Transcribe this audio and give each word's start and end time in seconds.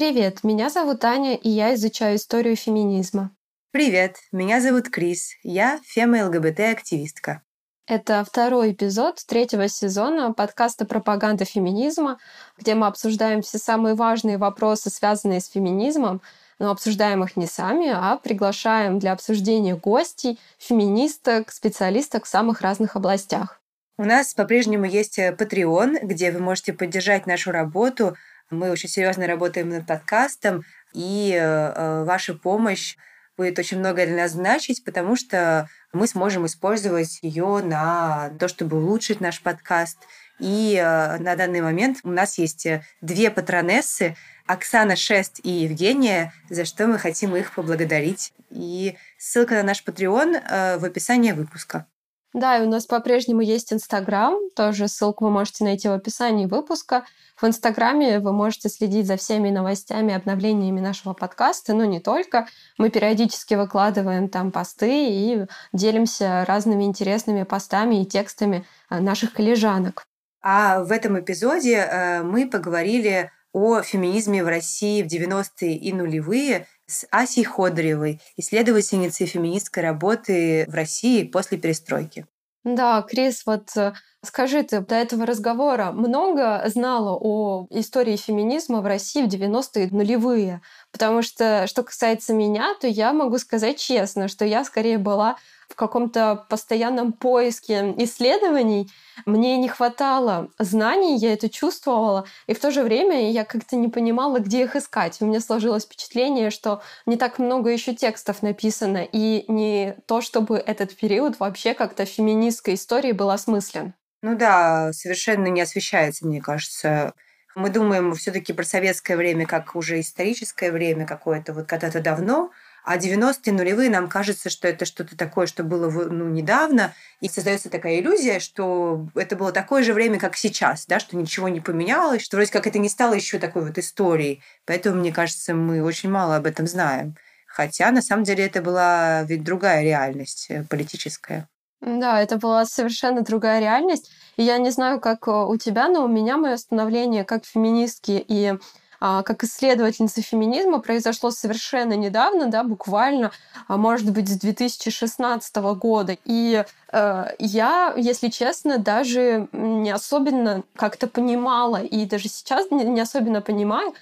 Привет, 0.00 0.44
меня 0.44 0.70
зовут 0.70 1.04
Аня, 1.04 1.34
и 1.34 1.50
я 1.50 1.74
изучаю 1.74 2.16
историю 2.16 2.56
феминизма. 2.56 3.32
Привет, 3.70 4.16
меня 4.32 4.62
зовут 4.62 4.88
Крис, 4.88 5.32
я 5.42 5.78
фема-ЛГБТ-активистка. 5.84 7.42
Это 7.86 8.24
второй 8.24 8.72
эпизод 8.72 9.22
третьего 9.26 9.68
сезона 9.68 10.32
подкаста 10.32 10.86
«Пропаганда 10.86 11.44
феминизма», 11.44 12.18
где 12.56 12.74
мы 12.74 12.86
обсуждаем 12.86 13.42
все 13.42 13.58
самые 13.58 13.94
важные 13.94 14.38
вопросы, 14.38 14.88
связанные 14.88 15.42
с 15.42 15.50
феминизмом, 15.50 16.22
но 16.58 16.70
обсуждаем 16.70 17.22
их 17.22 17.36
не 17.36 17.46
сами, 17.46 17.90
а 17.90 18.16
приглашаем 18.16 19.00
для 19.00 19.12
обсуждения 19.12 19.76
гостей, 19.76 20.38
феминисток, 20.56 21.52
специалисток 21.52 22.24
в 22.24 22.28
самых 22.28 22.62
разных 22.62 22.96
областях. 22.96 23.60
У 23.98 24.04
нас 24.04 24.32
по-прежнему 24.32 24.86
есть 24.86 25.18
Patreon, 25.18 25.98
где 26.06 26.32
вы 26.32 26.38
можете 26.38 26.72
поддержать 26.72 27.26
нашу 27.26 27.50
работу. 27.50 28.16
Мы 28.50 28.70
очень 28.70 28.88
серьезно 28.88 29.28
работаем 29.28 29.68
над 29.68 29.86
подкастом, 29.86 30.64
и 30.92 31.32
э, 31.40 32.04
ваша 32.04 32.34
помощь 32.34 32.96
будет 33.36 33.56
очень 33.60 33.78
много 33.78 34.04
для 34.04 34.16
нас 34.16 34.32
значить, 34.32 34.84
потому 34.84 35.14
что 35.14 35.68
мы 35.92 36.08
сможем 36.08 36.46
использовать 36.46 37.20
ее 37.22 37.60
на 37.62 38.30
то, 38.40 38.48
чтобы 38.48 38.78
улучшить 38.78 39.20
наш 39.20 39.40
подкаст. 39.40 39.98
И 40.40 40.74
э, 40.76 41.18
на 41.18 41.36
данный 41.36 41.60
момент 41.60 41.98
у 42.02 42.10
нас 42.10 42.38
есть 42.38 42.66
э, 42.66 42.82
две 43.00 43.30
патронессы, 43.30 44.16
Оксана 44.46 44.96
Шест 44.96 45.38
и 45.44 45.50
Евгения, 45.50 46.32
за 46.48 46.64
что 46.64 46.88
мы 46.88 46.98
хотим 46.98 47.36
их 47.36 47.54
поблагодарить. 47.54 48.32
И 48.50 48.96
ссылка 49.16 49.54
на 49.54 49.62
наш 49.62 49.84
Patreon 49.84 50.78
в 50.78 50.84
описании 50.84 51.30
выпуска. 51.30 51.86
Да, 52.32 52.58
и 52.58 52.64
у 52.64 52.68
нас 52.68 52.86
по-прежнему 52.86 53.40
есть 53.40 53.72
Инстаграм, 53.72 54.36
тоже 54.54 54.86
ссылку 54.86 55.24
вы 55.24 55.30
можете 55.30 55.64
найти 55.64 55.88
в 55.88 55.92
описании 55.92 56.46
выпуска. 56.46 57.04
В 57.40 57.44
Инстаграме 57.44 58.20
вы 58.20 58.32
можете 58.32 58.68
следить 58.68 59.06
за 59.06 59.16
всеми 59.16 59.50
новостями, 59.50 60.14
обновлениями 60.14 60.78
нашего 60.78 61.12
подкаста, 61.12 61.74
но 61.74 61.84
не 61.86 61.98
только. 61.98 62.46
Мы 62.78 62.90
периодически 62.90 63.54
выкладываем 63.54 64.28
там 64.28 64.52
посты 64.52 65.08
и 65.08 65.46
делимся 65.72 66.44
разными 66.46 66.84
интересными 66.84 67.42
постами 67.42 68.02
и 68.02 68.06
текстами 68.06 68.64
э, 68.90 69.00
наших 69.00 69.32
коллежанок. 69.32 70.04
А 70.42 70.84
в 70.84 70.92
этом 70.92 71.18
эпизоде 71.18 71.76
э, 71.76 72.22
мы 72.22 72.48
поговорили 72.48 73.32
о 73.52 73.82
феминизме 73.82 74.44
в 74.44 74.48
России 74.48 75.02
в 75.02 75.06
90-е 75.06 75.76
и 75.76 75.92
нулевые 75.92 76.66
с 76.90 77.06
Асей 77.10 77.44
Ходоревой, 77.44 78.20
исследовательницей 78.36 79.26
феминистской 79.26 79.82
работы 79.82 80.66
в 80.68 80.74
России 80.74 81.24
после 81.24 81.58
перестройки. 81.58 82.26
Да, 82.64 83.02
Крис, 83.02 83.46
вот 83.46 83.74
э, 83.76 83.94
скажи, 84.22 84.62
ты 84.62 84.80
до 84.80 84.94
этого 84.94 85.26
разговора 85.26 85.92
много 85.92 86.62
знала 86.66 87.16
о 87.20 87.66
истории 87.70 88.16
феминизма 88.16 88.80
в 88.80 88.86
России 88.86 89.22
в 89.22 89.28
90-е 89.28 89.88
нулевые? 89.90 90.60
Потому 90.92 91.22
что, 91.22 91.66
что 91.66 91.82
касается 91.82 92.34
меня, 92.34 92.74
то 92.80 92.86
я 92.86 93.12
могу 93.12 93.38
сказать 93.38 93.78
честно, 93.78 94.28
что 94.28 94.44
я 94.44 94.64
скорее 94.64 94.98
была 94.98 95.36
в 95.70 95.76
каком-то 95.76 96.46
постоянном 96.50 97.12
поиске 97.12 97.94
исследований. 97.98 98.90
Мне 99.24 99.56
не 99.56 99.68
хватало 99.68 100.48
знаний, 100.58 101.16
я 101.16 101.32
это 101.32 101.48
чувствовала, 101.48 102.26
и 102.48 102.54
в 102.54 102.60
то 102.60 102.72
же 102.72 102.82
время 102.82 103.30
я 103.30 103.44
как-то 103.44 103.76
не 103.76 103.88
понимала, 103.88 104.40
где 104.40 104.64
их 104.64 104.74
искать. 104.74 105.18
У 105.20 105.26
меня 105.26 105.40
сложилось 105.40 105.84
впечатление, 105.84 106.50
что 106.50 106.82
не 107.06 107.16
так 107.16 107.38
много 107.38 107.70
еще 107.70 107.94
текстов 107.94 108.42
написано, 108.42 109.06
и 109.10 109.44
не 109.46 109.96
то, 110.06 110.20
чтобы 110.20 110.56
этот 110.56 110.96
период 110.96 111.38
вообще 111.38 111.74
как-то 111.74 112.04
феминистской 112.04 112.74
истории 112.74 113.12
был 113.12 113.30
осмыслен. 113.30 113.94
Ну 114.22 114.36
да, 114.36 114.92
совершенно 114.92 115.46
не 115.46 115.62
освещается, 115.62 116.26
мне 116.26 116.40
кажется. 116.42 117.14
Мы 117.54 117.70
думаем 117.70 118.14
все-таки 118.14 118.52
про 118.52 118.64
советское 118.64 119.16
время 119.16 119.46
как 119.46 119.74
уже 119.74 119.98
историческое 119.98 120.70
время 120.70 121.06
какое-то, 121.06 121.52
вот 121.52 121.66
когда-то 121.66 122.00
давно, 122.00 122.52
а 122.84 122.96
90-е 122.96 123.52
нулевые 123.52 123.90
нам 123.90 124.08
кажется, 124.08 124.50
что 124.50 124.68
это 124.68 124.84
что-то 124.84 125.16
такое, 125.16 125.46
что 125.46 125.64
было 125.64 125.90
ну, 125.90 126.28
недавно, 126.28 126.94
и 127.20 127.28
создается 127.28 127.70
такая 127.70 127.98
иллюзия, 127.98 128.40
что 128.40 129.08
это 129.14 129.36
было 129.36 129.52
такое 129.52 129.82
же 129.82 129.94
время, 129.94 130.18
как 130.18 130.36
сейчас, 130.36 130.86
да, 130.86 131.00
что 131.00 131.16
ничего 131.16 131.48
не 131.48 131.60
поменялось, 131.60 132.22
что 132.22 132.36
вроде 132.36 132.52
как 132.52 132.66
это 132.66 132.78
не 132.78 132.88
стало 132.88 133.14
еще 133.14 133.38
такой 133.38 133.64
вот 133.64 133.78
историей. 133.78 134.42
Поэтому, 134.66 135.00
мне 135.00 135.12
кажется, 135.12 135.54
мы 135.54 135.82
очень 135.82 136.10
мало 136.10 136.36
об 136.36 136.46
этом 136.46 136.66
знаем. 136.66 137.16
Хотя, 137.46 137.90
на 137.90 138.02
самом 138.02 138.24
деле, 138.24 138.46
это 138.46 138.62
была 138.62 139.22
ведь 139.24 139.42
другая 139.44 139.82
реальность 139.82 140.46
э, 140.50 140.64
политическая. 140.70 141.48
Да, 141.80 142.20
это 142.20 142.36
была 142.36 142.66
совершенно 142.66 143.22
другая 143.22 143.60
реальность. 143.60 144.10
И 144.36 144.42
я 144.42 144.58
не 144.58 144.70
знаю, 144.70 145.00
как 145.00 145.26
э, 145.28 145.30
у 145.30 145.56
тебя, 145.56 145.88
но 145.88 146.04
у 146.04 146.08
меня 146.08 146.36
мое 146.36 146.56
становление 146.56 147.24
как 147.24 147.44
феминистки 147.46 148.24
и 148.26 148.54
а, 149.02 149.22
как 149.22 149.44
исследовательница 149.44 150.20
феминизма 150.20 150.78
произошло 150.78 151.30
совершенно 151.30 151.94
недавно, 151.94 152.48
да, 152.48 152.62
буквально, 152.64 153.32
а, 153.66 153.78
может 153.78 154.12
быть, 154.12 154.28
с 154.28 154.38
2016 154.38 155.56
года. 155.56 156.18
И 156.26 156.64
э, 156.92 157.24
я, 157.38 157.94
если 157.96 158.28
честно, 158.28 158.76
даже 158.76 159.48
не 159.52 159.90
особенно 159.90 160.64
как-то 160.76 161.06
понимала, 161.06 161.82
и 161.82 162.04
даже 162.04 162.28
сейчас 162.28 162.70
не 162.70 163.00
особенно 163.00 163.40
понимаю, 163.40 163.94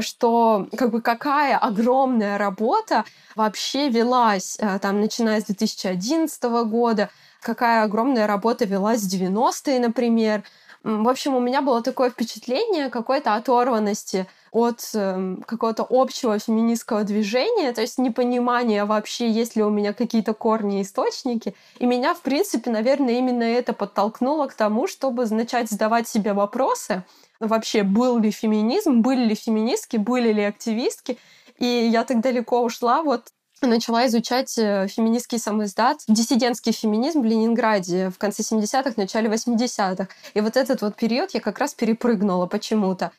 что 0.00 0.66
как 0.76 0.90
бы 0.90 1.00
какая 1.00 1.56
огромная 1.56 2.36
работа 2.36 3.04
вообще 3.36 3.88
велась 3.88 4.56
э, 4.58 4.78
там, 4.80 5.00
начиная 5.00 5.40
с 5.40 5.44
2011 5.44 6.42
года, 6.66 7.10
какая 7.40 7.84
огромная 7.84 8.26
работа 8.26 8.64
велась 8.64 9.02
в 9.02 9.12
90-е, 9.12 9.78
например. 9.78 10.42
В 10.84 11.08
общем, 11.08 11.34
у 11.34 11.40
меня 11.40 11.60
было 11.60 11.82
такое 11.82 12.10
впечатление 12.10 12.88
какой-то 12.88 13.34
оторванности 13.34 14.26
от 14.52 14.80
э, 14.94 15.36
какого-то 15.46 15.86
общего 15.88 16.38
феминистского 16.38 17.04
движения, 17.04 17.72
то 17.72 17.80
есть 17.80 17.98
непонимание 17.98 18.84
вообще, 18.84 19.30
есть 19.30 19.56
ли 19.56 19.62
у 19.62 19.70
меня 19.70 19.92
какие-то 19.92 20.34
корни 20.34 20.78
и 20.78 20.82
источники. 20.82 21.54
И 21.78 21.86
меня, 21.86 22.14
в 22.14 22.20
принципе, 22.20 22.70
наверное, 22.70 23.14
именно 23.14 23.42
это 23.42 23.72
подтолкнуло 23.72 24.46
к 24.46 24.54
тому, 24.54 24.86
чтобы 24.86 25.26
начать 25.26 25.70
задавать 25.70 26.08
себе 26.08 26.32
вопросы, 26.32 27.04
вообще, 27.40 27.82
был 27.82 28.18
ли 28.18 28.30
феминизм, 28.30 29.00
были 29.00 29.24
ли 29.24 29.34
феминистки, 29.34 29.96
были 29.96 30.32
ли 30.32 30.42
активистки. 30.42 31.18
И 31.58 31.66
я 31.66 32.04
так 32.04 32.20
далеко 32.20 32.62
ушла 32.62 33.02
вот 33.02 33.28
начала 33.62 34.06
изучать 34.06 34.56
э, 34.56 34.86
феминистский 34.88 35.38
самоиздат, 35.38 35.98
диссидентский 36.06 36.72
феминизм 36.72 37.22
в 37.22 37.24
Ленинграде 37.24 38.10
в 38.10 38.18
конце 38.18 38.42
70-х, 38.42 38.92
начале 38.96 39.28
80-х. 39.28 40.08
И 40.34 40.40
вот 40.40 40.56
этот 40.56 40.82
вот 40.82 40.96
период 40.96 41.32
я 41.34 41.40
как 41.40 41.58
раз 41.58 41.74
перепрыгнула 41.74 42.46
почему-то. 42.46 43.10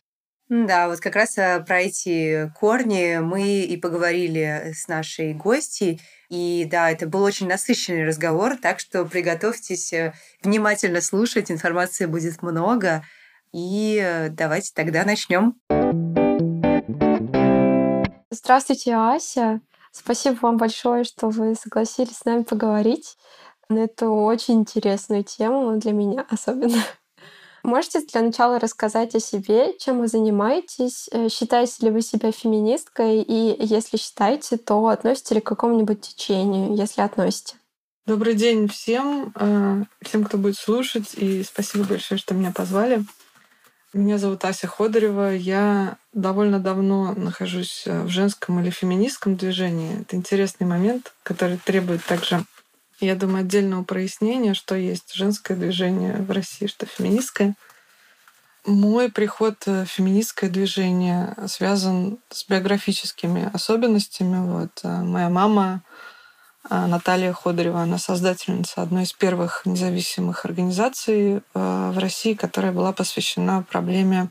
Да, 0.50 0.88
вот 0.88 1.00
как 1.00 1.16
раз 1.16 1.38
э, 1.38 1.64
про 1.66 1.82
эти 1.82 2.52
корни 2.60 3.20
мы 3.20 3.62
и 3.62 3.78
поговорили 3.78 4.74
с 4.74 4.88
нашей 4.88 5.34
гостьей. 5.34 6.02
И 6.30 6.68
да, 6.70 6.90
это 6.90 7.06
был 7.08 7.22
очень 7.24 7.48
насыщенный 7.48 8.06
разговор, 8.06 8.58
так 8.58 8.80
что 8.80 9.06
приготовьтесь 9.06 9.94
э, 9.94 10.14
внимательно 10.42 11.02
слушать, 11.02 11.52
информации 11.52 12.06
будет 12.06 12.42
много. 12.42 13.04
И 13.54 14.28
давайте 14.32 14.72
тогда 14.74 15.04
начнем. 15.06 15.56
Здравствуйте, 18.32 18.96
Ася. 18.96 19.62
Спасибо 19.92 20.38
вам 20.42 20.58
большое, 20.58 21.04
что 21.04 21.30
вы 21.30 21.56
согласились 21.56 22.18
с 22.18 22.26
нами 22.26 22.44
поговорить 22.44 23.18
на 23.70 23.80
эту 23.80 24.12
очень 24.12 24.56
интересную 24.56 25.24
тему, 25.24 25.78
для 25.78 25.92
меня 25.92 26.26
особенно. 26.30 26.84
Можете 27.64 28.02
для 28.02 28.22
начала 28.22 28.60
рассказать 28.60 29.16
о 29.16 29.20
себе, 29.20 29.78
чем 29.78 30.00
вы 30.00 30.08
занимаетесь, 30.08 31.10
э, 31.12 31.30
считаете 31.30 31.86
ли 31.86 31.92
вы 31.92 32.02
себя 32.02 32.32
феминисткой, 32.32 33.22
и 33.22 33.56
если 33.64 33.98
считаете, 33.98 34.58
то 34.58 34.88
относите 34.88 35.36
ли 35.36 35.42
к 35.42 35.46
какому-нибудь 35.46 36.02
течению, 36.02 36.76
если 36.76 37.02
относите? 37.02 37.56
Добрый 38.06 38.34
день 38.34 38.68
всем, 38.68 39.34
э, 39.36 39.84
всем, 40.02 40.24
кто 40.24 40.38
будет 40.38 40.56
слушать, 40.56 41.14
и 41.16 41.44
спасибо 41.44 41.84
большое, 41.84 42.18
что 42.18 42.34
меня 42.34 42.52
позвали. 42.52 43.04
Меня 43.92 44.20
зовут 44.20 44.46
Ася 44.46 44.68
Ходорева. 44.68 45.34
Я 45.34 45.98
довольно 46.14 46.60
давно 46.60 47.16
нахожусь 47.16 47.84
э, 47.88 48.04
в 48.04 48.10
женском 48.10 48.60
или 48.60 48.70
феминистском 48.70 49.36
движении. 49.36 50.02
Это 50.02 50.16
интересный 50.16 50.68
момент, 50.68 51.16
который 51.24 51.58
требует 51.58 52.06
также, 52.06 52.46
я 53.00 53.16
думаю, 53.16 53.42
отдельного 53.42 53.84
прояснения, 53.84 54.54
что 54.54 54.76
есть 54.76 55.16
женское 55.16 55.56
движение 55.56 56.18
в 56.18 56.30
России, 56.30 56.68
что 56.68 56.86
феминистское. 56.86 57.56
Мой 58.64 59.10
приход 59.12 59.66
в 59.66 59.86
феминистское 59.86 60.52
движение 60.52 61.36
связан 61.48 62.20
с 62.30 62.46
биографическими 62.48 63.50
особенностями. 63.52 64.38
Вот. 64.52 64.82
Э, 64.84 65.02
моя 65.02 65.32
мама 65.32 65.82
Наталья 66.70 67.34
Ходорева, 67.34 67.82
она 67.82 67.98
создательница 67.98 68.82
одной 68.82 69.04
из 69.04 69.14
первых 69.14 69.62
независимых 69.66 70.46
организаций 70.46 71.38
э, 71.38 71.42
в 71.54 71.98
России, 71.98 72.34
которая 72.34 72.72
была 72.72 72.92
посвящена 72.92 73.64
проблеме 73.64 74.30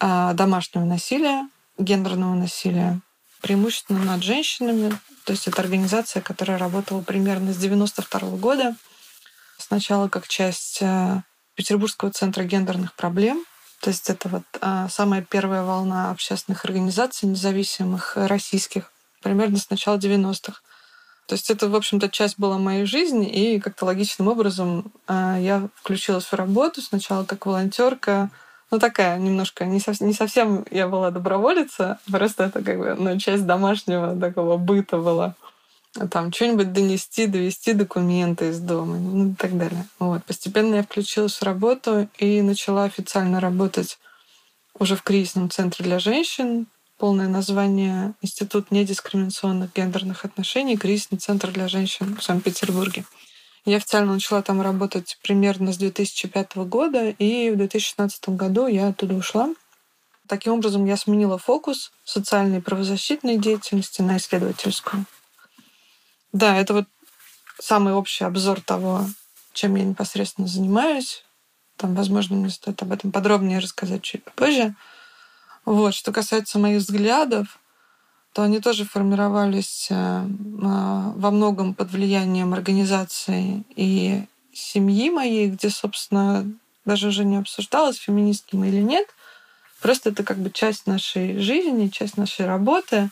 а, 0.00 0.32
домашнего 0.32 0.84
насилия, 0.84 1.48
гендерного 1.78 2.34
насилия, 2.34 3.00
преимущественно 3.42 4.02
над 4.02 4.22
женщинами. 4.22 4.90
То 5.24 5.32
есть 5.32 5.46
это 5.46 5.60
организация, 5.60 6.22
которая 6.22 6.58
работала 6.58 7.02
примерно 7.02 7.52
с 7.52 7.58
92 7.58 8.20
года, 8.38 8.74
сначала 9.58 10.08
как 10.08 10.26
часть 10.26 10.78
э, 10.80 11.22
Петербургского 11.54 12.10
центра 12.10 12.44
гендерных 12.44 12.94
проблем, 12.94 13.44
То 13.80 13.90
есть 13.90 14.08
это 14.08 14.28
вот 14.28 14.42
а, 14.60 14.88
самая 14.88 15.22
первая 15.22 15.62
волна 15.62 16.10
общественных 16.10 16.64
организаций 16.64 17.28
независимых 17.28 18.16
российских, 18.16 18.90
примерно 19.22 19.58
с 19.58 19.68
начала 19.68 19.98
90-х. 19.98 20.62
То 21.30 21.34
есть 21.34 21.48
это, 21.48 21.68
в 21.68 21.76
общем-то, 21.76 22.08
часть 22.08 22.40
была 22.40 22.58
моей 22.58 22.86
жизни, 22.86 23.24
и 23.28 23.60
как-то 23.60 23.84
логичным 23.84 24.26
образом 24.26 24.90
а, 25.06 25.38
я 25.38 25.68
включилась 25.76 26.24
в 26.24 26.32
работу 26.32 26.82
сначала 26.82 27.22
как 27.22 27.46
волонтерка, 27.46 28.30
ну 28.72 28.80
такая 28.80 29.16
немножко, 29.16 29.64
не, 29.64 29.78
сов, 29.78 30.00
не 30.00 30.12
совсем 30.12 30.66
я 30.72 30.88
была 30.88 31.12
доброволица, 31.12 32.00
просто 32.10 32.46
это 32.46 32.64
как 32.64 32.78
бы 32.78 32.96
ну, 32.98 33.16
часть 33.16 33.46
домашнего 33.46 34.18
такого 34.18 34.56
быта 34.56 34.96
была. 34.96 35.36
Там 36.10 36.32
что-нибудь 36.32 36.72
донести, 36.72 37.28
довести 37.28 37.74
документы 37.74 38.48
из 38.48 38.58
дома 38.58 38.96
ну, 38.98 39.30
и 39.30 39.34
так 39.36 39.56
далее. 39.56 39.86
Вот. 40.00 40.24
Постепенно 40.24 40.74
я 40.74 40.82
включилась 40.82 41.36
в 41.36 41.44
работу 41.44 42.08
и 42.18 42.42
начала 42.42 42.82
официально 42.82 43.38
работать 43.38 44.00
уже 44.76 44.96
в 44.96 45.04
кризисном 45.04 45.48
центре 45.48 45.84
для 45.84 46.00
женщин. 46.00 46.66
Полное 47.00 47.28
название 47.28 48.12
Институт 48.20 48.70
недискриминационных 48.70 49.72
гендерных 49.72 50.26
отношений, 50.26 50.76
кризисный 50.76 51.16
центр 51.16 51.50
для 51.50 51.66
женщин 51.66 52.14
в 52.14 52.22
Санкт-Петербурге. 52.22 53.06
Я 53.64 53.78
официально 53.78 54.12
начала 54.12 54.42
там 54.42 54.60
работать 54.60 55.16
примерно 55.22 55.72
с 55.72 55.78
2005 55.78 56.56
года, 56.68 57.08
и 57.08 57.48
в 57.52 57.56
2016 57.56 58.28
году 58.36 58.66
я 58.66 58.88
оттуда 58.88 59.14
ушла. 59.14 59.54
Таким 60.26 60.52
образом, 60.52 60.84
я 60.84 60.98
сменила 60.98 61.38
фокус 61.38 61.90
социальной 62.04 62.58
и 62.58 62.60
правозащитной 62.60 63.38
деятельности 63.38 64.02
на 64.02 64.18
исследовательскую. 64.18 65.06
Да, 66.34 66.54
это 66.58 66.74
вот 66.74 66.84
самый 67.58 67.94
общий 67.94 68.24
обзор 68.24 68.60
того, 68.60 69.06
чем 69.54 69.74
я 69.76 69.84
непосредственно 69.84 70.46
занимаюсь. 70.46 71.24
Там, 71.78 71.94
возможно, 71.94 72.36
мне 72.36 72.50
стоит 72.50 72.82
об 72.82 72.92
этом 72.92 73.10
подробнее 73.10 73.58
рассказать 73.58 74.02
чуть 74.02 74.22
попозже. 74.22 74.74
Вот. 75.64 75.94
Что 75.94 76.12
касается 76.12 76.58
моих 76.58 76.80
взглядов, 76.80 77.58
то 78.32 78.42
они 78.42 78.60
тоже 78.60 78.84
формировались 78.84 79.88
э, 79.90 79.94
а, 79.94 81.12
во 81.16 81.30
многом 81.30 81.74
под 81.74 81.90
влиянием 81.90 82.54
организации 82.54 83.64
и 83.74 84.24
семьи 84.52 85.10
моей, 85.10 85.48
где, 85.48 85.70
собственно, 85.70 86.46
даже 86.84 87.08
уже 87.08 87.24
не 87.24 87.36
обсуждалось, 87.36 87.96
феминистки 87.96 88.56
мы 88.56 88.68
или 88.68 88.80
нет. 88.80 89.06
Просто 89.80 90.10
это 90.10 90.22
как 90.22 90.38
бы 90.38 90.50
часть 90.50 90.86
нашей 90.86 91.38
жизни, 91.38 91.88
часть 91.88 92.16
нашей 92.16 92.46
работы. 92.46 93.10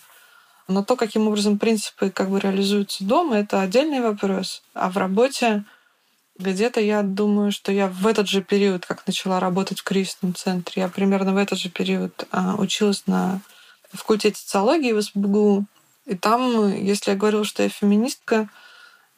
Но 0.68 0.84
то, 0.84 0.96
каким 0.96 1.26
образом 1.28 1.58
принципы 1.58 2.10
как 2.10 2.28
бы 2.28 2.40
реализуются 2.40 3.04
дома, 3.04 3.38
это 3.38 3.62
отдельный 3.62 4.00
вопрос. 4.00 4.62
А 4.74 4.90
в 4.90 4.98
работе 4.98 5.64
где-то 6.38 6.81
я 6.81 7.02
думаю, 7.02 7.52
что 7.52 7.73
я 7.73 7.88
в 7.88 8.06
этот 8.06 8.29
же 8.29 8.43
период, 8.43 8.87
как 8.87 9.06
начала 9.06 9.40
работать 9.40 9.81
в 9.81 9.85
кризисном 9.85 10.35
центре, 10.35 10.82
я 10.82 10.88
примерно 10.88 11.35
в 11.35 11.37
этот 11.37 11.58
же 11.58 11.69
период 11.69 12.26
а, 12.31 12.55
училась 12.56 13.05
на 13.06 13.40
факультете 13.93 14.38
социологии 14.38 14.93
в 14.93 15.02
СБГУ. 15.02 15.64
И 16.06 16.14
там, 16.14 16.73
если 16.73 17.11
я 17.11 17.17
говорила, 17.17 17.44
что 17.44 17.62
я 17.62 17.69
феминистка, 17.69 18.49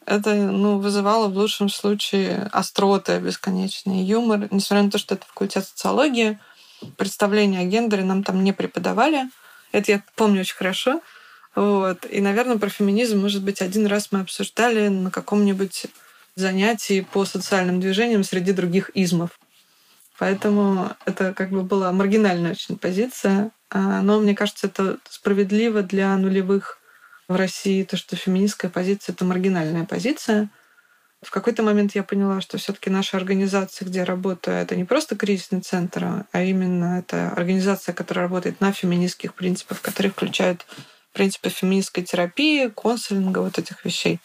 это 0.06 0.34
ну, 0.34 0.78
вызывало 0.78 1.28
в 1.28 1.36
лучшем 1.36 1.68
случае 1.68 2.48
остроты 2.52 3.18
бесконечный 3.18 4.02
юмор. 4.02 4.48
Несмотря 4.50 4.84
на 4.84 4.90
то, 4.90 4.98
что 4.98 5.14
это 5.14 5.26
факультет 5.26 5.66
социологии, 5.66 6.38
представления 6.96 7.60
о 7.60 7.64
гендере 7.64 8.02
нам 8.02 8.24
там 8.24 8.42
не 8.42 8.52
преподавали. 8.52 9.30
Это 9.72 9.92
я 9.92 10.02
помню 10.16 10.40
очень 10.40 10.56
хорошо. 10.56 11.00
Вот. 11.54 12.06
И, 12.10 12.20
наверное, 12.20 12.58
про 12.58 12.68
феминизм, 12.70 13.20
может 13.20 13.42
быть, 13.42 13.60
один 13.60 13.86
раз 13.86 14.08
мы 14.10 14.20
обсуждали 14.20 14.88
на 14.88 15.10
каком-нибудь 15.10 15.86
занятии 16.34 17.06
по 17.12 17.24
социальным 17.24 17.80
движениям 17.80 18.24
среди 18.24 18.52
других 18.52 18.90
измов. 18.94 19.38
Поэтому 20.18 20.94
это 21.06 21.32
как 21.32 21.50
бы 21.50 21.62
была 21.62 21.92
маргинальная 21.92 22.52
очень 22.52 22.76
позиция. 22.76 23.50
А, 23.70 24.02
но 24.02 24.20
мне 24.20 24.34
кажется, 24.34 24.66
это 24.66 24.98
справедливо 25.08 25.82
для 25.82 26.14
нулевых 26.16 26.78
в 27.28 27.36
России, 27.36 27.84
то, 27.84 27.96
что 27.96 28.16
феминистская 28.16 28.70
позиция— 28.70 29.12
это 29.14 29.24
маргинальная 29.24 29.86
позиция. 29.86 30.50
В 31.22 31.30
какой-то 31.30 31.62
момент 31.62 31.94
я 31.94 32.02
поняла, 32.02 32.40
что 32.40 32.58
все 32.58 32.72
таки 32.72 32.90
наша 32.90 33.16
организация, 33.16 33.86
где 33.86 34.00
я 34.00 34.04
работаю, 34.04 34.56
это 34.56 34.74
не 34.74 34.84
просто 34.84 35.16
кризисный 35.16 35.60
центр, 35.60 36.26
а 36.32 36.42
именно 36.42 36.98
это 36.98 37.30
организация, 37.30 37.94
которая 37.94 38.24
работает 38.24 38.60
на 38.60 38.72
феминистских 38.72 39.34
принципах, 39.34 39.80
которые 39.80 40.12
включают 40.12 40.66
принципы 41.12 41.50
феминистской 41.50 42.04
терапии, 42.04 42.68
консулинга, 42.68 43.40
вот 43.40 43.58
этих 43.58 43.84
вещей. 43.84 44.20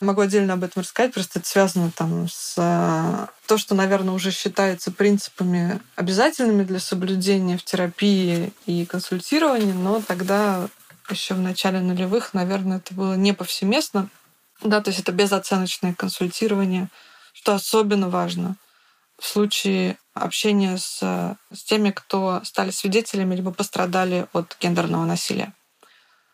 Могу 0.00 0.20
отдельно 0.20 0.52
об 0.52 0.62
этом 0.62 0.82
рассказать, 0.82 1.12
просто 1.12 1.40
это 1.40 1.48
связано 1.48 1.90
там 1.90 2.28
с 2.28 2.54
э, 2.56 3.26
то, 3.46 3.58
что, 3.58 3.74
наверное, 3.74 4.14
уже 4.14 4.30
считается 4.30 4.92
принципами 4.92 5.80
обязательными 5.96 6.62
для 6.62 6.78
соблюдения 6.78 7.58
в 7.58 7.64
терапии 7.64 8.52
и 8.66 8.86
консультировании, 8.86 9.72
но 9.72 10.00
тогда 10.00 10.68
еще 11.10 11.34
в 11.34 11.40
начале 11.40 11.80
нулевых, 11.80 12.32
наверное, 12.32 12.76
это 12.76 12.94
было 12.94 13.14
не 13.14 13.32
повсеместно. 13.32 14.08
Да, 14.62 14.80
то 14.80 14.90
есть 14.90 15.00
это 15.00 15.10
безоценочное 15.10 15.94
консультирование, 15.94 16.88
что 17.32 17.54
особенно 17.54 18.08
важно 18.08 18.56
в 19.18 19.26
случае 19.26 19.98
общения 20.14 20.78
с, 20.78 21.00
с 21.00 21.64
теми, 21.64 21.90
кто 21.90 22.40
стали 22.44 22.70
свидетелями 22.70 23.34
либо 23.34 23.52
пострадали 23.52 24.26
от 24.32 24.56
гендерного 24.60 25.04
насилия 25.04 25.52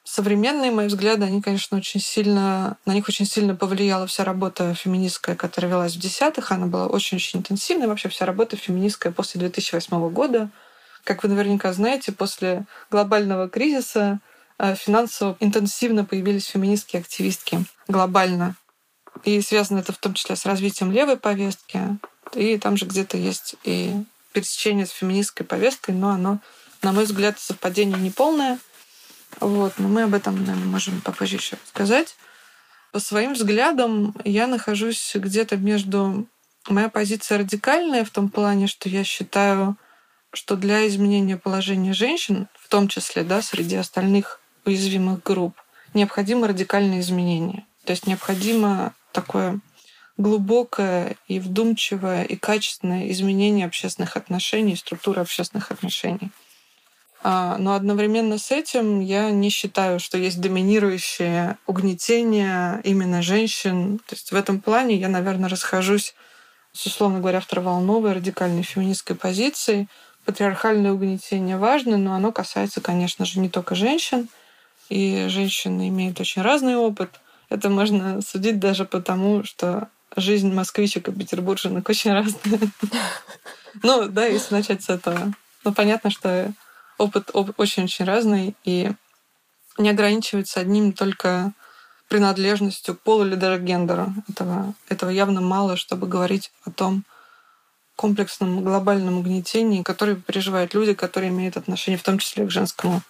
современные 0.04 0.70
мои 0.70 0.86
взгляды, 0.86 1.24
они, 1.24 1.40
конечно, 1.40 1.78
очень 1.78 2.00
сильно, 2.00 2.76
на 2.84 2.92
них 2.92 3.08
очень 3.08 3.26
сильно 3.26 3.56
повлияла 3.56 4.06
вся 4.06 4.22
работа 4.22 4.74
феминистская, 4.74 5.34
которая 5.34 5.72
велась 5.72 5.96
в 5.96 5.98
десятых. 5.98 6.52
Она 6.52 6.66
была 6.66 6.86
очень-очень 6.86 7.40
интенсивной. 7.40 7.86
Вообще 7.86 8.10
вся 8.10 8.26
работа 8.26 8.56
феминистская 8.56 9.12
после 9.12 9.40
2008 9.40 10.10
года. 10.10 10.50
Как 11.04 11.22
вы 11.22 11.30
наверняка 11.30 11.72
знаете, 11.72 12.12
после 12.12 12.64
глобального 12.90 13.48
кризиса 13.48 14.20
э, 14.58 14.74
финансово 14.74 15.36
интенсивно 15.40 16.04
появились 16.04 16.46
феминистские 16.46 17.00
активистки 17.00 17.64
глобально. 17.88 18.56
И 19.24 19.40
связано 19.40 19.78
это 19.78 19.92
в 19.92 19.98
том 19.98 20.14
числе 20.14 20.36
с 20.36 20.44
развитием 20.44 20.92
левой 20.92 21.16
повестки. 21.16 21.80
И 22.34 22.58
там 22.58 22.76
же 22.76 22.84
где-то 22.84 23.16
есть 23.16 23.56
и 23.64 23.94
пересечение 24.32 24.86
с 24.86 24.90
феминистской 24.90 25.46
повесткой, 25.46 25.94
но 25.94 26.10
оно, 26.10 26.40
на 26.82 26.92
мой 26.92 27.04
взгляд, 27.04 27.38
совпадение 27.38 27.98
неполное— 27.98 28.58
вот, 29.40 29.74
но 29.78 29.88
мы 29.88 30.02
об 30.02 30.14
этом, 30.14 30.44
наверное, 30.44 30.68
можем 30.68 31.00
попозже 31.00 31.36
еще 31.36 31.56
сказать. 31.66 32.16
По 32.92 33.00
своим 33.00 33.34
взглядам 33.34 34.14
я 34.24 34.46
нахожусь 34.46 35.12
где-то 35.14 35.56
между... 35.56 36.26
Моя 36.68 36.88
позиция 36.88 37.38
радикальная 37.38 38.04
в 38.04 38.10
том 38.10 38.30
плане, 38.30 38.68
что 38.68 38.88
я 38.88 39.04
считаю, 39.04 39.76
что 40.32 40.56
для 40.56 40.86
изменения 40.88 41.36
положения 41.36 41.92
женщин, 41.92 42.48
в 42.58 42.68
том 42.68 42.88
числе 42.88 43.22
да, 43.22 43.42
среди 43.42 43.76
остальных 43.76 44.40
уязвимых 44.64 45.22
групп, 45.22 45.60
необходимо 45.92 46.48
радикальное 46.48 47.00
изменение. 47.00 47.66
То 47.84 47.90
есть 47.90 48.06
необходимо 48.06 48.94
такое 49.12 49.60
глубокое 50.16 51.16
и 51.26 51.40
вдумчивое 51.40 52.24
и 52.24 52.36
качественное 52.36 53.10
изменение 53.10 53.66
общественных 53.66 54.16
отношений, 54.16 54.76
структуры 54.76 55.20
общественных 55.20 55.70
отношений. 55.70 56.30
А, 57.26 57.56
но 57.56 57.72
одновременно 57.72 58.36
с 58.36 58.50
этим 58.50 59.00
я 59.00 59.30
не 59.30 59.48
считаю, 59.48 59.98
что 59.98 60.18
есть 60.18 60.42
доминирующее 60.42 61.56
угнетение 61.66 62.82
именно 62.84 63.22
женщин. 63.22 63.98
То 64.06 64.14
есть 64.14 64.30
в 64.30 64.34
этом 64.34 64.60
плане 64.60 64.96
я, 64.96 65.08
наверное, 65.08 65.48
расхожусь 65.48 66.14
с, 66.74 66.84
условно 66.84 67.20
говоря, 67.20 67.40
второволновой 67.40 68.12
радикальной 68.12 68.62
феминистской 68.62 69.16
позицией. 69.16 69.88
Патриархальное 70.26 70.92
угнетение 70.92 71.56
важно, 71.56 71.96
но 71.96 72.12
оно 72.12 72.30
касается, 72.30 72.82
конечно 72.82 73.24
же, 73.24 73.40
не 73.40 73.48
только 73.48 73.74
женщин. 73.74 74.28
И 74.90 75.28
женщины 75.30 75.88
имеют 75.88 76.20
очень 76.20 76.42
разный 76.42 76.76
опыт. 76.76 77.08
Это 77.48 77.70
можно 77.70 78.20
судить 78.20 78.58
даже 78.58 78.84
потому, 78.84 79.44
что 79.44 79.88
жизнь 80.14 80.52
москвичек 80.52 81.08
и 81.08 81.12
петербурженок 81.12 81.88
очень 81.88 82.12
разная. 82.12 82.60
Ну, 83.82 84.06
да, 84.08 84.24
если 84.26 84.54
начать 84.54 84.84
с 84.84 84.88
этого. 84.88 85.32
Ну, 85.64 85.72
понятно, 85.72 86.08
что 86.08 86.52
опыт 86.98 87.30
очень-очень 87.32 88.04
разный 88.04 88.56
и 88.64 88.92
не 89.78 89.90
ограничивается 89.90 90.60
одним 90.60 90.92
только 90.92 91.52
принадлежностью 92.08 92.94
к 92.94 93.00
полу 93.00 93.26
или 93.26 93.34
даже 93.34 93.60
гендеру. 93.60 94.12
Этого, 94.28 94.74
этого 94.88 95.10
явно 95.10 95.40
мало, 95.40 95.76
чтобы 95.76 96.06
говорить 96.06 96.52
о 96.64 96.70
том 96.70 97.04
комплексном 97.96 98.62
глобальном 98.62 99.18
угнетении, 99.18 99.82
которое 99.82 100.16
переживают 100.16 100.74
люди, 100.74 100.94
которые 100.94 101.30
имеют 101.30 101.56
отношение 101.56 101.98
в 101.98 102.02
том 102.02 102.18
числе 102.18 102.46
к 102.46 102.50
женскому 102.50 103.02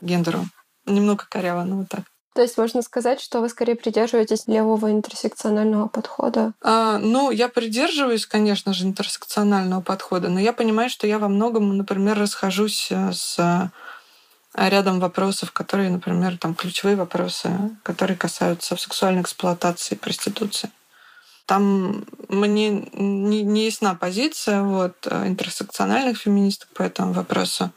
гендеру. 0.00 0.46
Немного 0.86 1.26
коряво, 1.28 1.64
но 1.64 1.78
вот 1.78 1.88
так. 1.88 2.04
То 2.34 2.42
есть 2.42 2.56
можно 2.56 2.80
сказать, 2.82 3.20
что 3.20 3.40
вы 3.40 3.48
скорее 3.48 3.74
придерживаетесь 3.74 4.46
левого 4.46 4.92
интерсекционального 4.92 5.88
подхода? 5.88 6.52
А, 6.62 6.98
ну, 6.98 7.30
я 7.32 7.48
придерживаюсь, 7.48 8.24
конечно 8.24 8.72
же, 8.72 8.84
интерсекционального 8.84 9.80
подхода, 9.80 10.28
но 10.28 10.38
я 10.38 10.52
понимаю, 10.52 10.90
что 10.90 11.06
я 11.08 11.18
во 11.18 11.28
многом, 11.28 11.76
например, 11.76 12.18
расхожусь 12.18 12.88
э, 12.90 13.12
с 13.12 13.36
э, 13.38 13.70
рядом 14.54 15.00
вопросов, 15.00 15.50
которые, 15.50 15.90
например, 15.90 16.38
там 16.38 16.54
ключевые 16.54 16.96
вопросы, 16.96 17.50
которые 17.82 18.16
касаются 18.16 18.76
сексуальной 18.76 19.22
эксплуатации 19.22 19.96
и 19.96 19.98
проституции. 19.98 20.70
Там 21.46 22.04
мне 22.28 22.70
не, 22.70 23.42
не 23.42 23.64
ясна 23.64 23.96
позиция 23.96 24.62
вот, 24.62 25.04
э, 25.10 25.26
интерсекциональных 25.26 26.16
феминисток 26.16 26.68
по 26.74 26.82
этому 26.82 27.12
вопросу. 27.12 27.72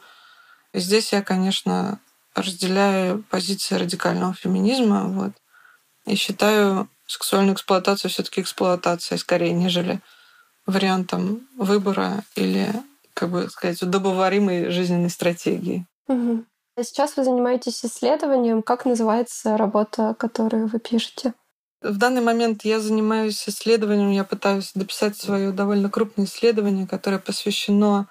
И 0.73 0.79
здесь 0.79 1.11
я, 1.11 1.23
конечно, 1.23 1.99
разделяю 2.35 3.23
позиции 3.23 3.75
радикального 3.75 4.33
феминизма 4.33 5.07
вот, 5.07 5.31
и 6.05 6.15
считаю 6.15 6.89
сексуальную 7.05 7.55
эксплуатацию 7.55 8.09
все 8.09 8.23
таки 8.23 8.41
эксплуатацией 8.41 9.19
скорее, 9.19 9.53
нежели 9.53 10.01
вариантом 10.65 11.47
выбора 11.57 12.23
или, 12.35 12.73
как 13.13 13.29
бы 13.29 13.49
сказать, 13.49 13.81
удобоваримой 13.81 14.69
жизненной 14.69 15.09
стратегии. 15.09 15.85
Угу. 16.07 16.45
Сейчас 16.81 17.17
вы 17.17 17.23
занимаетесь 17.23 17.85
исследованием. 17.85 18.63
Как 18.63 18.85
называется 18.85 19.57
работа, 19.57 20.15
которую 20.17 20.67
вы 20.67 20.79
пишете? 20.79 21.33
В 21.81 21.97
данный 21.97 22.21
момент 22.21 22.63
я 22.63 22.79
занимаюсь 22.79 23.47
исследованием, 23.47 24.09
я 24.11 24.23
пытаюсь 24.23 24.71
дописать 24.73 25.17
свое 25.17 25.51
довольно 25.51 25.89
крупное 25.89 26.25
исследование, 26.25 26.87
которое 26.87 27.19
посвящено 27.19 28.07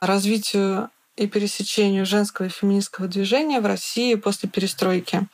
развитию 0.00 0.90
и 1.16 1.26
пересечению 1.26 2.06
женского 2.06 2.46
и 2.46 2.50
феминистского 2.50 3.08
движения 3.08 3.60
в 3.60 3.66
России 3.66 4.14
после 4.14 4.48
перестройки. 4.48 5.26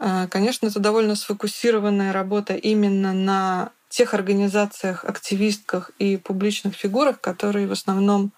Э, 0.00 0.26
конечно, 0.28 0.66
это 0.66 0.80
довольно 0.80 1.14
сфокусированная 1.14 2.12
работа 2.12 2.54
именно 2.54 3.12
на 3.12 3.70
тех 3.88 4.14
организациях, 4.14 5.04
активистках 5.04 5.90
и 5.98 6.16
публичных 6.16 6.74
фигурах, 6.74 7.20
которые 7.20 7.66
в 7.66 7.72
основном 7.72 8.32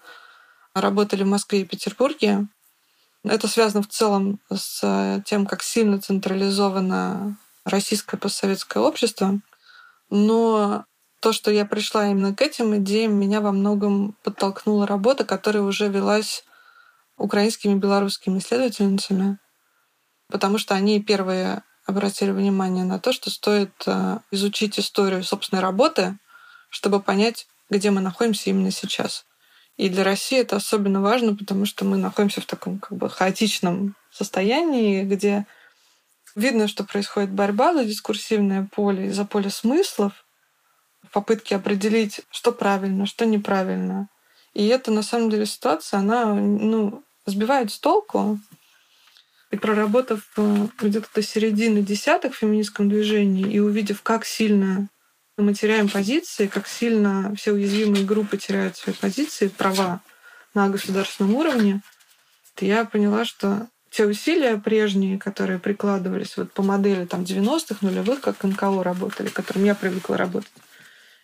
работали 0.73 1.23
в 1.23 1.27
Москве 1.27 1.61
и 1.61 1.65
Петербурге. 1.65 2.47
Это 3.23 3.47
связано 3.47 3.83
в 3.83 3.87
целом 3.87 4.39
с 4.53 5.21
тем, 5.25 5.45
как 5.45 5.63
сильно 5.63 5.99
централизовано 5.99 7.35
российское 7.65 8.17
постсоветское 8.17 8.81
общество. 8.81 9.39
Но 10.09 10.85
то, 11.19 11.33
что 11.33 11.51
я 11.51 11.65
пришла 11.65 12.07
именно 12.07 12.33
к 12.33 12.41
этим 12.41 12.77
идеям, 12.77 13.19
меня 13.19 13.41
во 13.41 13.51
многом 13.51 14.15
подтолкнула 14.23 14.87
работа, 14.87 15.25
которая 15.25 15.63
уже 15.63 15.89
велась 15.89 16.45
украинскими 17.19 17.73
и 17.73 17.75
белорусскими 17.75 18.39
исследовательницами, 18.39 19.37
потому 20.29 20.57
что 20.57 20.75
они 20.75 21.01
первые 21.01 21.63
обратили 21.85 22.31
внимание 22.31 22.83
на 22.83 22.99
то, 22.99 23.11
что 23.11 23.29
стоит 23.29 23.71
э, 23.85 24.19
изучить 24.31 24.79
историю 24.79 25.23
собственной 25.23 25.61
работы, 25.61 26.17
чтобы 26.69 26.99
понять, 27.01 27.47
где 27.69 27.91
мы 27.91 28.01
находимся 28.01 28.49
именно 28.49 28.71
сейчас. 28.71 29.25
И 29.77 29.89
для 29.89 30.03
России 30.03 30.39
это 30.39 30.57
особенно 30.57 31.01
важно, 31.01 31.35
потому 31.35 31.65
что 31.65 31.85
мы 31.85 31.97
находимся 31.97 32.41
в 32.41 32.45
таком 32.45 32.79
как 32.79 32.97
бы 32.97 33.09
хаотичном 33.09 33.95
состоянии, 34.11 35.03
где 35.03 35.45
Видно, 36.35 36.67
что 36.67 36.83
происходит 36.83 37.31
борьба 37.31 37.73
за 37.73 37.85
дискурсивное 37.85 38.67
поле 38.71 39.07
и 39.07 39.11
за 39.11 39.25
поле 39.25 39.49
смыслов, 39.49 40.25
в 41.03 41.11
попытке 41.11 41.55
определить, 41.55 42.21
что 42.29 42.51
правильно, 42.51 43.05
что 43.05 43.25
неправильно. 43.25 44.09
И 44.53 44.67
это, 44.67 44.91
на 44.91 45.01
самом 45.01 45.29
деле, 45.29 45.45
ситуация, 45.45 45.99
она 45.99 46.33
ну, 46.33 47.03
сбивает 47.29 47.71
с 47.71 47.79
толку. 47.79 48.39
И 49.51 49.57
проработав 49.57 50.21
э, 50.37 50.67
где-то 50.79 51.07
до 51.13 51.21
середины 51.23 51.81
десятых 51.81 52.35
в 52.35 52.37
феминистском 52.37 52.87
движении 52.87 53.51
и 53.51 53.59
увидев, 53.59 54.03
как 54.03 54.25
сильно 54.25 54.89
мы 55.37 55.53
теряем 55.53 55.89
позиции, 55.89 56.47
как 56.47 56.67
сильно 56.67 57.33
все 57.35 57.53
уязвимые 57.53 58.05
группы 58.05 58.37
теряют 58.37 58.77
свои 58.77 58.93
позиции, 58.93 59.47
права 59.47 60.01
на 60.53 60.69
государственном 60.69 61.35
уровне, 61.35 61.81
я 62.61 62.85
поняла, 62.85 63.25
что 63.25 63.67
те 63.89 64.05
усилия 64.05 64.57
прежние, 64.57 65.17
которые 65.17 65.59
прикладывались 65.59 66.37
вот 66.37 66.51
по 66.51 66.61
модели 66.61 67.05
там 67.05 67.21
90-х, 67.21 67.77
нулевых, 67.81 68.21
как 68.21 68.43
НКО 68.43 68.83
работали, 68.83 69.29
которым 69.29 69.65
я 69.65 69.75
привыкла 69.75 70.17
работать, 70.17 70.51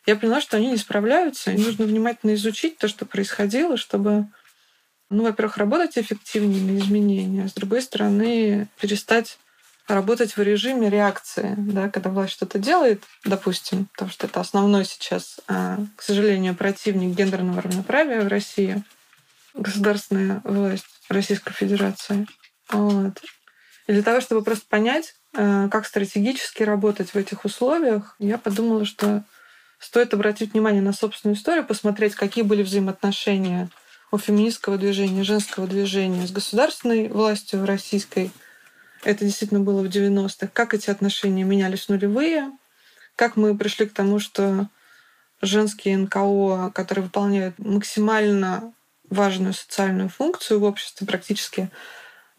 я 0.05 0.15
поняла, 0.15 0.41
что 0.41 0.57
они 0.57 0.71
не 0.71 0.77
справляются, 0.77 1.51
и 1.51 1.57
нужно 1.57 1.85
внимательно 1.85 2.35
изучить 2.35 2.77
то, 2.77 2.87
что 2.87 3.05
происходило, 3.05 3.75
чтобы, 3.77 4.27
ну, 5.15 5.23
во-первых, 5.23 5.57
работать 5.57 5.97
эффективнее 5.97 6.61
на 6.61 6.77
изменения, 6.79 7.45
а 7.45 7.49
с 7.49 7.53
другой 7.53 7.81
стороны, 7.81 8.67
перестать 8.79 9.37
работать 9.87 10.35
в 10.35 10.41
режиме 10.41 10.89
реакции, 10.89 11.53
да, 11.57 11.89
когда 11.89 12.09
власть 12.09 12.33
что-то 12.33 12.57
делает, 12.57 13.03
допустим, 13.23 13.85
потому 13.93 14.11
что 14.11 14.27
это 14.27 14.39
основной 14.39 14.85
сейчас, 14.85 15.39
а, 15.47 15.77
к 15.95 16.01
сожалению, 16.01 16.55
противник 16.55 17.15
гендерного 17.15 17.61
равноправия 17.61 18.21
в 18.21 18.27
России, 18.27 18.83
государственная 19.53 20.41
власть 20.43 20.85
Российской 21.09 21.53
Федерации. 21.53 22.27
Вот. 22.69 23.21
И 23.87 23.93
для 23.93 24.01
того, 24.01 24.21
чтобы 24.21 24.43
просто 24.43 24.65
понять, 24.67 25.13
э, 25.33 25.69
как 25.71 25.85
стратегически 25.85 26.63
работать 26.63 27.11
в 27.11 27.15
этих 27.15 27.45
условиях, 27.45 28.15
я 28.17 28.37
подумала, 28.39 28.85
что 28.85 29.23
стоит 29.77 30.13
обратить 30.13 30.53
внимание 30.53 30.81
на 30.81 30.93
собственную 30.93 31.37
историю, 31.37 31.63
посмотреть, 31.63 32.15
какие 32.15 32.43
были 32.43 32.63
взаимоотношения 32.63 33.69
у 34.11 34.17
феминистского 34.17 34.77
движения, 34.77 35.23
женского 35.23 35.67
движения 35.67 36.25
с 36.27 36.31
государственной 36.31 37.07
властью 37.09 37.65
российской. 37.65 38.31
Это 39.03 39.25
действительно 39.25 39.59
было 39.59 39.81
в 39.81 39.87
90-х. 39.87 40.47
Как 40.53 40.73
эти 40.73 40.89
отношения 40.89 41.43
менялись 41.43 41.85
в 41.85 41.89
нулевые, 41.89 42.51
как 43.15 43.35
мы 43.35 43.57
пришли 43.57 43.85
к 43.85 43.93
тому, 43.93 44.19
что 44.19 44.67
женские 45.41 45.97
НКО, 45.97 46.71
которые 46.73 47.05
выполняют 47.05 47.57
максимально 47.59 48.73
важную 49.09 49.53
социальную 49.53 50.09
функцию 50.09 50.59
в 50.59 50.63
обществе, 50.63 51.05
практически 51.05 51.69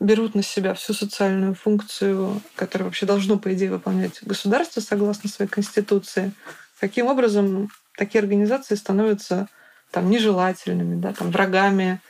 берут 0.00 0.34
на 0.34 0.42
себя 0.42 0.74
всю 0.74 0.92
социальную 0.92 1.54
функцию, 1.54 2.42
которую 2.54 2.88
вообще 2.88 3.06
должно, 3.06 3.38
по 3.38 3.52
идее, 3.54 3.70
выполнять 3.70 4.22
государство 4.22 4.80
согласно 4.80 5.30
своей 5.30 5.50
конституции, 5.50 6.32
каким 6.80 7.06
образом 7.06 7.70
такие 7.96 8.20
организации 8.20 8.74
становятся 8.74 9.48
там 9.90 10.10
нежелательными, 10.10 11.00
да, 11.00 11.12
там 11.12 11.30
врагами. 11.30 12.00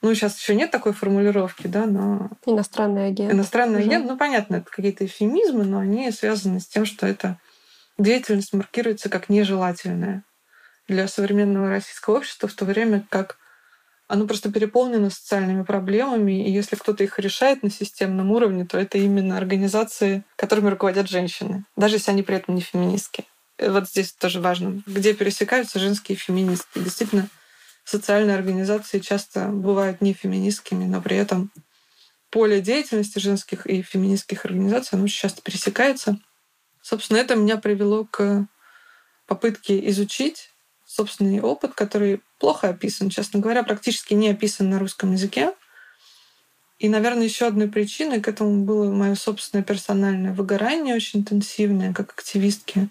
Ну, 0.00 0.14
сейчас 0.14 0.38
еще 0.38 0.54
нет 0.54 0.70
такой 0.70 0.92
формулировки, 0.92 1.66
да, 1.66 1.86
но... 1.86 2.30
Иностранный 2.46 3.08
агент. 3.08 3.32
Иностранный 3.32 3.80
угу. 3.80 3.88
агент, 3.88 4.06
ну, 4.06 4.16
понятно, 4.16 4.56
это 4.56 4.70
какие-то 4.70 5.04
эфемизмы, 5.04 5.64
но 5.64 5.80
они 5.80 6.10
связаны 6.12 6.60
с 6.60 6.66
тем, 6.66 6.84
что 6.84 7.06
эта 7.06 7.38
деятельность 7.98 8.52
маркируется 8.52 9.08
как 9.08 9.28
нежелательная 9.28 10.22
для 10.86 11.08
современного 11.08 11.68
российского 11.68 12.18
общества, 12.18 12.48
в 12.48 12.54
то 12.54 12.64
время 12.64 13.04
как 13.10 13.38
оно 14.08 14.26
просто 14.26 14.50
переполнено 14.50 15.10
социальными 15.10 15.62
проблемами, 15.62 16.48
и 16.48 16.50
если 16.50 16.76
кто-то 16.76 17.04
их 17.04 17.18
решает 17.18 17.62
на 17.62 17.70
системном 17.70 18.30
уровне, 18.30 18.64
то 18.64 18.78
это 18.78 18.96
именно 18.96 19.36
организации, 19.36 20.24
которыми 20.36 20.70
руководят 20.70 21.10
женщины, 21.10 21.64
даже 21.76 21.96
если 21.96 22.10
они 22.10 22.22
при 22.22 22.36
этом 22.36 22.54
не 22.54 22.62
феминистки. 22.62 23.24
Вот 23.58 23.88
здесь 23.88 24.12
тоже 24.12 24.40
важно, 24.40 24.82
где 24.86 25.14
пересекаются 25.14 25.78
женские 25.78 26.16
и 26.16 26.18
феминистки. 26.18 26.78
Действительно, 26.78 27.28
социальные 27.84 28.36
организации 28.36 29.00
часто 29.00 29.48
бывают 29.48 30.00
не 30.00 30.12
феминистскими, 30.12 30.84
но 30.84 31.02
при 31.02 31.16
этом 31.16 31.50
поле 32.30 32.60
деятельности 32.60 33.18
женских 33.18 33.66
и 33.66 33.82
феминистских 33.82 34.44
организаций, 34.44 34.90
оно 34.96 35.04
очень 35.04 35.20
часто 35.20 35.42
пересекается. 35.42 36.20
Собственно, 36.82 37.18
это 37.18 37.34
меня 37.34 37.56
привело 37.56 38.04
к 38.04 38.46
попытке 39.26 39.88
изучить 39.90 40.50
собственный 40.86 41.40
опыт, 41.40 41.74
который 41.74 42.22
плохо 42.38 42.68
описан, 42.68 43.10
честно 43.10 43.40
говоря, 43.40 43.62
практически 43.62 44.14
не 44.14 44.30
описан 44.30 44.70
на 44.70 44.78
русском 44.78 45.12
языке. 45.12 45.52
И, 46.78 46.88
наверное, 46.88 47.24
еще 47.24 47.46
одной 47.46 47.68
причиной 47.68 48.20
к 48.20 48.28
этому 48.28 48.64
было 48.64 48.90
мое 48.90 49.14
собственное 49.16 49.64
персональное 49.64 50.32
выгорание, 50.32 50.94
очень 50.94 51.20
интенсивное, 51.20 51.92
как 51.92 52.12
активистки. 52.12 52.88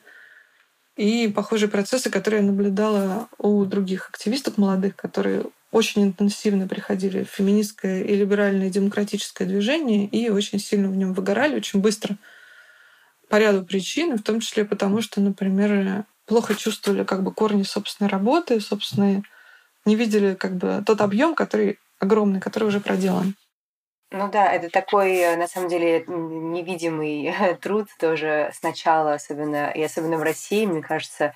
И 0.97 1.27
похожие 1.27 1.69
процессы, 1.69 2.09
которые 2.09 2.41
я 2.41 2.47
наблюдала 2.47 3.29
у 3.37 3.63
других 3.65 4.09
активисток 4.09 4.57
молодых, 4.57 4.95
которые 4.95 5.45
очень 5.71 6.03
интенсивно 6.03 6.67
приходили 6.67 7.23
в 7.23 7.29
феминистское 7.29 8.03
и 8.03 8.15
либеральное 8.15 8.71
демократическое 8.71 9.45
движение 9.45 10.07
и 10.07 10.29
очень 10.29 10.59
сильно 10.59 10.89
в 10.89 10.95
нем 10.95 11.13
выгорали, 11.13 11.55
очень 11.55 11.81
быстро 11.81 12.17
по 13.29 13.35
ряду 13.35 13.63
причин, 13.63 14.17
в 14.17 14.23
том 14.23 14.39
числе 14.39 14.65
потому, 14.65 15.01
что, 15.01 15.21
например, 15.21 16.05
плохо 16.25 16.55
чувствовали 16.55 17.03
как 17.03 17.23
бы 17.23 17.31
корни 17.31 17.63
собственной 17.63 18.09
работы, 18.09 18.59
собственные, 18.59 19.23
не 19.85 19.95
видели 19.95 20.33
как 20.33 20.55
бы 20.55 20.83
тот 20.85 21.01
объем, 21.01 21.35
который 21.35 21.79
огромный, 21.99 22.39
который 22.39 22.65
уже 22.65 22.79
проделан. 22.79 23.35
Ну 24.11 24.29
да, 24.29 24.51
это 24.53 24.69
такой, 24.69 25.17
э, 25.17 25.35
на 25.35 25.47
самом 25.47 25.67
деле, 25.67 26.05
невидимый 26.07 27.33
труд 27.61 27.87
тоже 27.99 28.51
сначала, 28.53 29.13
особенно, 29.13 29.69
и 29.71 29.83
особенно 29.83 30.17
в 30.17 30.23
России, 30.23 30.65
мне 30.65 30.81
кажется. 30.81 31.33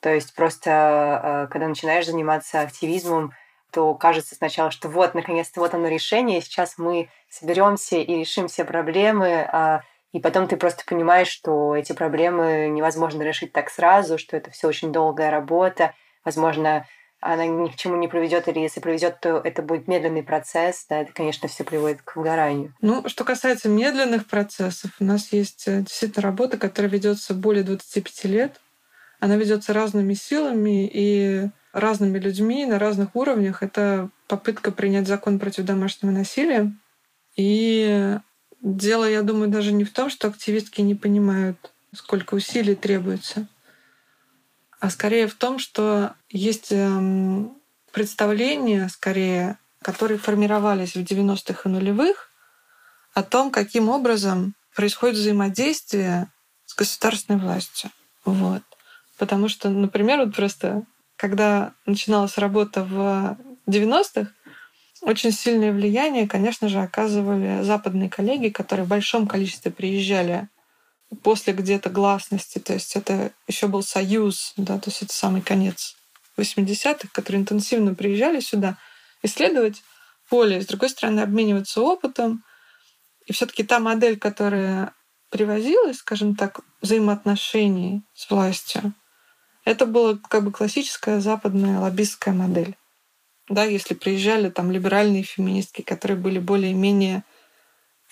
То 0.00 0.14
есть 0.14 0.34
просто, 0.34 1.44
э, 1.46 1.52
когда 1.52 1.68
начинаешь 1.68 2.06
заниматься 2.06 2.60
активизмом, 2.60 3.32
то 3.72 3.94
кажется 3.94 4.34
сначала, 4.36 4.70
что 4.70 4.88
вот, 4.88 5.14
наконец-то, 5.14 5.60
вот 5.60 5.74
оно 5.74 5.88
решение, 5.88 6.40
сейчас 6.40 6.78
мы 6.78 7.10
соберемся 7.28 7.96
и 7.96 8.20
решим 8.20 8.48
все 8.48 8.64
проблемы, 8.64 9.46
а 9.52 9.82
и 10.12 10.20
потом 10.20 10.46
ты 10.46 10.56
просто 10.56 10.84
понимаешь, 10.86 11.28
что 11.28 11.74
эти 11.74 11.92
проблемы 11.92 12.68
невозможно 12.68 13.22
решить 13.22 13.52
так 13.52 13.68
сразу, 13.68 14.16
что 14.16 14.36
это 14.36 14.50
все 14.52 14.68
очень 14.68 14.92
долгая 14.92 15.30
работа. 15.30 15.92
Возможно, 16.24 16.86
она 17.32 17.46
ни 17.46 17.68
к 17.68 17.76
чему 17.76 17.96
не 17.96 18.06
приведет, 18.06 18.48
или 18.48 18.58
если 18.58 18.80
приведет, 18.80 19.18
то 19.20 19.40
это 19.42 19.62
будет 19.62 19.88
медленный 19.88 20.22
процесс, 20.22 20.84
да, 20.90 21.00
это, 21.00 21.12
конечно, 21.12 21.48
все 21.48 21.64
приводит 21.64 22.02
к 22.02 22.16
выгоранию. 22.16 22.74
Ну, 22.82 23.08
что 23.08 23.24
касается 23.24 23.70
медленных 23.70 24.26
процессов, 24.26 24.90
у 25.00 25.04
нас 25.04 25.32
есть 25.32 25.64
э, 25.66 25.80
действительно 25.80 26.22
работа, 26.22 26.58
которая 26.58 26.92
ведется 26.92 27.32
более 27.32 27.64
25 27.64 28.24
лет. 28.24 28.60
она 29.20 29.36
ведется 29.36 29.72
разными 29.72 30.12
силами 30.12 30.86
и 30.92 31.48
разными 31.72 32.18
людьми 32.18 32.66
на 32.66 32.78
разных 32.78 33.16
уровнях. 33.16 33.62
Это 33.62 34.10
попытка 34.28 34.70
принять 34.70 35.08
закон 35.08 35.38
против 35.38 35.64
домашнего 35.64 36.12
насилия. 36.12 36.70
И 37.36 38.18
дело, 38.60 39.08
я 39.08 39.22
думаю, 39.22 39.48
даже 39.48 39.72
не 39.72 39.84
в 39.84 39.92
том, 39.94 40.10
что 40.10 40.28
активистки 40.28 40.82
не 40.82 40.94
понимают, 40.94 41.72
сколько 41.94 42.34
усилий 42.34 42.74
требуется, 42.74 43.48
а 44.80 44.90
скорее 44.90 45.26
в 45.26 45.34
том, 45.34 45.58
что 45.58 46.14
есть 46.28 46.70
эм, 46.70 47.56
представления, 47.92 48.88
скорее, 48.88 49.58
которые 49.82 50.18
формировались 50.18 50.94
в 50.94 51.00
90-х 51.00 51.62
и 51.64 51.72
нулевых, 51.72 52.30
о 53.14 53.22
том, 53.22 53.50
каким 53.50 53.88
образом 53.88 54.54
происходит 54.74 55.16
взаимодействие 55.16 56.28
с 56.66 56.74
государственной 56.74 57.38
властью. 57.38 57.90
Вот. 58.24 58.62
Потому 59.18 59.48
что, 59.48 59.70
например, 59.70 60.18
вот 60.18 60.34
просто 60.34 60.82
когда 61.16 61.72
начиналась 61.86 62.38
работа 62.38 62.82
в 62.82 63.38
90-х, 63.68 64.30
очень 65.02 65.32
сильное 65.32 65.72
влияние, 65.72 66.26
конечно 66.26 66.68
же, 66.68 66.80
оказывали 66.80 67.62
западные 67.62 68.10
коллеги, 68.10 68.48
которые 68.48 68.86
в 68.86 68.88
большом 68.88 69.26
количестве 69.26 69.70
приезжали 69.70 70.48
после 71.22 71.52
где-то 71.52 71.90
гласности. 71.90 72.58
То 72.58 72.74
есть 72.74 72.96
это 72.96 73.32
еще 73.46 73.66
был 73.66 73.82
союз, 73.82 74.52
да, 74.56 74.78
то 74.78 74.90
есть 74.90 75.02
это 75.02 75.12
самый 75.12 75.42
конец 75.42 75.96
80-х, 76.36 77.08
которые 77.12 77.42
интенсивно 77.42 77.94
приезжали 77.94 78.40
сюда 78.40 78.76
исследовать 79.22 79.82
поле, 80.28 80.60
с 80.60 80.66
другой 80.66 80.90
стороны, 80.90 81.20
обмениваться 81.20 81.80
опытом. 81.80 82.44
И 83.26 83.32
все-таки 83.32 83.62
та 83.62 83.78
модель, 83.78 84.18
которая 84.18 84.92
привозилась, 85.30 85.98
скажем 85.98 86.36
так, 86.36 86.60
взаимоотношений 86.80 88.02
с 88.14 88.30
властью, 88.30 88.92
это 89.64 89.86
была 89.86 90.18
как 90.28 90.44
бы 90.44 90.52
классическая 90.52 91.20
западная 91.20 91.80
лоббистская 91.80 92.34
модель. 92.34 92.76
Да, 93.48 93.64
если 93.64 93.94
приезжали 93.94 94.48
там 94.48 94.70
либеральные 94.70 95.22
феминистки, 95.22 95.82
которые 95.82 96.16
были 96.16 96.38
более-менее 96.38 97.24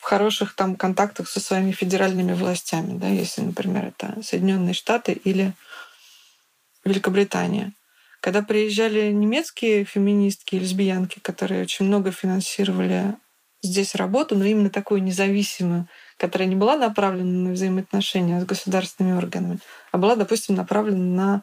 в 0.03 0.05
хороших 0.05 0.57
там 0.57 0.75
контактах 0.75 1.29
со 1.29 1.39
своими 1.39 1.71
федеральными 1.71 2.33
властями, 2.33 2.99
да, 2.99 3.07
если, 3.07 3.43
например, 3.43 3.85
это 3.87 4.21
Соединенные 4.21 4.75
Штаты 4.75 5.13
или 5.13 5.53
Великобритания. 6.85 7.73
Когда 8.21 8.43
приезжали 8.43 9.13
немецкие 9.13 9.85
феминистки 9.85 10.57
и 10.57 10.59
лесбиянки, 10.59 11.21
которые 11.21 11.63
очень 11.63 11.87
много 11.87 12.11
финансировали 12.11 13.15
здесь 13.63 13.95
работу, 13.95 14.35
но 14.35 14.45
именно 14.45 14.71
такую 14.71 15.05
независимую, 15.05 15.87
которая 16.17 16.49
не 16.49 16.57
была 16.57 16.77
направлена 16.77 17.49
на 17.49 17.53
взаимоотношения 17.53 18.41
с 18.41 18.45
государственными 18.45 19.17
органами, 19.17 19.61
а 19.93 19.99
была, 19.99 20.17
допустим, 20.17 20.57
направлена 20.57 20.99
на 20.99 21.43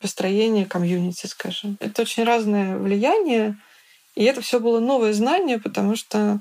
построение 0.00 0.66
комьюнити, 0.66 1.26
скажем. 1.26 1.76
Это 1.78 2.02
очень 2.02 2.24
разное 2.24 2.76
влияние, 2.76 3.56
и 4.16 4.24
это 4.24 4.40
все 4.40 4.58
было 4.58 4.80
новое 4.80 5.12
знание, 5.12 5.60
потому 5.60 5.94
что 5.94 6.40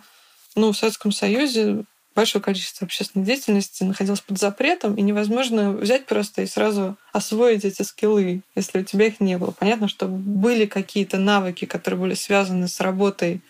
ну, 0.56 0.72
в 0.72 0.78
Советском 0.78 1.12
Союзе 1.12 1.86
большое 2.16 2.44
количество 2.44 2.86
общественной 2.86 3.26
деятельности 3.26 3.84
находилось 3.84 4.22
под 4.22 4.38
запретом, 4.38 4.96
и 4.96 5.02
невозможно 5.02 5.72
взять 5.72 6.06
просто 6.06 6.42
и 6.42 6.46
сразу 6.46 6.98
освоить 7.14 7.66
эти 7.66 7.84
скиллы, 7.84 8.42
если 8.56 8.80
у 8.80 8.84
тебя 8.84 9.08
их 9.08 9.20
не 9.20 9.38
было. 9.38 9.52
Понятно, 9.52 9.88
что 9.88 10.08
были 10.08 10.66
какие-то 10.66 11.18
навыки, 11.18 11.66
которые 11.66 12.00
были 12.00 12.14
связаны 12.14 12.68
с 12.68 12.80
работой 12.80 13.42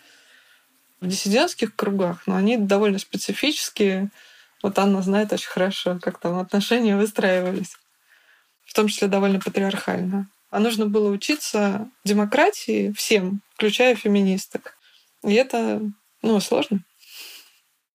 в 1.00 1.08
диссидентских 1.08 1.74
кругах, 1.74 2.22
но 2.26 2.36
они 2.36 2.56
довольно 2.56 2.98
специфические. 2.98 4.10
Вот 4.62 4.78
Анна 4.78 5.02
знает 5.02 5.32
очень 5.32 5.50
хорошо, 5.50 5.98
как 6.00 6.20
там 6.20 6.38
отношения 6.38 6.96
выстраивались, 6.96 7.76
в 8.64 8.72
том 8.72 8.86
числе 8.86 9.08
довольно 9.08 9.40
патриархально. 9.40 10.28
А 10.50 10.60
нужно 10.60 10.86
было 10.86 11.10
учиться 11.10 11.88
демократии 12.04 12.92
всем, 12.92 13.40
включая 13.54 13.96
феминисток. 13.96 14.76
И 15.24 15.32
это, 15.32 15.82
ну, 16.20 16.38
сложно. 16.40 16.84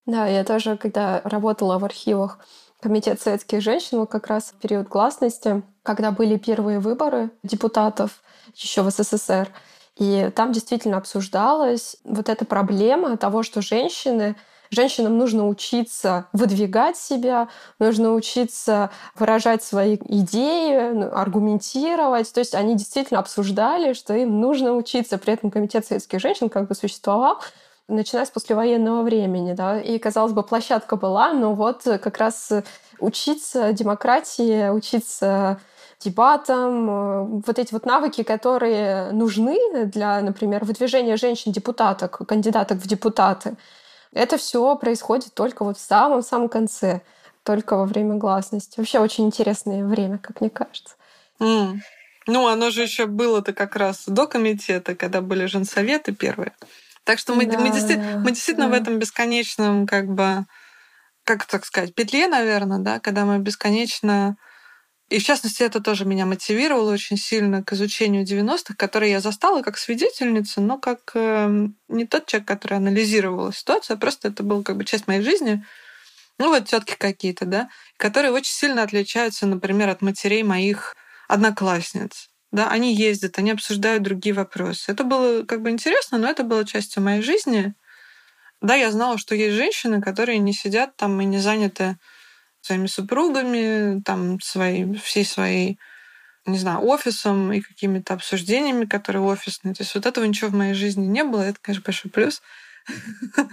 Да, 0.07 0.25
я 0.25 0.43
тоже, 0.45 0.77
когда 0.77 1.21
работала 1.25 1.77
в 1.77 1.85
архивах 1.85 2.39
Комитет 2.79 3.21
советских 3.21 3.61
женщин, 3.61 3.99
вот 3.99 4.09
как 4.09 4.27
раз 4.27 4.51
в 4.51 4.61
период 4.61 4.87
гласности, 4.87 5.63
когда 5.83 6.11
были 6.11 6.37
первые 6.37 6.79
выборы 6.79 7.31
депутатов 7.43 8.23
еще 8.55 8.83
в 8.83 8.89
СССР, 8.89 9.49
и 9.97 10.31
там 10.33 10.53
действительно 10.53 10.97
обсуждалась 10.97 11.97
вот 12.05 12.29
эта 12.29 12.45
проблема 12.45 13.17
того, 13.17 13.43
что 13.43 13.61
женщины 13.61 14.35
Женщинам 14.69 15.17
нужно 15.17 15.47
учиться 15.47 16.27
выдвигать 16.33 16.97
себя, 16.97 17.47
нужно 17.79 18.13
учиться 18.13 18.89
выражать 19.15 19.63
свои 19.63 19.95
идеи, 19.95 20.91
ну, 20.91 21.09
аргументировать. 21.13 22.31
То 22.33 22.39
есть 22.39 22.53
они 22.53 22.75
действительно 22.75 23.19
обсуждали, 23.19 23.93
что 23.93 24.13
им 24.13 24.41
нужно 24.41 24.73
учиться. 24.73 25.17
При 25.17 25.33
этом 25.33 25.51
Комитет 25.51 25.85
советских 25.85 26.19
женщин 26.19 26.49
как 26.49 26.67
бы 26.67 26.75
существовал, 26.75 27.39
начиная 27.87 28.25
с 28.25 28.29
послевоенного 28.29 29.03
времени, 29.03 29.53
да, 29.53 29.79
и, 29.79 29.97
казалось 29.97 30.33
бы, 30.33 30.43
площадка 30.43 30.95
была, 30.95 31.33
но 31.33 31.53
вот 31.53 31.83
как 31.83 32.17
раз 32.17 32.51
учиться 32.99 33.73
демократии, 33.73 34.69
учиться 34.69 35.59
дебатам, 35.99 36.89
э, 36.89 37.23
вот 37.45 37.59
эти 37.59 37.73
вот 37.73 37.85
навыки, 37.85 38.23
которые 38.23 39.11
нужны 39.11 39.85
для, 39.85 40.21
например, 40.21 40.65
выдвижения 40.65 41.17
женщин-депутаток, 41.17 42.19
кандидаток 42.27 42.77
в 42.77 42.87
депутаты, 42.87 43.55
это 44.13 44.37
все 44.37 44.75
происходит 44.75 45.33
только 45.33 45.63
вот 45.63 45.77
в 45.77 45.81
самом-самом 45.81 46.49
конце, 46.49 47.01
только 47.43 47.77
во 47.77 47.85
время 47.85 48.15
гласности. 48.15 48.75
Вообще 48.77 48.99
очень 48.99 49.25
интересное 49.25 49.85
время, 49.85 50.17
как 50.17 50.41
мне 50.41 50.49
кажется. 50.49 50.95
Mm. 51.39 51.77
Ну, 52.27 52.47
оно 52.47 52.71
же 52.71 52.81
еще 52.81 53.05
было-то 53.05 53.53
как 53.53 53.75
раз 53.75 54.03
до 54.07 54.27
комитета, 54.27 54.95
когда 54.95 55.21
были 55.21 55.45
женсоветы 55.45 56.11
первые. 56.13 56.51
Так 57.07 57.19
что 57.19 57.35
мы, 57.35 57.45
да, 57.45 57.57
мы, 57.57 57.71
действительно, 57.71 58.19
мы 58.19 58.31
действительно 58.31 58.67
да. 58.67 58.77
в 58.77 58.81
этом 58.81 58.99
бесконечном, 58.99 59.87
как 59.87 60.07
бы, 60.07 60.45
как 61.23 61.45
так 61.45 61.63
сказать, 61.63 61.95
петле, 61.95 62.27
наверное, 62.27 62.79
да, 62.79 62.99
когда 62.99 63.23
мы 63.23 63.39
бесконечно 63.39 64.35
и 65.09 65.19
в 65.19 65.23
частности, 65.23 65.63
это 65.63 65.79
тоже 65.79 66.03
меня 66.03 66.25
мотивировало 66.25 66.91
очень 66.91 67.15
сильно 67.15 67.63
к 67.63 67.71
изучению 67.71 68.25
90-х, 68.25 68.75
которые 68.75 69.11
я 69.11 69.21
застала 69.21 69.61
как 69.61 69.77
свидетельница, 69.77 70.59
но 70.59 70.77
как 70.77 71.11
э, 71.13 71.67
не 71.87 72.05
тот 72.05 72.25
человек, 72.25 72.45
который 72.45 72.77
анализировал 72.77 73.53
ситуацию, 73.53 73.95
а 73.95 73.97
просто 73.97 74.27
это 74.27 74.43
была 74.43 74.63
как 74.63 74.75
бы 74.75 74.83
часть 74.83 75.07
моей 75.07 75.21
жизни. 75.21 75.63
Ну 76.39 76.49
вот 76.49 76.65
тетки 76.65 76.97
какие-то, 76.99 77.45
да, 77.45 77.69
которые 77.95 78.33
очень 78.33 78.51
сильно 78.51 78.83
отличаются, 78.83 79.47
например, 79.47 79.87
от 79.87 80.01
матерей 80.01 80.43
моих 80.43 80.97
одноклассниц. 81.29 82.27
Да, 82.51 82.69
они 82.69 82.95
ездят, 82.95 83.37
они 83.37 83.51
обсуждают 83.51 84.03
другие 84.03 84.33
вопросы. 84.33 84.91
Это 84.91 85.03
было 85.03 85.43
как 85.43 85.61
бы 85.61 85.69
интересно, 85.69 86.17
но 86.17 86.29
это 86.29 86.43
было 86.43 86.65
частью 86.65 87.03
моей 87.03 87.21
жизни. 87.21 87.73
Да, 88.61 88.75
я 88.75 88.91
знала, 88.91 89.17
что 89.17 89.35
есть 89.35 89.55
женщины, 89.55 90.01
которые 90.01 90.39
не 90.39 90.53
сидят 90.53 90.95
там 90.97 91.19
и 91.21 91.25
не 91.25 91.39
заняты 91.39 91.97
своими 92.61 92.87
супругами, 92.87 94.01
там, 94.03 94.39
своей, 94.41 94.93
всей 94.95 95.25
своей, 95.25 95.79
не 96.45 96.59
знаю, 96.59 96.81
офисом 96.85 97.53
и 97.53 97.61
какими-то 97.61 98.15
обсуждениями, 98.15 98.85
которые 98.85 99.23
офисные. 99.23 99.75
То 99.75 99.83
есть 99.83 99.95
вот 99.95 100.05
этого 100.05 100.25
ничего 100.25 100.51
в 100.51 100.55
моей 100.55 100.73
жизни 100.73 101.05
не 101.07 101.23
было. 101.23 101.41
Это, 101.43 101.59
конечно, 101.61 101.83
большой 101.85 102.11
плюс. 102.11 102.41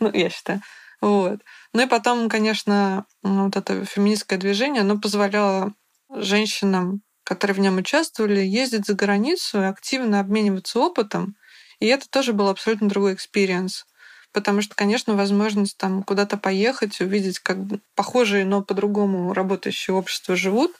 Ну, 0.00 0.10
я 0.12 0.30
считаю. 0.30 0.60
Вот. 1.00 1.40
Ну 1.72 1.82
и 1.82 1.86
потом, 1.86 2.28
конечно, 2.28 3.06
вот 3.22 3.56
это 3.56 3.84
феминистское 3.84 4.38
движение, 4.38 4.82
оно 4.82 4.98
позволяло 4.98 5.74
женщинам, 6.10 7.02
которые 7.32 7.54
в 7.54 7.60
нем 7.60 7.78
участвовали, 7.78 8.40
ездить 8.40 8.86
за 8.86 8.94
границу 8.94 9.62
и 9.62 9.64
активно 9.64 10.20
обмениваться 10.20 10.78
опытом. 10.78 11.36
И 11.80 11.86
это 11.86 12.08
тоже 12.08 12.32
был 12.32 12.48
абсолютно 12.48 12.88
другой 12.88 13.14
experience 13.14 13.86
потому 14.32 14.62
что, 14.62 14.74
конечно, 14.74 15.14
возможность 15.14 15.76
там 15.76 16.02
куда-то 16.02 16.38
поехать, 16.38 17.00
увидеть, 17.00 17.38
как 17.38 17.58
похожие, 17.94 18.46
но 18.46 18.62
по-другому 18.62 19.34
работающие 19.34 19.94
общества 19.94 20.36
живут, 20.36 20.72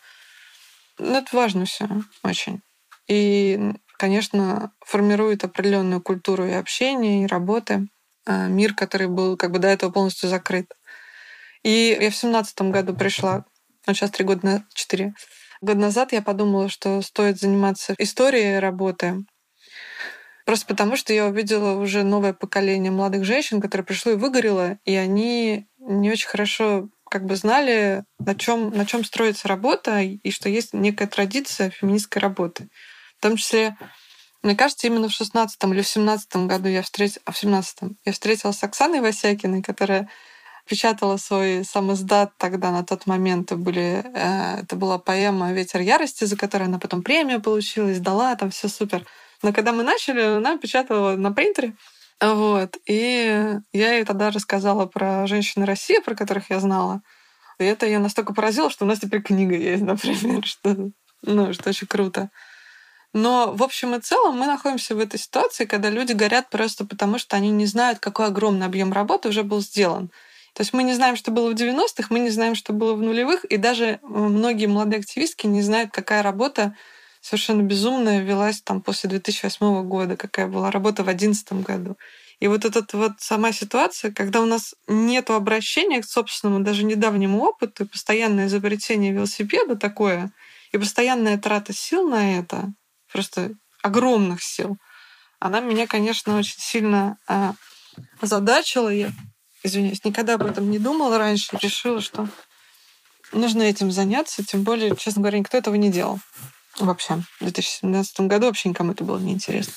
ну, 0.99 1.19
это 1.19 1.37
важно 1.37 1.67
все 1.67 1.87
очень. 2.23 2.63
И, 3.09 3.75
конечно, 3.99 4.73
формирует 4.81 5.45
определенную 5.45 6.01
культуру 6.01 6.47
и 6.47 6.53
общения, 6.53 7.25
и 7.25 7.27
работы. 7.27 7.89
А, 8.25 8.47
мир, 8.47 8.75
который 8.75 9.09
был 9.09 9.37
как 9.37 9.51
бы 9.51 9.59
до 9.59 9.69
этого 9.69 9.91
полностью 9.91 10.29
закрыт. 10.29 10.73
И 11.63 11.97
я 12.01 12.11
в 12.11 12.17
семнадцатом 12.17 12.71
году 12.71 12.95
пришла, 12.95 13.45
ну, 13.87 13.95
сейчас 13.95 14.11
три 14.11 14.25
года, 14.25 14.47
на 14.47 14.65
четыре 14.75 15.15
года 15.63 15.81
назад 15.81 16.13
я 16.13 16.21
подумала, 16.21 16.69
что 16.69 17.01
стоит 17.01 17.39
заниматься 17.39 17.95
историей 17.99 18.59
работы, 18.59 19.25
Просто 20.45 20.67
потому, 20.67 20.97
что 20.97 21.13
я 21.13 21.27
увидела 21.27 21.79
уже 21.79 22.03
новое 22.03 22.33
поколение 22.33 22.91
молодых 22.91 23.25
женщин, 23.25 23.61
которое 23.61 23.85
пришло 23.85 24.13
и 24.13 24.17
выгорело, 24.17 24.79
и 24.85 24.95
они 24.97 25.69
не 25.79 26.11
очень 26.11 26.29
хорошо 26.29 26.89
как 27.09 27.27
бы 27.27 27.37
знали, 27.37 28.05
на 28.19 28.35
чем, 28.35 28.71
на 28.71 28.87
чем 28.87 29.05
строится 29.05 29.47
работа, 29.47 30.01
и 30.01 30.31
что 30.31 30.49
есть 30.49 30.73
некая 30.73 31.07
традиция 31.07 31.71
феминистской 31.71 32.21
работы. 32.21 32.71
В 33.19 33.23
том 33.23 33.37
числе, 33.37 33.77
мне 34.43 34.57
кажется, 34.57 34.87
именно 34.87 35.09
в 35.09 35.13
16 35.13 35.63
или 35.65 35.83
в 35.83 35.89
17 35.89 36.37
году 36.47 36.69
я 36.69 36.83
встретила, 36.83 37.23
а 37.27 37.33
в 37.33 37.39
17 37.39 37.79
я 38.05 38.13
встретилась 38.13 38.59
с 38.59 38.65
Оксаной 38.65 39.01
Васякиной, 39.01 39.63
которая 39.63 40.09
печатала 40.69 41.17
свой 41.17 41.65
сам 41.65 41.93
издат 41.93 42.33
тогда 42.39 42.71
на 42.71 42.85
тот 42.85 43.07
момент. 43.07 43.53
Были, 43.53 44.05
э, 44.05 44.61
это 44.63 44.77
была 44.77 44.99
поэма 44.99 45.53
«Ветер 45.53 45.81
ярости», 45.81 46.25
за 46.25 46.37
которую 46.37 46.69
она 46.69 46.79
потом 46.79 47.03
премию 47.03 47.41
получила, 47.41 47.93
издала, 47.93 48.35
там 48.37 48.51
все 48.51 48.69
супер. 48.69 49.05
Но 49.43 49.53
когда 49.53 49.73
мы 49.73 49.83
начали, 49.83 50.21
она 50.21 50.57
печатала 50.57 51.17
на 51.17 51.33
принтере. 51.33 51.75
Вот. 52.21 52.77
И 52.87 53.59
я 53.73 53.93
ей 53.95 54.05
тогда 54.05 54.31
рассказала 54.31 54.87
про 54.87 55.27
женщины 55.27 55.67
России, 55.67 55.99
про 55.99 56.15
которых 56.15 56.51
я 56.51 56.61
знала. 56.61 57.03
И 57.59 57.65
это 57.65 57.87
ее 57.87 57.99
настолько 57.99 58.33
поразило, 58.33 58.71
что 58.71 58.85
у 58.85 58.89
нас 58.89 59.01
теперь 59.01 59.23
книга 59.23 59.57
есть, 59.57 59.83
например, 59.85 60.45
что, 60.45 60.91
ну, 61.23 61.53
что 61.53 61.71
очень 61.71 61.87
круто. 61.87 62.31
Но 63.13 63.53
в 63.53 63.63
общем 63.63 63.95
и 63.95 64.01
целом 64.01 64.39
мы 64.39 64.47
находимся 64.47 64.95
в 64.95 64.99
этой 64.99 65.19
ситуации, 65.19 65.67
когда 65.67 65.91
люди 65.91 66.13
горят 66.13 66.49
просто 66.49 66.87
потому, 66.87 67.19
что 67.19 67.37
они 67.37 67.51
не 67.51 67.67
знают, 67.67 67.99
какой 67.99 68.27
огромный 68.27 68.67
объем 68.67 68.93
работы 68.93 69.29
уже 69.29 69.43
был 69.43 69.61
сделан. 69.61 70.11
То 70.55 70.61
есть 70.61 70.73
мы 70.73 70.83
не 70.83 70.95
знаем, 70.95 71.17
что 71.17 71.31
было 71.31 71.51
в 71.51 71.55
90-х, 71.55 72.09
мы 72.11 72.19
не 72.19 72.31
знаем, 72.31 72.55
что 72.55 72.73
было 72.73 72.95
в 72.95 73.01
нулевых, 73.01 73.45
и 73.45 73.57
даже 73.57 73.85
э, 73.85 73.99
многие 74.03 74.67
молодые 74.67 75.01
активистки 75.01 75.47
не 75.47 75.63
знают, 75.63 75.91
какая 75.93 76.23
работа 76.23 76.77
совершенно 77.23 77.63
безумная 77.63 78.21
велась 78.21 78.61
там 78.61 78.83
после 78.83 79.09
2008 79.09 79.89
года, 79.89 80.17
какая 80.17 80.49
была 80.49 80.71
работа 80.71 81.03
в 81.03 81.07
2011 81.07 81.53
году. 81.65 81.97
И 82.41 82.49
вот 82.49 82.65
эта 82.65 82.85
вот 82.97 83.13
сама 83.19 83.53
ситуация, 83.53 84.13
когда 84.13 84.41
у 84.41 84.47
нас 84.47 84.75
нет 84.89 85.31
обращения 85.31 86.03
к 86.03 86.05
собственному, 86.05 86.65
даже 86.65 86.85
недавнему 86.85 87.41
опыту, 87.41 87.87
постоянное 87.87 88.47
изобретение 88.47 89.13
велосипеда 89.13 89.77
такое, 89.77 90.33
и 90.73 90.79
постоянная 90.79 91.39
трата 91.39 91.73
сил 91.73 92.09
на 92.09 92.39
это, 92.39 92.73
просто 93.13 93.53
огромных 93.83 94.43
сил, 94.43 94.77
она 95.39 95.61
меня, 95.61 95.87
конечно, 95.87 96.37
очень 96.37 96.59
сильно 96.59 97.17
э, 97.29 97.53
озадачила. 98.21 98.89
Я, 98.89 99.13
извиняюсь, 99.63 100.05
никогда 100.05 100.35
об 100.35 100.45
этом 100.45 100.71
не 100.71 100.79
думала 100.79 101.19
раньше. 101.19 101.57
Решила, 101.61 102.01
что 102.01 102.29
нужно 103.33 103.63
этим 103.63 103.91
заняться. 103.91 104.45
Тем 104.45 104.63
более, 104.63 104.97
честно 104.97 105.23
говоря, 105.23 105.39
никто 105.39 105.57
этого 105.57 105.75
не 105.75 105.91
делал. 105.91 106.19
Вообще. 106.79 107.23
В 107.41 107.45
2017 107.45 108.21
году 108.21 108.47
вообще 108.47 108.69
никому 108.69 108.93
это 108.93 109.05
было 109.05 109.19
неинтересно. 109.19 109.75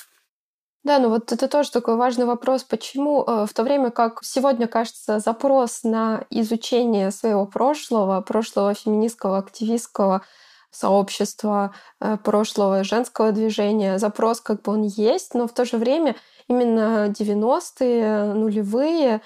Да, 0.86 1.00
ну 1.00 1.10
вот 1.10 1.32
это 1.32 1.48
тоже 1.48 1.72
такой 1.72 1.96
важный 1.96 2.26
вопрос, 2.26 2.64
почему 2.64 3.24
э, 3.24 3.48
в 3.50 3.54
то 3.56 3.64
время 3.64 3.90
как 3.90 4.20
сегодня, 4.24 4.68
кажется, 4.68 5.18
запрос 5.18 5.82
на 5.82 6.26
изучение 6.30 7.10
своего 7.10 7.48
прошлого, 7.48 8.22
прошлого 8.22 8.76
феминистского, 8.76 9.40
активистского 9.40 10.22
сообщества, 10.70 11.74
э, 12.00 12.18
прошлого 12.24 12.84
женского 12.84 13.32
движения, 13.32 13.98
запрос 13.98 14.42
как 14.42 14.62
бы 14.62 14.74
он 14.74 14.84
есть, 14.84 15.34
но 15.34 15.48
в 15.48 15.54
то 15.54 15.66
же 15.66 15.78
время 15.78 16.16
именно 16.48 17.08
90-е, 17.08 18.34
нулевые, 18.36 19.22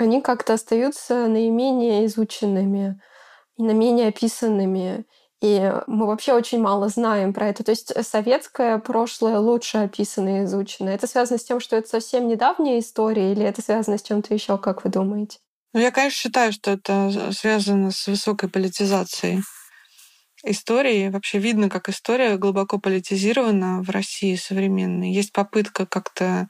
они 0.00 0.20
как-то 0.20 0.54
остаются 0.54 1.26
наименее 1.28 2.06
изученными 2.06 3.00
и 3.56 3.62
наименее 3.62 4.08
описанными. 4.08 5.06
И 5.42 5.72
мы 5.86 6.06
вообще 6.06 6.34
очень 6.34 6.60
мало 6.60 6.88
знаем 6.88 7.32
про 7.32 7.48
это. 7.48 7.64
То 7.64 7.70
есть 7.70 7.92
советское 8.06 8.78
прошлое 8.78 9.38
лучше 9.38 9.78
описано 9.78 10.40
и 10.40 10.44
изучено. 10.44 10.90
Это 10.90 11.06
связано 11.06 11.38
с 11.38 11.44
тем, 11.44 11.60
что 11.60 11.76
это 11.76 11.88
совсем 11.88 12.28
недавняя 12.28 12.78
история, 12.78 13.32
или 13.32 13.42
это 13.44 13.62
связано 13.62 13.96
с 13.96 14.02
чем-то 14.02 14.34
еще, 14.34 14.58
как 14.58 14.84
вы 14.84 14.90
думаете? 14.90 15.38
Ну, 15.72 15.80
я, 15.80 15.90
конечно, 15.90 16.18
считаю, 16.18 16.52
что 16.52 16.72
это 16.72 17.32
связано 17.32 17.90
с 17.90 18.06
высокой 18.06 18.48
политизацией 18.50 19.40
истории. 20.44 21.08
Вообще 21.08 21.38
видно, 21.38 21.70
как 21.70 21.88
история 21.88 22.36
глубоко 22.36 22.78
политизирована 22.78 23.82
в 23.82 23.90
России 23.90 24.34
современной. 24.36 25.12
Есть 25.12 25.32
попытка 25.32 25.86
как-то 25.86 26.48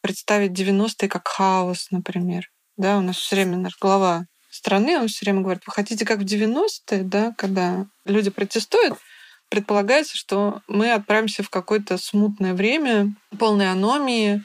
представить 0.00 0.58
90-е 0.58 1.08
как 1.08 1.28
хаос, 1.28 1.88
например. 1.90 2.50
Да, 2.82 2.98
у 2.98 3.00
нас 3.00 3.16
все 3.16 3.36
время 3.36 3.58
наш 3.58 3.78
глава 3.78 4.26
страны, 4.50 4.98
он 4.98 5.06
все 5.06 5.24
время 5.24 5.42
говорит, 5.42 5.62
вы 5.64 5.72
хотите 5.72 6.04
как 6.04 6.18
в 6.18 6.24
90-е, 6.24 7.04
да, 7.04 7.32
когда 7.38 7.86
люди 8.04 8.28
протестуют, 8.28 8.98
предполагается, 9.48 10.16
что 10.16 10.62
мы 10.66 10.90
отправимся 10.90 11.44
в 11.44 11.48
какое-то 11.48 11.96
смутное 11.96 12.54
время, 12.54 13.14
полной 13.38 13.70
аномии, 13.70 14.42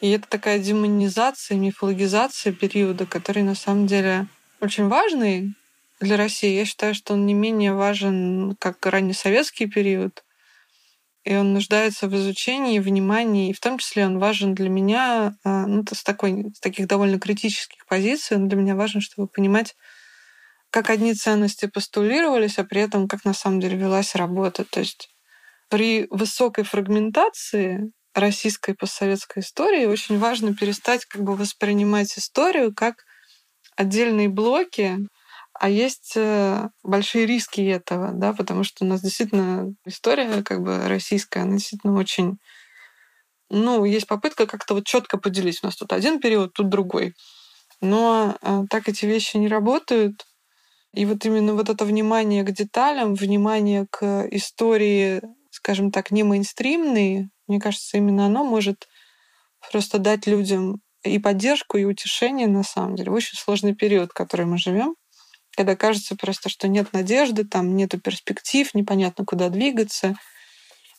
и 0.00 0.12
это 0.12 0.26
такая 0.26 0.58
демонизация, 0.60 1.58
мифологизация 1.58 2.54
периода, 2.54 3.04
который 3.04 3.42
на 3.42 3.54
самом 3.54 3.86
деле 3.86 4.28
очень 4.62 4.88
важный 4.88 5.52
для 6.00 6.16
России. 6.16 6.56
Я 6.56 6.64
считаю, 6.64 6.94
что 6.94 7.12
он 7.12 7.26
не 7.26 7.34
менее 7.34 7.74
важен, 7.74 8.56
как 8.58 8.86
раннесоветский 8.86 9.68
период, 9.68 10.23
и 11.24 11.34
он 11.36 11.54
нуждается 11.54 12.06
в 12.06 12.14
изучении, 12.16 12.78
внимании, 12.78 13.50
и 13.50 13.54
в 13.54 13.60
том 13.60 13.78
числе 13.78 14.06
он 14.06 14.18
важен 14.18 14.54
для 14.54 14.68
меня, 14.68 15.34
а, 15.42 15.66
ну, 15.66 15.84
с, 15.90 16.02
такой, 16.02 16.52
с 16.54 16.60
таких 16.60 16.86
довольно 16.86 17.18
критических 17.18 17.86
позиций, 17.86 18.36
он 18.36 18.48
для 18.48 18.58
меня 18.58 18.76
важен, 18.76 19.00
чтобы 19.00 19.28
понимать, 19.28 19.74
как 20.70 20.90
одни 20.90 21.14
ценности 21.14 21.66
постулировались, 21.66 22.58
а 22.58 22.64
при 22.64 22.82
этом 22.82 23.08
как 23.08 23.24
на 23.24 23.32
самом 23.32 23.60
деле 23.60 23.76
велась 23.76 24.14
работа. 24.14 24.64
То 24.64 24.80
есть 24.80 25.08
при 25.70 26.06
высокой 26.10 26.64
фрагментации 26.64 27.92
российской 28.14 28.74
постсоветской 28.74 29.42
истории 29.42 29.86
очень 29.86 30.18
важно 30.18 30.54
перестать 30.54 31.04
как 31.06 31.22
бы 31.22 31.36
воспринимать 31.36 32.16
историю 32.18 32.74
как 32.74 33.04
отдельные 33.76 34.28
блоки, 34.28 34.98
а 35.54 35.68
есть 35.68 36.14
э, 36.16 36.68
большие 36.82 37.26
риски 37.26 37.60
этого, 37.60 38.10
да, 38.12 38.32
потому 38.32 38.64
что 38.64 38.84
у 38.84 38.88
нас 38.88 39.00
действительно 39.00 39.72
история 39.84 40.42
как 40.42 40.62
бы 40.62 40.88
российская, 40.88 41.40
она 41.40 41.56
действительно 41.56 41.94
очень... 41.94 42.38
Ну, 43.50 43.84
есть 43.84 44.08
попытка 44.08 44.46
как-то 44.46 44.74
вот 44.74 44.84
четко 44.84 45.16
поделить. 45.16 45.60
У 45.62 45.66
нас 45.66 45.76
тут 45.76 45.92
один 45.92 46.18
период, 46.18 46.54
тут 46.54 46.70
другой. 46.70 47.14
Но 47.80 48.36
э, 48.42 48.62
так 48.68 48.88
эти 48.88 49.06
вещи 49.06 49.36
не 49.36 49.46
работают. 49.46 50.26
И 50.92 51.06
вот 51.06 51.24
именно 51.24 51.54
вот 51.54 51.68
это 51.68 51.84
внимание 51.84 52.42
к 52.42 52.50
деталям, 52.50 53.14
внимание 53.14 53.86
к 53.90 54.26
истории, 54.30 55.22
скажем 55.50 55.92
так, 55.92 56.10
не 56.10 56.24
мейнстримной, 56.24 57.28
мне 57.46 57.60
кажется, 57.60 57.96
именно 57.96 58.26
оно 58.26 58.44
может 58.44 58.88
просто 59.70 59.98
дать 59.98 60.26
людям 60.26 60.80
и 61.04 61.18
поддержку, 61.18 61.76
и 61.76 61.84
утешение, 61.84 62.48
на 62.48 62.64
самом 62.64 62.96
деле, 62.96 63.10
в 63.10 63.14
очень 63.14 63.36
сложный 63.36 63.74
период, 63.74 64.10
в 64.10 64.14
который 64.14 64.46
мы 64.46 64.58
живем 64.58 64.96
когда 65.54 65.76
кажется 65.76 66.16
просто, 66.16 66.48
что 66.48 66.68
нет 66.68 66.92
надежды, 66.92 67.44
там 67.44 67.76
нету 67.76 68.00
перспектив, 68.00 68.72
непонятно, 68.74 69.24
куда 69.24 69.48
двигаться. 69.48 70.14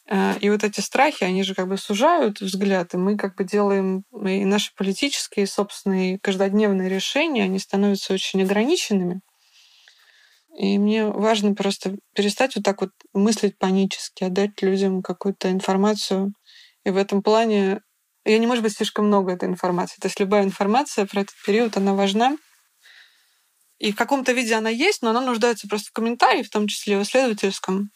Э, 0.08 0.38
и 0.40 0.50
вот 0.50 0.64
эти 0.64 0.82
страхи, 0.82 1.24
они 1.24 1.44
же 1.44 1.56
как 1.56 1.68
бы 1.68 1.78
сужают 1.78 2.42
взгляд, 2.42 2.94
и 2.94 2.98
мы 2.98 3.18
как 3.18 3.36
бы 3.36 3.44
делаем 3.44 4.04
и 4.26 4.46
наши 4.46 4.72
политические, 4.76 5.48
собственные 5.48 6.20
каждодневные 6.20 6.90
решения, 6.90 7.44
они 7.44 7.60
становятся 7.60 8.14
очень 8.14 8.44
ограниченными. 8.44 9.22
И 10.58 10.78
мне 10.78 11.06
важно 11.06 11.54
просто 11.54 11.98
перестать 12.14 12.56
вот 12.56 12.64
так 12.64 12.80
вот 12.80 12.92
мыслить 13.14 13.58
панически, 13.58 14.24
отдать 14.24 14.62
людям 14.62 15.02
какую-то 15.02 15.52
информацию. 15.52 16.34
И 16.86 16.92
в 16.92 16.98
этом 16.98 17.22
плане 17.22 17.82
я 18.24 18.38
не 18.40 18.48
может 18.48 18.64
быть 18.64 18.74
слишком 18.74 19.08
много 19.08 19.34
этой 19.34 19.50
информации. 19.50 19.98
То 20.00 20.08
есть 20.08 20.20
любая 20.20 20.44
информация 20.44 21.06
про 21.06 21.22
этот 21.22 21.36
период, 21.46 21.76
она 21.76 21.94
важна. 21.94 22.38
И 23.78 23.92
в 23.92 23.96
каком-то 23.96 24.32
виде 24.32 24.56
она 24.56 24.70
есть, 24.70 25.02
но 25.02 25.10
она 25.10 25.22
нуждается 25.22 25.68
просто 25.68 25.90
в 25.90 25.94
комментарии, 25.94 26.44
в 26.44 26.50
том 26.50 26.68
числе 26.68 26.98
в 26.98 27.04
исследовательском. 27.04 27.92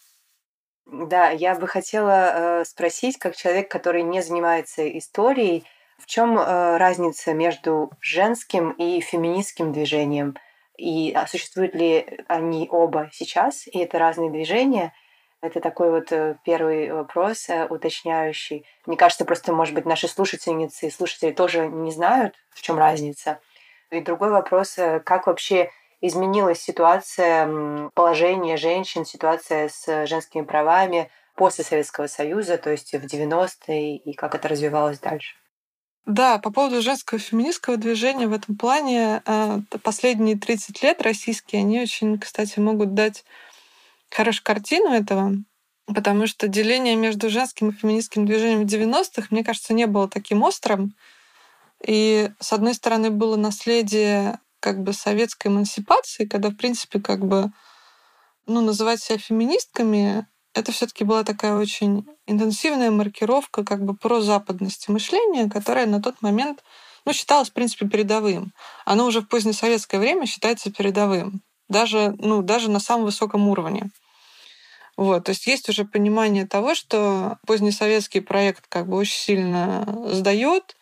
Да, 0.92 1.30
я 1.30 1.56
бы 1.56 1.68
хотела 1.68 2.62
э, 2.62 2.66
спросить, 2.66 3.18
как 3.18 3.36
человек, 3.36 3.70
который 3.70 4.02
не 4.02 4.22
занимается 4.22 4.88
историей, 4.98 5.64
в 6.00 6.08
чем 6.08 6.38
э, 6.38 6.78
разница 6.78 7.34
между 7.34 7.92
женским 8.02 8.72
и 8.72 9.00
феминистским 9.00 9.72
движением? 9.72 10.36
И 10.78 11.12
а 11.14 11.28
существуют 11.28 11.76
ли 11.76 12.20
они 12.28 12.68
оба 12.72 13.10
сейчас? 13.14 13.68
И 13.68 13.78
это 13.80 14.00
разные 14.00 14.32
движения? 14.32 14.94
Это 15.42 15.60
такой 15.60 15.92
вот 15.92 16.12
э, 16.12 16.38
первый 16.44 16.92
вопрос 16.92 17.48
уточняющий. 17.70 18.66
Мне 18.88 18.98
кажется, 18.98 19.26
просто, 19.26 19.54
может 19.54 19.76
быть, 19.76 19.86
наши 19.86 20.08
слушательницы 20.08 20.88
и 20.88 20.92
слушатели 20.92 21.32
тоже 21.32 21.68
не 21.68 21.92
знают, 21.92 22.34
в 22.50 22.62
чем 22.64 22.80
разница. 22.80 23.40
И 23.92 24.02
другой 24.02 24.30
вопрос, 24.30 24.78
э, 24.78 25.00
как 25.00 25.28
вообще 25.28 25.72
изменилась 26.02 26.62
ситуация, 26.62 27.90
положение 27.94 28.58
женщин, 28.58 29.06
ситуация 29.06 29.70
с 29.70 30.06
женскими 30.08 30.44
правами 30.44 31.10
после 31.36 31.64
Советского 31.64 32.08
Союза, 32.08 32.58
то 32.58 32.70
есть 32.70 32.94
в 32.94 33.06
90-е, 33.06 33.98
и 33.98 34.14
как 34.14 34.36
это 34.36 34.48
развивалось 34.48 35.00
дальше? 35.00 35.36
Да, 36.06 36.40
по 36.40 36.52
поводу 36.52 36.82
женского 36.82 37.20
феминистского 37.20 37.78
движения 37.78 38.28
в 38.28 38.34
этом 38.34 38.58
плане 38.58 39.22
э, 39.26 39.60
последние 39.84 40.38
30 40.38 40.82
лет 40.82 41.02
российские, 41.02 41.62
они 41.62 41.82
очень, 41.82 42.18
кстати, 42.18 42.60
могут 42.60 42.94
дать 42.94 43.24
хорошую 44.10 44.44
картину 44.44 44.92
этого, 44.92 45.34
потому 45.86 46.28
что 46.28 46.48
деление 46.48 46.96
между 46.96 47.30
женским 47.30 47.70
и 47.70 47.74
феминистским 47.74 48.26
движением 48.26 48.66
в 48.66 48.72
90-х, 48.72 49.28
мне 49.30 49.44
кажется, 49.44 49.74
не 49.74 49.86
было 49.86 50.10
таким 50.10 50.42
острым. 50.44 50.96
И, 51.86 52.30
с 52.40 52.54
одной 52.54 52.74
стороны, 52.74 53.10
было 53.10 53.36
наследие 53.36 54.40
как 54.60 54.84
бы 54.84 54.94
советской 54.94 55.48
эмансипации, 55.48 56.26
когда, 56.26 56.50
в 56.50 56.56
принципе, 56.56 57.00
как 57.00 57.26
бы, 57.26 57.52
ну, 58.46 58.62
называть 58.62 59.02
себя 59.02 59.18
феминистками, 59.18 60.28
это 60.54 60.72
все 60.72 60.88
таки 60.88 61.04
была 61.04 61.24
такая 61.24 61.56
очень 61.56 62.06
интенсивная 62.26 62.92
маркировка 62.92 63.64
как 63.64 63.84
бы 63.84 63.96
про 63.96 64.22
западности 64.22 64.92
мышления, 64.92 65.50
которая 65.50 65.86
на 65.86 66.02
тот 66.02 66.22
момент 66.22 66.64
ну, 67.06 67.14
считалось, 67.14 67.50
в 67.50 67.54
принципе, 67.54 67.88
передовым. 67.88 68.54
Оно 68.86 69.06
уже 69.06 69.22
в 69.22 69.28
позднесоветское 69.28 70.00
время 70.00 70.26
считается 70.26 70.72
передовым. 70.72 71.42
Даже, 71.70 72.16
ну, 72.18 72.42
даже 72.42 72.70
на 72.70 72.80
самом 72.80 73.06
высоком 73.06 73.48
уровне. 73.48 73.90
Вот, 74.98 75.24
то 75.26 75.30
есть 75.30 75.48
есть 75.48 75.70
уже 75.70 75.86
понимание 75.86 76.46
того, 76.46 76.76
что 76.76 77.38
позднесоветский 77.48 78.22
проект 78.22 78.66
как 78.68 78.88
бы 78.88 78.98
очень 78.98 79.18
сильно 79.18 79.86
сдает. 80.12 80.76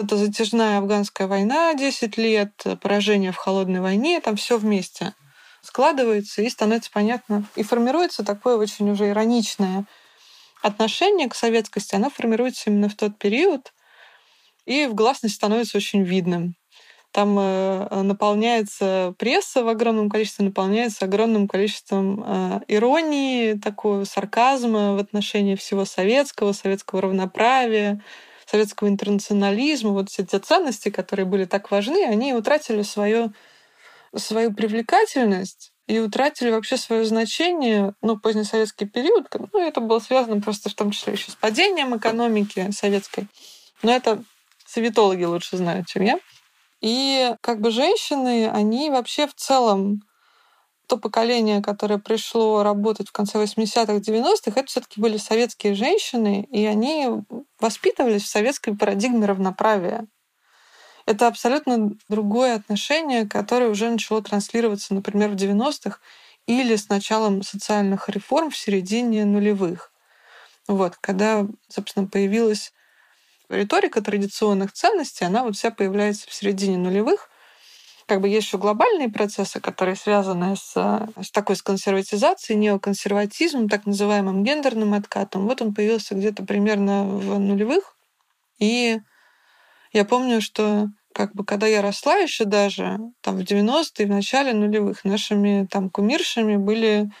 Это 0.00 0.16
затяжная 0.16 0.78
афганская 0.78 1.28
война 1.28 1.74
10 1.74 2.16
лет, 2.16 2.52
поражение 2.80 3.32
в 3.32 3.36
холодной 3.36 3.80
войне, 3.80 4.18
там 4.22 4.36
все 4.36 4.56
вместе 4.56 5.12
складывается 5.60 6.40
и 6.40 6.48
становится 6.48 6.90
понятно. 6.90 7.44
И 7.54 7.62
формируется 7.62 8.24
такое 8.24 8.56
очень 8.56 8.90
уже 8.90 9.10
ироничное 9.10 9.84
отношение 10.62 11.28
к 11.28 11.34
советскости. 11.34 11.94
Оно 11.94 12.08
формируется 12.08 12.70
именно 12.70 12.88
в 12.88 12.94
тот 12.94 13.18
период, 13.18 13.74
и 14.64 14.86
в 14.86 14.94
гласности 14.94 15.36
становится 15.36 15.76
очень 15.76 16.02
видным. 16.02 16.54
Там 17.12 17.36
э, 17.38 18.02
наполняется 18.02 19.14
пресса 19.18 19.62
в 19.62 19.68
огромном 19.68 20.08
количестве, 20.08 20.46
наполняется 20.46 21.04
огромным 21.04 21.46
количеством 21.46 22.24
э, 22.24 22.60
иронии, 22.68 23.52
такого 23.52 24.04
сарказма 24.04 24.94
в 24.94 24.98
отношении 24.98 25.56
всего 25.56 25.84
советского, 25.84 26.52
советского 26.52 27.02
равноправия, 27.02 28.02
советского 28.50 28.88
интернационализма. 28.88 29.90
Вот 29.90 30.10
все 30.10 30.24
те 30.24 30.38
ценности, 30.38 30.90
которые 30.90 31.26
были 31.26 31.44
так 31.44 31.70
важны, 31.70 32.04
они 32.04 32.34
утратили 32.34 32.82
свою, 32.82 33.32
свою 34.14 34.52
привлекательность 34.52 35.72
и 35.86 35.98
утратили 35.98 36.50
вообще 36.50 36.76
свое 36.76 37.04
значение, 37.04 37.94
ну, 38.02 38.18
позднесоветский 38.18 38.86
период, 38.86 39.26
ну, 39.52 39.60
это 39.60 39.80
было 39.80 39.98
связано 39.98 40.40
просто 40.40 40.68
в 40.68 40.74
том 40.74 40.90
числе 40.90 41.14
еще 41.14 41.30
с 41.30 41.34
падением 41.34 41.96
экономики 41.96 42.70
советской. 42.72 43.26
Но 43.82 43.92
это 43.92 44.22
советологи 44.66 45.24
лучше 45.24 45.56
знают, 45.56 45.86
чем 45.86 46.02
я. 46.02 46.18
И 46.80 47.34
как 47.40 47.60
бы 47.60 47.70
женщины, 47.70 48.48
они 48.48 48.90
вообще 48.90 49.26
в 49.26 49.34
целом 49.34 50.02
то 50.90 50.96
поколение, 50.96 51.62
которое 51.62 51.98
пришло 51.98 52.64
работать 52.64 53.08
в 53.08 53.12
конце 53.12 53.38
80-х, 53.38 53.98
90-х, 53.98 54.60
это 54.60 54.66
все-таки 54.66 55.00
были 55.00 55.18
советские 55.18 55.74
женщины, 55.74 56.48
и 56.50 56.66
они 56.66 57.08
воспитывались 57.60 58.24
в 58.24 58.28
советской 58.28 58.76
парадигме 58.76 59.24
равноправия. 59.24 60.08
Это 61.06 61.28
абсолютно 61.28 61.92
другое 62.08 62.56
отношение, 62.56 63.24
которое 63.24 63.70
уже 63.70 63.88
начало 63.88 64.20
транслироваться, 64.20 64.92
например, 64.92 65.30
в 65.30 65.36
90-х 65.36 66.00
или 66.46 66.74
с 66.74 66.88
началом 66.88 67.42
социальных 67.42 68.08
реформ 68.08 68.50
в 68.50 68.56
середине 68.56 69.24
нулевых. 69.24 69.92
Вот, 70.66 70.96
когда, 70.96 71.46
собственно, 71.68 72.08
появилась 72.08 72.72
риторика 73.48 74.02
традиционных 74.02 74.72
ценностей, 74.72 75.24
она 75.24 75.44
вот 75.44 75.54
вся 75.54 75.70
появляется 75.70 76.26
в 76.28 76.34
середине 76.34 76.78
нулевых. 76.78 77.29
Как 78.10 78.20
бы 78.20 78.28
есть 78.28 78.48
еще 78.48 78.58
глобальные 78.58 79.08
процессы, 79.08 79.60
которые 79.60 79.94
связаны 79.94 80.56
с, 80.56 80.72
с 80.74 81.30
такой 81.30 81.54
с 81.54 81.62
консерватизацией, 81.62 82.58
неоконсерватизмом, 82.58 83.68
так 83.68 83.86
называемым 83.86 84.42
гендерным 84.42 84.94
откатом. 84.94 85.46
Вот 85.46 85.62
он 85.62 85.72
появился 85.72 86.16
где-то 86.16 86.44
примерно 86.44 87.04
в 87.04 87.38
нулевых. 87.38 87.96
И 88.58 88.98
я 89.92 90.04
помню, 90.04 90.40
что 90.40 90.88
как 91.14 91.36
бы 91.36 91.44
когда 91.44 91.68
я 91.68 91.82
росла 91.82 92.16
еще 92.16 92.46
даже, 92.46 92.98
там 93.20 93.36
в 93.36 93.42
90-е, 93.42 94.06
в 94.06 94.10
начале 94.10 94.54
нулевых, 94.54 95.04
нашими 95.04 95.68
там 95.70 95.88
кумиршами 95.88 96.56
были 96.56 97.12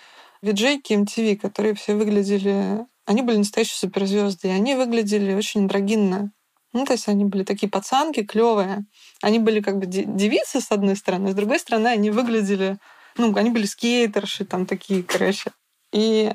виджейки 0.42 0.94
MTV, 0.94 1.36
которые 1.36 1.74
все 1.76 1.94
выглядели 1.94 2.84
они 3.06 3.22
были 3.22 3.38
настоящие 3.38 3.76
суперзвезды, 3.76 4.48
и 4.48 4.52
они 4.52 4.74
выглядели 4.74 5.34
очень 5.34 5.62
андрогинно. 5.62 6.32
Ну, 6.72 6.84
то 6.84 6.92
есть 6.92 7.08
они 7.08 7.24
были 7.24 7.42
такие 7.42 7.68
пацанки, 7.68 8.22
клевые. 8.22 8.84
Они 9.22 9.38
были 9.38 9.60
как 9.60 9.78
бы 9.78 9.86
девицы, 9.86 10.60
с 10.60 10.70
одной 10.70 10.96
стороны, 10.96 11.32
с 11.32 11.34
другой 11.34 11.58
стороны, 11.58 11.88
они 11.88 12.10
выглядели, 12.10 12.78
ну, 13.16 13.34
они 13.36 13.50
были 13.50 13.66
скейтерши, 13.66 14.44
там 14.44 14.66
такие, 14.66 15.02
короче. 15.02 15.50
И 15.92 16.32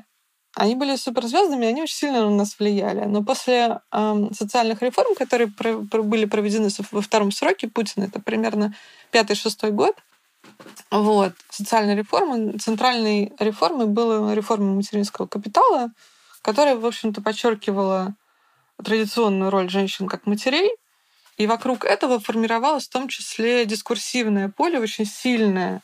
они 0.55 0.75
были 0.75 0.95
суперзвездами, 0.95 1.67
они 1.67 1.83
очень 1.83 1.95
сильно 1.95 2.21
на 2.21 2.29
нас 2.29 2.57
влияли. 2.59 3.05
Но 3.05 3.23
после 3.23 3.79
э, 3.91 4.29
социальных 4.33 4.81
реформ, 4.81 5.15
которые 5.15 5.49
про, 5.49 5.77
про, 5.79 6.01
были 6.01 6.25
проведены 6.25 6.69
во 6.91 7.01
втором 7.01 7.31
сроке 7.31 7.67
Путина, 7.67 8.05
это 8.05 8.21
примерно 8.21 8.73
пятый-шестой 9.11 9.71
год, 9.71 9.95
вот, 10.91 11.33
социальная 11.49 11.95
реформа, 11.95 12.57
центральной 12.59 13.33
реформой 13.39 13.87
была 13.87 14.33
реформа 14.33 14.73
материнского 14.73 15.27
капитала, 15.27 15.89
которая, 16.41 16.75
в 16.75 16.85
общем-то, 16.85 17.21
подчеркивала 17.21 18.15
традиционную 18.83 19.51
роль 19.51 19.69
женщин 19.69 20.07
как 20.07 20.25
матерей, 20.25 20.69
и 21.37 21.47
вокруг 21.47 21.83
этого 21.85 22.19
формировалось 22.19 22.87
в 22.87 22.91
том 22.91 23.07
числе 23.07 23.65
дискурсивное 23.65 24.49
поле 24.49 24.79
очень 24.79 25.05
сильное. 25.05 25.81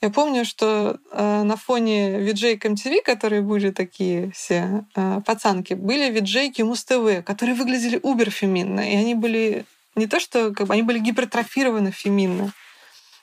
Я 0.00 0.10
помню, 0.10 0.44
что 0.44 0.98
э, 1.12 1.42
на 1.44 1.56
фоне 1.56 2.18
виджейк 2.18 2.64
MTV, 2.64 3.02
которые 3.04 3.42
были 3.42 3.70
такие 3.70 4.32
все 4.32 4.84
э, 4.96 5.20
пацанки, 5.24 5.74
были 5.74 6.10
виджейки 6.10 6.62
Муз-ТВ, 6.62 7.24
которые 7.24 7.54
выглядели 7.54 8.00
убер-феминно. 8.02 8.80
И 8.80 8.96
они 8.96 9.14
были 9.14 9.64
не 9.94 10.08
то, 10.08 10.18
что 10.18 10.52
как 10.52 10.66
бы, 10.66 10.74
они 10.74 10.82
были 10.82 10.98
гипертрофированы 10.98 11.92
феминно. 11.92 12.52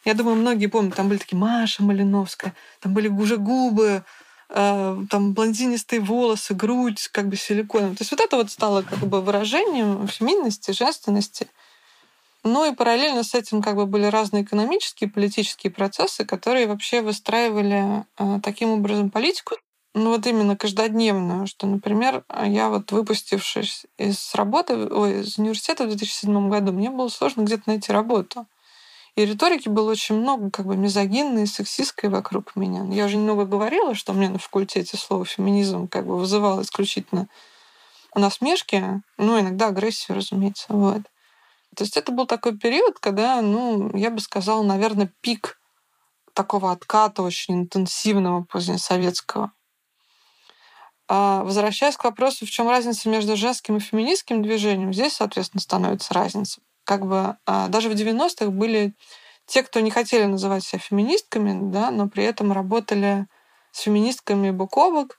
Я 0.06 0.14
думаю, 0.14 0.38
многие 0.38 0.68
помнят, 0.68 0.96
там 0.96 1.10
были 1.10 1.20
такие 1.20 1.38
Маша 1.38 1.84
Малиновская, 1.84 2.56
там 2.80 2.94
были 2.94 3.10
уже 3.10 3.36
губы, 3.36 4.06
там 4.50 5.34
блондинистые 5.34 6.02
волосы, 6.02 6.56
грудь 6.56 7.08
как 7.12 7.30
бы 7.30 7.36
силиконом. 7.36 7.96
То 7.96 8.02
есть 8.02 8.12
вот 8.12 8.20
это 8.20 8.36
вот 8.36 8.50
стало 8.50 8.82
как 8.82 9.00
бы 9.00 9.22
выражением 9.22 10.08
феминности, 10.08 10.72
женственности. 10.72 11.48
Ну 12.44 12.72
и 12.72 12.76
параллельно 12.76 13.24
с 13.24 13.36
этим 13.36 13.62
как 13.62 13.76
бы 13.76 13.86
были 13.86 14.06
разные 14.06 14.44
экономические, 14.44 15.10
политические 15.10 15.72
процессы, 15.72 16.26
которые 16.26 16.68
вообще 16.68 17.02
выстраивали 17.02 18.06
э, 18.18 18.40
таким 18.42 18.72
образом 18.72 19.12
политику, 19.12 19.56
ну 19.94 20.12
вот 20.12 20.26
именно 20.28 20.56
каждодневную, 20.56 21.48
что, 21.48 21.68
например, 21.68 22.24
я 22.46 22.70
вот 22.70 22.92
выпустившись 22.92 23.86
из 23.98 24.34
работы, 24.36 24.76
ой, 24.76 25.22
из 25.22 25.38
университета 25.38 25.86
в 25.86 25.88
2007 25.88 26.50
году, 26.50 26.72
мне 26.72 26.90
было 26.90 27.10
сложно 27.10 27.42
где-то 27.42 27.64
найти 27.66 27.92
работу. 27.92 28.46
И 29.20 29.26
риторики 29.26 29.68
было 29.68 29.92
очень 29.92 30.16
много, 30.16 30.50
как 30.50 30.66
бы 30.66 30.78
мизогинной, 30.78 31.46
сексистской 31.46 32.10
вокруг 32.10 32.56
меня. 32.56 32.86
Я 32.90 33.04
уже 33.04 33.18
немного 33.18 33.44
говорила, 33.44 33.94
что 33.94 34.14
мне 34.14 34.30
на 34.30 34.40
факультете 34.40 34.96
слово 34.96 35.26
феминизм 35.26 35.90
как 35.90 36.08
бы 36.08 36.18
вызывало 36.18 36.62
исключительно 36.62 37.28
насмешки, 38.16 39.02
ну, 39.18 39.38
иногда 39.38 39.68
агрессию, 39.68 40.16
разумеется. 40.16 40.68
Вот. 40.70 41.02
То 41.76 41.84
есть 41.84 41.98
это 41.98 42.14
был 42.14 42.28
такой 42.28 42.58
период, 42.58 43.00
когда, 43.00 43.42
ну, 43.42 43.94
я 43.94 44.10
бы 44.10 44.22
сказала, 44.22 44.64
наверное, 44.64 45.12
пик 45.20 45.60
такого 46.34 46.72
отката 46.72 47.22
очень 47.22 47.56
интенсивного 47.56 48.44
позднесоветского. 48.44 49.52
А 51.10 51.44
возвращаясь 51.44 51.98
к 51.98 52.06
вопросу, 52.06 52.46
в 52.46 52.50
чем 52.50 52.70
разница 52.70 53.10
между 53.10 53.36
женским 53.36 53.76
и 53.76 53.82
феминистским 53.82 54.42
движением, 54.42 54.94
здесь, 54.94 55.16
соответственно, 55.16 55.60
становится 55.60 56.14
разница 56.14 56.62
как 56.84 57.06
бы 57.06 57.38
а, 57.46 57.68
даже 57.68 57.90
в 57.90 57.94
90-х 57.94 58.52
были 58.52 58.94
те, 59.46 59.64
кто 59.64 59.80
не 59.80 59.92
хотели 59.92 60.26
называть 60.26 60.64
себя 60.64 60.80
феминистками, 60.80 61.72
да, 61.72 61.92
но 61.92 62.08
при 62.08 62.24
этом 62.24 62.52
работали 62.52 63.28
с 63.72 63.82
феминистками 63.82 64.52
бок 64.52 64.78
о 64.78 64.92
бок. 64.92 65.18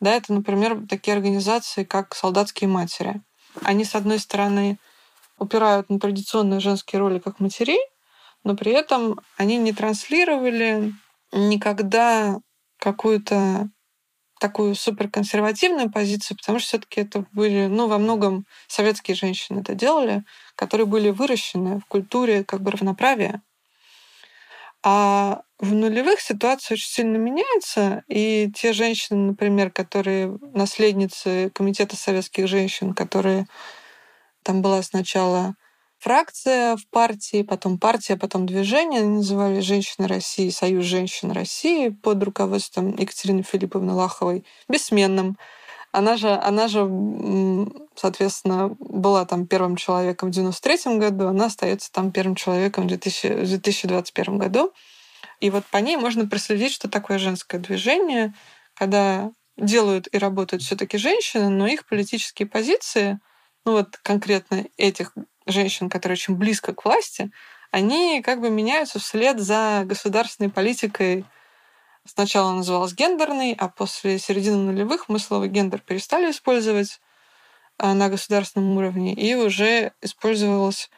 Да, 0.00 0.12
это, 0.12 0.32
например, 0.32 0.86
такие 0.88 1.14
организации, 1.14 1.84
как 1.84 2.14
«Солдатские 2.14 2.68
матери». 2.68 3.22
Они, 3.62 3.84
с 3.84 3.94
одной 3.94 4.18
стороны, 4.18 4.78
упирают 5.38 5.90
на 5.90 5.98
традиционные 5.98 6.60
женские 6.60 7.00
роли 7.00 7.18
как 7.18 7.40
матерей, 7.40 7.80
но 8.44 8.56
при 8.56 8.72
этом 8.72 9.20
они 9.36 9.56
не 9.58 9.72
транслировали 9.72 10.92
никогда 11.32 12.38
какую-то 12.78 13.68
такую 14.42 14.74
суперконсервативную 14.74 15.88
позицию, 15.88 16.36
потому 16.36 16.58
что 16.58 16.66
все-таки 16.66 17.00
это 17.02 17.24
были, 17.30 17.66
ну, 17.66 17.86
во 17.86 17.98
многом 17.98 18.44
советские 18.66 19.14
женщины 19.14 19.60
это 19.60 19.74
делали, 19.74 20.24
которые 20.56 20.86
были 20.86 21.10
выращены 21.10 21.78
в 21.78 21.86
культуре 21.86 22.42
как 22.42 22.60
бы 22.60 22.72
равноправия. 22.72 23.40
А 24.82 25.42
в 25.60 25.72
нулевых 25.72 26.18
ситуация 26.20 26.74
очень 26.74 26.88
сильно 26.88 27.16
меняется, 27.18 28.02
и 28.08 28.50
те 28.52 28.72
женщины, 28.72 29.28
например, 29.28 29.70
которые 29.70 30.36
наследницы 30.54 31.52
Комитета 31.54 31.94
советских 31.94 32.48
женщин, 32.48 32.94
которые 32.94 33.46
там 34.42 34.60
была 34.60 34.82
сначала 34.82 35.54
фракция 36.02 36.76
в 36.76 36.84
партии, 36.88 37.42
потом 37.42 37.78
партия, 37.78 38.16
потом 38.16 38.44
движение. 38.44 39.02
Они 39.02 39.18
называли 39.18 39.60
«Женщины 39.60 40.08
России», 40.08 40.50
«Союз 40.50 40.84
женщин 40.84 41.30
России» 41.30 41.90
под 41.90 42.20
руководством 42.24 42.96
Екатерины 42.96 43.44
Филипповны 43.44 43.92
Лаховой, 43.92 44.44
бессменным. 44.68 45.38
Она 45.92 46.16
же, 46.16 46.30
она 46.30 46.66
же, 46.66 46.80
соответственно, 47.94 48.74
была 48.80 49.24
там 49.26 49.46
первым 49.46 49.76
человеком 49.76 50.30
в 50.30 50.32
93 50.32 50.98
году, 50.98 51.28
она 51.28 51.46
остается 51.46 51.92
там 51.92 52.10
первым 52.10 52.34
человеком 52.34 52.84
в 52.84 52.88
2000, 52.88 53.44
2021 53.44 54.38
году. 54.38 54.72
И 55.38 55.50
вот 55.50 55.64
по 55.66 55.76
ней 55.76 55.96
можно 55.96 56.26
проследить, 56.26 56.72
что 56.72 56.88
такое 56.88 57.18
женское 57.18 57.58
движение, 57.58 58.34
когда 58.74 59.30
делают 59.56 60.08
и 60.10 60.18
работают 60.18 60.64
все-таки 60.64 60.98
женщины, 60.98 61.48
но 61.48 61.68
их 61.68 61.86
политические 61.86 62.48
позиции, 62.48 63.20
ну 63.64 63.72
вот 63.72 63.98
конкретно 64.02 64.64
этих 64.76 65.12
женщин, 65.46 65.88
которые 65.88 66.14
очень 66.14 66.34
близко 66.34 66.74
к 66.74 66.84
власти, 66.84 67.30
они 67.70 68.22
как 68.22 68.40
бы 68.40 68.50
меняются 68.50 68.98
вслед 68.98 69.40
за 69.40 69.82
государственной 69.84 70.50
политикой. 70.50 71.24
Сначала 72.04 72.48
она 72.48 72.58
называлась 72.58 72.94
гендерной, 72.94 73.54
а 73.58 73.68
после 73.68 74.18
середины 74.18 74.56
нулевых 74.56 75.08
мы 75.08 75.18
слово 75.18 75.48
гендер 75.48 75.80
перестали 75.80 76.30
использовать 76.30 77.00
а, 77.78 77.94
на 77.94 78.08
государственном 78.08 78.76
уровне, 78.76 79.14
и 79.14 79.34
уже 79.34 79.92
использовалось 80.02 80.90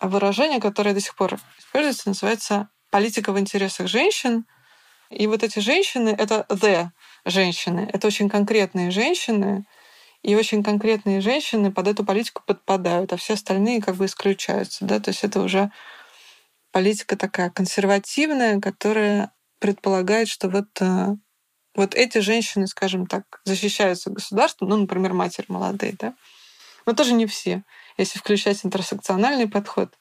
выражение, 0.00 0.60
которое 0.60 0.94
до 0.94 1.00
сих 1.00 1.16
пор 1.16 1.38
используется, 1.58 2.08
называется 2.08 2.68
политика 2.90 3.32
в 3.32 3.38
интересах 3.38 3.88
женщин. 3.88 4.44
И 5.10 5.26
вот 5.26 5.42
эти 5.42 5.58
женщины— 5.60 6.14
это 6.18 6.46
the 6.48 6.88
женщины. 7.24 7.88
Это 7.92 8.06
очень 8.06 8.28
конкретные 8.28 8.90
женщины, 8.90 9.64
и 10.24 10.34
очень 10.34 10.62
конкретные 10.62 11.20
женщины 11.20 11.70
под 11.70 11.86
эту 11.86 12.02
политику 12.02 12.42
подпадают, 12.46 13.12
а 13.12 13.18
все 13.18 13.34
остальные 13.34 13.82
как 13.82 13.96
бы 13.96 14.06
исключаются. 14.06 14.86
Да? 14.86 14.98
То 14.98 15.10
есть 15.10 15.22
это 15.22 15.40
уже 15.40 15.70
политика 16.72 17.14
такая 17.14 17.50
консервативная, 17.50 18.58
которая 18.58 19.32
предполагает, 19.58 20.28
что 20.28 20.48
вот, 20.48 20.66
э, 20.80 21.08
вот 21.74 21.94
эти 21.94 22.18
женщины, 22.18 22.66
скажем 22.66 23.06
так, 23.06 23.42
защищаются 23.44 24.10
государством, 24.10 24.70
ну, 24.70 24.76
например, 24.78 25.12
матери 25.12 25.44
молодые, 25.48 25.94
да, 25.98 26.14
но 26.86 26.94
тоже 26.94 27.12
не 27.12 27.26
все. 27.26 27.62
Если 27.98 28.18
включать 28.18 28.64
интерсекциональный 28.64 29.46
подход, 29.46 29.92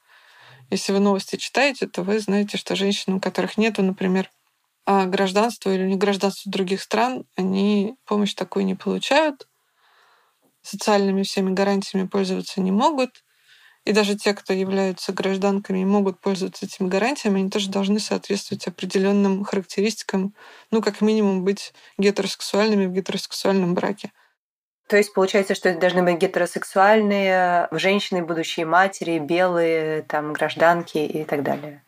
если 0.69 0.93
вы 0.93 0.99
новости 0.99 1.35
читаете, 1.35 1.87
то 1.87 2.01
вы 2.01 2.19
знаете, 2.19 2.57
что 2.57 2.77
женщины, 2.77 3.17
у 3.17 3.19
которых 3.19 3.57
нету, 3.57 3.83
например, 3.83 4.31
а, 4.85 5.05
гражданства 5.05 5.69
или 5.69 5.83
не 5.83 5.97
гражданства 5.97 6.49
других 6.49 6.81
стран, 6.81 7.25
они 7.35 7.95
помощь 8.05 8.33
такую 8.33 8.65
не 8.65 8.75
получают 8.75 9.47
социальными 10.63 11.23
всеми 11.23 11.53
гарантиями 11.53 12.07
пользоваться 12.07 12.61
не 12.61 12.71
могут. 12.71 13.23
И 13.85 13.91
даже 13.91 14.15
те, 14.15 14.33
кто 14.33 14.53
являются 14.53 15.11
гражданками 15.11 15.79
и 15.79 15.85
могут 15.85 16.21
пользоваться 16.21 16.65
этими 16.65 16.87
гарантиями, 16.87 17.41
они 17.41 17.49
тоже 17.49 17.69
должны 17.69 17.99
соответствовать 17.99 18.65
определенным 18.65 19.43
характеристикам, 19.43 20.33
ну, 20.71 20.81
как 20.81 21.01
минимум, 21.01 21.43
быть 21.43 21.73
гетеросексуальными 21.97 22.85
в 22.85 22.93
гетеросексуальном 22.93 23.73
браке. 23.73 24.11
То 24.87 24.97
есть 24.97 25.13
получается, 25.13 25.53
что 25.53 25.69
это 25.69 25.79
должны 25.79 26.03
быть 26.03 26.17
гетеросексуальные 26.17 27.67
женщины, 27.71 28.23
будущие 28.23 28.65
матери, 28.65 29.19
белые, 29.19 30.03
там, 30.03 30.31
гражданки 30.31 30.97
и 30.97 31.25
так 31.25 31.43
далее. 31.43 31.83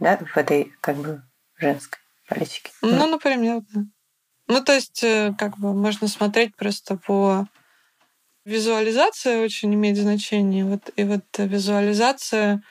Да, 0.00 0.18
в 0.18 0.36
этой 0.36 0.72
как 0.80 0.96
бы 0.96 1.22
женской 1.56 2.00
политике. 2.28 2.70
Ну, 2.80 3.06
например, 3.06 3.60
да. 3.72 3.82
Ну, 4.48 4.62
то 4.62 4.72
есть, 4.72 5.02
э, 5.04 5.32
как 5.38 5.58
бы 5.58 5.72
можно 5.72 6.08
смотреть 6.08 6.56
просто 6.56 6.96
по 6.96 7.46
Визуализация 8.44 9.40
очень 9.40 9.72
имеет 9.74 9.96
значение. 9.96 10.64
Вот, 10.64 10.90
и 10.96 11.04
вот 11.04 11.24
визуализация 11.38 12.62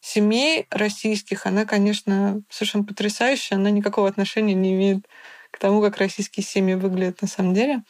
семей 0.00 0.66
российских, 0.70 1.46
она, 1.46 1.64
конечно, 1.64 2.42
совершенно 2.50 2.84
потрясающая. 2.84 3.56
Она 3.56 3.70
никакого 3.70 4.08
отношения 4.08 4.54
не 4.54 4.74
имеет 4.74 5.06
к 5.50 5.58
тому, 5.58 5.80
как 5.80 5.98
российские 5.98 6.44
семьи 6.44 6.74
выглядят 6.74 7.22
на 7.22 7.28
самом 7.28 7.54
деле. 7.54 7.82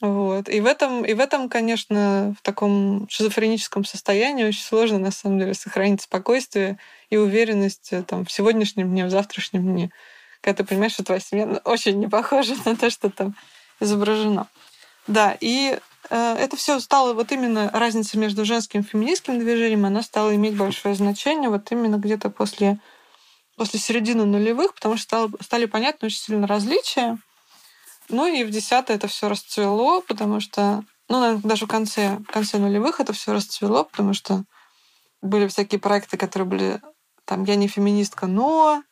Вот. 0.00 0.50
И 0.50 0.60
в 0.60 0.66
этом, 0.66 1.04
и 1.04 1.14
в 1.14 1.20
этом, 1.20 1.48
конечно, 1.48 2.34
в 2.38 2.42
таком 2.42 3.06
шизофреническом 3.08 3.84
состоянии 3.84 4.44
очень 4.44 4.62
сложно, 4.62 4.98
на 4.98 5.10
самом 5.10 5.38
деле, 5.38 5.54
сохранить 5.54 6.02
спокойствие 6.02 6.78
и 7.08 7.16
уверенность 7.16 7.92
э, 7.92 8.02
там, 8.02 8.26
в 8.26 8.32
сегодняшнем 8.32 8.90
дне, 8.90 9.06
в 9.06 9.10
завтрашнем 9.10 9.62
дне. 9.62 9.90
Когда 10.42 10.58
ты 10.58 10.68
понимаешь, 10.68 10.92
что 10.92 11.04
твоя 11.04 11.20
семья 11.20 11.46
очень 11.64 11.98
не 11.98 12.08
похожа 12.08 12.54
на 12.66 12.76
то, 12.76 12.90
что 12.90 13.08
там 13.08 13.34
изображено. 13.80 14.48
Да, 15.06 15.36
и 15.40 15.78
это 16.10 16.56
все 16.56 16.78
стало 16.80 17.14
вот 17.14 17.32
именно 17.32 17.70
разница 17.72 18.18
между 18.18 18.44
женским 18.44 18.80
и 18.80 18.84
феминистским 18.84 19.38
движением, 19.38 19.86
она 19.86 20.02
стала 20.02 20.34
иметь 20.34 20.56
большое 20.56 20.94
значение 20.94 21.50
вот 21.50 21.70
именно 21.72 21.96
где-то 21.96 22.30
после, 22.30 22.78
после 23.56 23.80
середины 23.80 24.24
нулевых, 24.24 24.74
потому 24.74 24.96
что 24.96 25.04
стало, 25.04 25.30
стали 25.40 25.66
понятны 25.66 26.06
очень 26.06 26.18
сильно 26.18 26.46
различия. 26.46 27.18
Ну 28.08 28.26
и 28.26 28.44
в 28.44 28.50
десятое 28.50 28.96
это 28.96 29.08
все 29.08 29.28
расцвело, 29.28 30.00
потому 30.00 30.40
что, 30.40 30.84
ну, 31.08 31.20
наверное, 31.20 31.42
даже 31.42 31.66
в 31.66 31.68
конце, 31.68 32.18
в 32.18 32.32
конце 32.32 32.58
нулевых 32.58 33.00
это 33.00 33.12
все 33.12 33.32
расцвело, 33.32 33.84
потому 33.84 34.14
что 34.14 34.44
были 35.22 35.48
всякие 35.48 35.80
проекты, 35.80 36.16
которые 36.16 36.48
были 36.48 36.80
там 37.24 37.44
«Я 37.44 37.56
не 37.56 37.68
феминистка, 37.68 38.26
но...» 38.26 38.82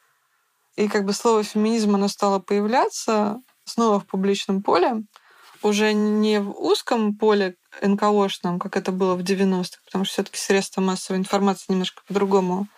И 0.75 0.89
как 0.89 1.05
бы 1.05 1.13
слово 1.13 1.45
«феминизм» 1.45 1.95
оно 1.95 2.09
стало 2.09 2.41
появляться 2.41 3.41
снова 3.65 4.01
в 4.01 4.07
публичном 4.07 4.61
поле 4.61 5.05
уже 5.65 5.93
не 5.93 6.41
в 6.41 6.51
узком 6.59 7.17
поле 7.17 7.57
НКОшном, 7.83 8.59
как 8.59 8.77
это 8.77 8.93
было 8.93 9.15
в 9.15 9.21
90-х, 9.21 9.81
потому 9.85 10.05
что 10.05 10.13
все-таки 10.15 10.39
средства 10.39 10.81
массовой 10.81 11.19
информации 11.19 11.67
немножко 11.69 12.03
по-другому 12.07 12.69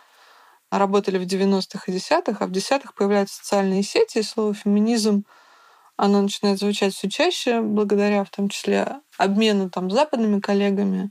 работали 0.70 1.18
в 1.18 1.22
90-х 1.22 1.84
и 1.86 1.96
10-х, 1.96 2.44
а 2.44 2.46
в 2.46 2.50
10-х 2.50 2.92
появляются 2.96 3.36
социальные 3.36 3.82
сети, 3.82 4.18
и 4.18 4.22
слово 4.22 4.54
«феминизм» 4.54 5.24
оно 5.96 6.20
начинает 6.20 6.58
звучать 6.58 6.94
все 6.94 7.08
чаще, 7.08 7.60
благодаря 7.60 8.24
в 8.24 8.30
том 8.30 8.48
числе 8.48 9.00
обмену 9.16 9.70
там, 9.70 9.90
западными 9.90 10.40
коллегами. 10.40 11.10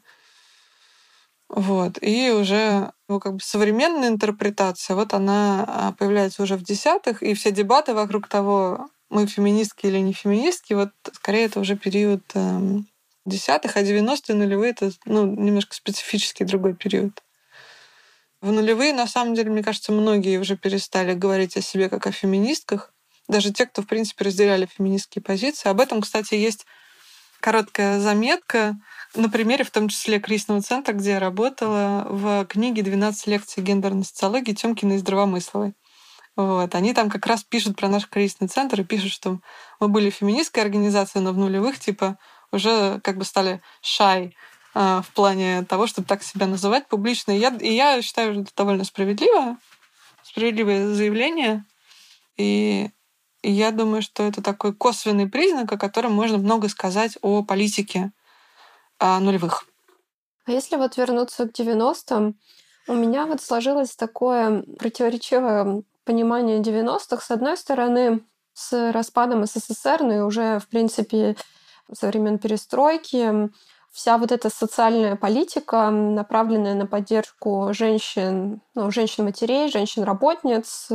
Вот. 1.50 1.98
И 2.02 2.32
уже 2.32 2.92
ну, 3.08 3.20
как 3.20 3.36
бы 3.36 3.40
современная 3.42 4.10
интерпретация, 4.10 4.96
вот 4.96 5.14
она 5.14 5.66
а, 5.68 5.92
появляется 5.94 6.44
уже 6.44 6.56
в 6.56 6.64
десятых, 6.64 7.24
и 7.24 7.34
все 7.34 7.52
дебаты 7.52 7.94
вокруг 7.94 8.28
того, 8.28 8.90
мы 9.16 9.28
феминистки 9.28 9.86
или 9.86 10.00
не 10.00 10.12
феминистки, 10.12 10.74
вот 10.74 10.90
скорее 11.14 11.46
это 11.46 11.62
уже 11.62 11.78
период 11.78 12.24
эм, 12.34 12.86
десятых, 13.26 13.78
а 13.78 13.82
90-е 13.82 14.36
нулевые 14.36 14.72
это 14.72 14.92
ну, 15.06 15.26
немножко 15.26 15.74
специфический 15.74 16.44
другой 16.44 16.76
период. 16.76 17.24
В 18.42 18.52
нулевые, 18.52 18.94
на 18.94 19.08
самом 19.08 19.34
деле, 19.34 19.52
мне 19.52 19.64
кажется, 19.64 19.94
многие 19.94 20.38
уже 20.38 20.58
перестали 20.58 21.14
говорить 21.14 21.56
о 21.56 21.62
себе 21.62 21.88
как 21.88 22.06
о 22.08 22.12
феминистках. 22.12 22.94
Даже 23.30 23.54
те, 23.54 23.66
кто, 23.66 23.82
в 23.82 23.88
принципе, 23.88 24.26
разделяли 24.26 24.66
феминистские 24.66 25.24
позиции. 25.24 25.70
Об 25.70 25.80
этом, 25.80 26.02
кстати, 26.02 26.34
есть 26.34 26.66
короткая 27.40 28.02
заметка 28.02 28.76
на 29.16 29.30
примере, 29.30 29.64
в 29.64 29.72
том 29.72 29.88
числе, 29.88 30.20
кризисного 30.20 30.62
центра, 30.62 30.92
где 30.92 31.12
я 31.12 31.20
работала, 31.20 32.06
в 32.10 32.46
книге 32.48 32.82
«12 32.82 33.14
лекций 33.28 33.64
гендерной 33.64 34.04
социологии» 34.04 34.52
Тёмкиной 34.52 34.98
Здравомысловой. 34.98 35.74
Вот. 36.36 36.76
Они 36.76 36.94
там 36.94 37.10
как 37.10 37.26
раз 37.26 37.44
пишут 37.44 37.78
про 37.78 37.88
наш 37.88 38.08
кризисный 38.08 38.48
центр 38.48 38.82
и 38.82 38.84
пишут, 38.84 39.12
что 39.12 39.40
мы 39.80 39.88
были 39.88 40.10
феминистской 40.10 40.64
организацией, 40.64 41.24
но 41.24 41.32
в 41.32 41.38
нулевых 41.38 41.80
типа 41.80 42.18
уже 42.52 43.00
как 43.02 43.18
бы 43.18 43.24
стали 43.24 43.62
шай 43.82 44.36
э, 44.74 45.02
в 45.02 45.12
плане 45.14 45.64
того, 45.64 45.88
чтобы 45.88 46.08
так 46.08 46.24
себя 46.24 46.46
называть 46.48 46.88
публично. 46.88 47.32
И 47.32 47.40
я, 47.40 47.50
и 47.50 47.74
я 47.74 48.02
считаю, 48.02 48.34
что 48.34 48.42
это 48.42 48.52
довольно 48.56 48.84
справедливо, 48.84 49.58
справедливое 50.24 50.94
заявление. 50.94 51.64
И, 52.36 52.90
и 53.42 53.52
я 53.52 53.72
думаю, 53.72 54.02
что 54.02 54.24
это 54.24 54.42
такой 54.42 54.74
косвенный 54.74 55.30
признак, 55.30 55.72
о 55.72 55.78
котором 55.78 56.14
можно 56.14 56.38
много 56.38 56.68
сказать 56.68 57.18
о 57.22 57.44
политике 57.44 58.12
о 58.98 59.20
нулевых. 59.20 59.66
А 60.46 60.52
если 60.52 60.76
вот 60.76 60.98
вернуться 60.98 61.48
к 61.48 61.58
90-м, 61.58 62.36
у 62.88 62.94
меня 62.94 63.26
вот 63.26 63.42
сложилось 63.42 63.96
такое 63.96 64.64
противоречивое 64.78 65.84
понимание 66.06 66.62
90-х, 66.62 67.24
с 67.24 67.32
одной 67.32 67.58
стороны, 67.58 68.24
с 68.54 68.92
распадом 68.92 69.46
СССР, 69.46 70.02
ну 70.02 70.12
и 70.14 70.20
уже, 70.20 70.60
в 70.60 70.68
принципе, 70.68 71.36
со 71.92 72.08
времен 72.08 72.40
перестройки, 72.40 73.50
вся 73.92 74.18
вот 74.18 74.32
эта 74.32 74.50
социальная 74.50 75.16
политика, 75.16 75.90
направленная 75.90 76.74
на 76.74 76.86
поддержку 76.86 77.70
женщин, 77.72 78.62
ну, 78.76 78.92
женщин-матерей, 78.92 79.70
женщин-работниц, 79.70 80.90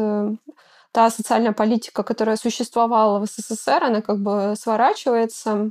та 0.93 1.11
социальная 1.11 1.53
политика, 1.53 2.03
которая 2.03 2.37
существовала 2.37 3.19
в 3.21 3.27
СССР, 3.27 3.85
она 3.85 4.03
как 4.03 4.19
бы 4.19 4.55
сворачивается. 4.59 5.71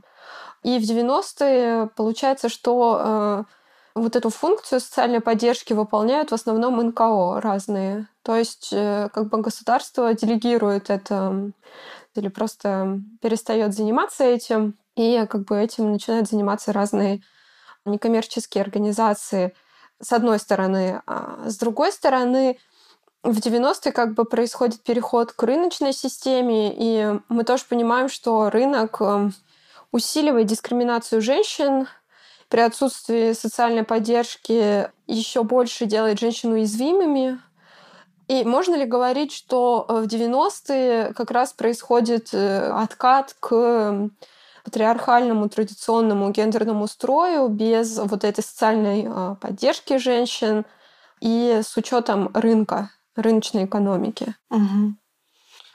И 0.64 0.80
в 0.80 0.82
90-е 0.82 1.90
получается, 1.96 2.50
что 2.50 3.00
э, 3.00 3.44
вот 4.00 4.16
эту 4.16 4.30
функцию 4.30 4.80
социальной 4.80 5.22
поддержки 5.22 5.74
выполняют 5.74 6.32
в 6.32 6.34
основном 6.34 6.78
НКО 6.78 7.42
разные. 7.42 8.08
То 8.24 8.36
есть 8.36 8.70
э, 8.72 9.10
как 9.14 9.30
бы 9.30 9.42
государство 9.42 10.14
делегирует 10.14 10.90
это 10.90 11.52
или 12.16 12.28
просто 12.28 13.00
перестает 13.22 13.74
заниматься 13.74 14.24
этим, 14.24 14.78
и 14.96 15.26
как 15.30 15.46
бы 15.46 15.58
этим 15.58 15.92
начинают 15.92 16.28
заниматься 16.28 16.74
разные 16.74 17.22
некоммерческие 17.86 18.62
организации, 18.62 19.54
с 20.02 20.12
одной 20.12 20.40
стороны. 20.40 21.02
А 21.06 21.44
с 21.46 21.58
другой 21.58 21.92
стороны, 21.92 22.58
в 23.24 23.38
90-е 23.38 23.92
как 23.92 24.14
бы 24.14 24.26
происходит 24.26 24.84
переход 24.84 25.32
к 25.32 25.44
рыночной 25.44 25.94
системе, 25.94 26.74
и 26.76 27.20
мы 27.30 27.44
тоже 27.44 27.64
понимаем, 27.70 28.10
что 28.10 28.50
рынок 28.50 28.98
э, 29.02 29.30
усиливает 29.92 30.48
дискриминацию 30.48 31.22
женщин, 31.22 31.88
при 32.50 32.62
отсутствии 32.62 33.34
социальной 33.34 33.84
поддержки 33.84 34.90
еще 35.08 35.44
больше 35.44 35.86
делает 35.86 36.20
женщин 36.20 36.52
уязвимыми. 36.52 37.40
И 38.28 38.44
можно 38.44 38.76
ли 38.76 38.86
говорить, 38.86 39.32
что 39.32 39.86
э, 39.88 40.02
в 40.02 40.06
90-е 40.06 41.14
как 41.14 41.32
раз 41.32 41.54
происходит 41.54 42.30
э, 42.34 42.72
откат 42.72 43.36
к 43.40 44.10
патриархальному 44.64 45.50
традиционному 45.50 46.30
гендерному 46.32 46.88
строю, 46.88 47.48
без 47.48 47.98
вот 47.98 48.24
этой 48.24 48.44
социальной 48.44 49.08
а, 49.08 49.36
поддержки 49.36 49.98
женщин 49.98 50.66
и 51.22 51.62
с 51.64 51.76
учетом 51.78 52.30
рынка, 52.34 52.92
рыночной 53.16 53.66
экономики. 53.66 54.36
Угу. 54.52 54.94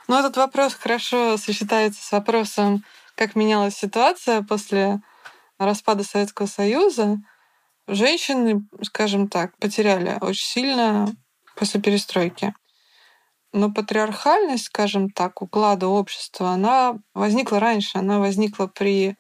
Ну, 0.07 0.19
этот 0.19 0.37
вопрос 0.37 0.75
хорошо 0.75 1.37
сочетается 1.39 2.05
с 2.05 2.13
вопросом, 2.13 2.85
как 3.17 3.35
менялась 3.35 3.75
ситуация 3.75 4.43
после 4.43 5.01
распада 5.59 6.05
Советского 6.05 6.47
Союза. 6.47 7.19
Женщины, 7.87 8.67
скажем 8.83 9.29
так, 9.29 9.57
потеряли 9.59 10.19
очень 10.21 10.47
сильно 10.47 11.15
после 11.57 11.81
перестройки. 11.81 12.55
Но 13.53 13.71
патриархальность, 13.71 14.65
скажем 14.67 15.11
так, 15.11 15.41
уклада 15.41 15.87
общества, 15.87 16.51
она 16.51 16.99
возникла 17.15 17.61
раньше, 17.61 17.99
она 17.99 18.19
возникла 18.19 18.67
при 18.67 19.17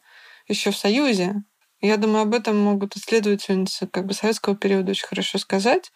еще 0.48 0.72
в 0.72 0.76
Союзе. 0.76 1.44
Я 1.80 1.98
думаю, 1.98 2.22
об 2.22 2.34
этом 2.34 2.58
могут 2.58 2.96
исследовательницы 2.96 3.86
как 3.86 4.06
бы 4.06 4.14
советского 4.14 4.56
периода 4.56 4.90
очень 4.90 5.06
хорошо 5.06 5.38
сказать. 5.38 5.92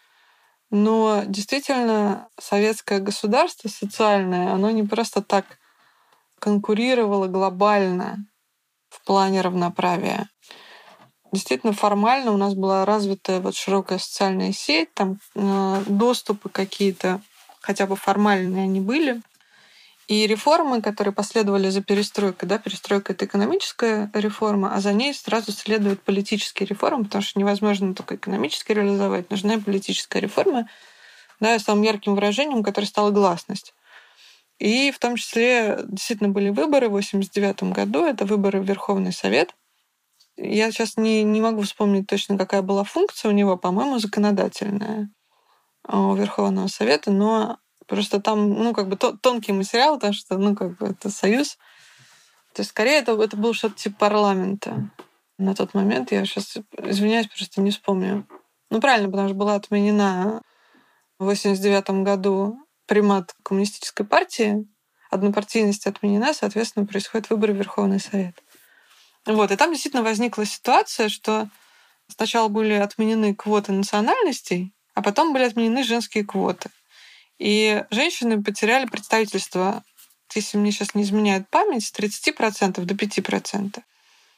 Но 0.71 1.23
действительно, 1.27 2.29
советское 2.39 3.01
государство 3.01 3.69
социальное, 3.69 4.53
оно 4.53 4.71
не 4.71 4.83
просто 4.83 5.23
так 5.23 5.59
конкурировало 6.39 7.27
глобально 7.27 8.27
в 8.89 9.05
плане 9.05 9.41
равноправия. 9.41 10.29
Действительно, 11.33 11.73
формально 11.73 12.33
у 12.33 12.37
нас 12.37 12.55
была 12.55 12.85
развитая 12.85 13.41
вот 13.41 13.55
широкая 13.55 13.99
социальная 13.99 14.53
сеть, 14.53 14.93
там 14.95 15.19
э, 15.35 15.83
доступы 15.87 16.49
какие-то, 16.49 17.21
хотя 17.61 17.87
бы 17.87 17.97
формальные 17.97 18.65
они 18.65 18.81
были. 18.81 19.21
И 20.07 20.27
реформы, 20.27 20.81
которые 20.81 21.13
последовали 21.13 21.69
за 21.69 21.83
перестройкой, 21.83 22.49
да, 22.49 22.57
перестройка 22.57 23.13
это 23.13 23.27
экономическая 23.27 24.11
реформа, 24.15 24.75
а 24.75 24.81
за 24.81 24.95
ней 24.95 25.13
сразу 25.13 25.53
следуют 25.53 26.03
политические 26.03 26.67
реформы, 26.67 27.05
потому 27.05 27.21
что 27.21 27.39
невозможно 27.39 27.95
только 27.95 28.17
экономически 28.17 28.73
реализовать, 28.73 29.31
нужна 29.31 29.55
и 29.55 29.61
политическая 29.61 30.21
реформа, 30.21 30.67
да, 31.41 31.59
самым 31.59 31.83
ярким 31.83 32.15
выражением, 32.15 32.63
которое 32.63 32.87
стала 32.87 33.11
гласность. 33.11 33.75
И 34.59 34.91
в 34.91 34.99
том 34.99 35.17
числе 35.17 35.81
действительно 35.85 36.31
были 36.31 36.51
выборы 36.51 36.89
в 36.89 36.97
1989 36.97 37.75
году, 37.75 38.05
это 38.05 38.25
выборы 38.25 38.61
в 38.61 38.65
Верховный 38.65 39.13
Совет. 39.13 39.55
Я 40.37 40.71
сейчас 40.71 40.97
не, 40.97 41.23
не 41.23 41.41
могу 41.41 41.63
вспомнить 41.63 42.07
точно, 42.07 42.37
какая 42.39 42.63
была 42.63 42.85
функция 42.85 43.31
у 43.31 43.35
него, 43.35 43.57
по-моему, 43.57 43.99
законодательная 43.99 45.11
у 45.87 46.15
Верховного 46.15 46.69
Совета, 46.69 47.11
но 47.11 47.59
Просто 47.89 48.21
там, 48.21 48.53
ну, 48.53 48.75
как 48.75 48.89
бы 48.89 48.97
тонкий 48.97 49.53
материал, 49.53 49.95
потому 49.95 50.13
что, 50.13 50.37
ну, 50.37 50.55
как 50.55 50.77
бы 50.77 50.89
это 50.89 51.09
союз. 51.09 51.57
То 52.53 52.61
есть, 52.61 52.71
скорее, 52.71 52.99
это, 52.99 53.21
это 53.21 53.35
был 53.35 53.55
что-то 53.55 53.77
типа 53.77 53.97
парламента 53.99 54.91
на 55.39 55.55
тот 55.55 55.73
момент. 55.73 56.13
Я 56.13 56.27
сейчас, 56.27 56.59
извиняюсь, 56.77 57.29
просто 57.29 57.63
не 57.63 57.71
вспомню. 57.71 58.29
Ну, 58.71 58.81
правильно, 58.83 59.11
потому 59.11 59.29
что 59.29 59.37
была 59.39 59.55
отменена 59.55 60.43
в 61.19 61.25
89 61.25 62.05
году 62.05 62.59
примат 62.89 63.35
коммунистической 63.45 64.05
партии, 64.05 64.67
однопартийность 65.11 65.87
отменена, 65.87 66.35
соответственно, 66.35 66.87
происходит 66.87 67.31
выборы 67.31 67.53
в 67.53 67.57
Верховный 67.57 68.01
Совет. 68.01 68.43
Вот, 69.27 69.53
и 69.53 69.57
там 69.57 69.73
действительно 69.73 70.03
возникла 70.03 70.45
ситуация, 70.47 71.09
что 71.09 71.49
сначала 72.09 72.49
были 72.49 72.73
отменены 72.73 73.35
квоты 73.35 73.73
национальностей, 73.73 74.73
а 74.95 75.03
потом 75.03 75.33
были 75.33 75.45
отменены 75.45 75.85
женские 75.85 76.25
квоты. 76.25 76.71
И 77.39 77.85
женщины 77.91 78.43
потеряли 78.43 78.87
представительство, 78.87 79.85
если 80.35 80.57
мне 80.59 80.73
сейчас 80.73 80.95
не 80.95 81.03
изменяет 81.03 81.49
память, 81.51 81.85
с 81.85 81.93
30% 81.93 82.81
до 82.81 82.95
5%. 82.95 83.83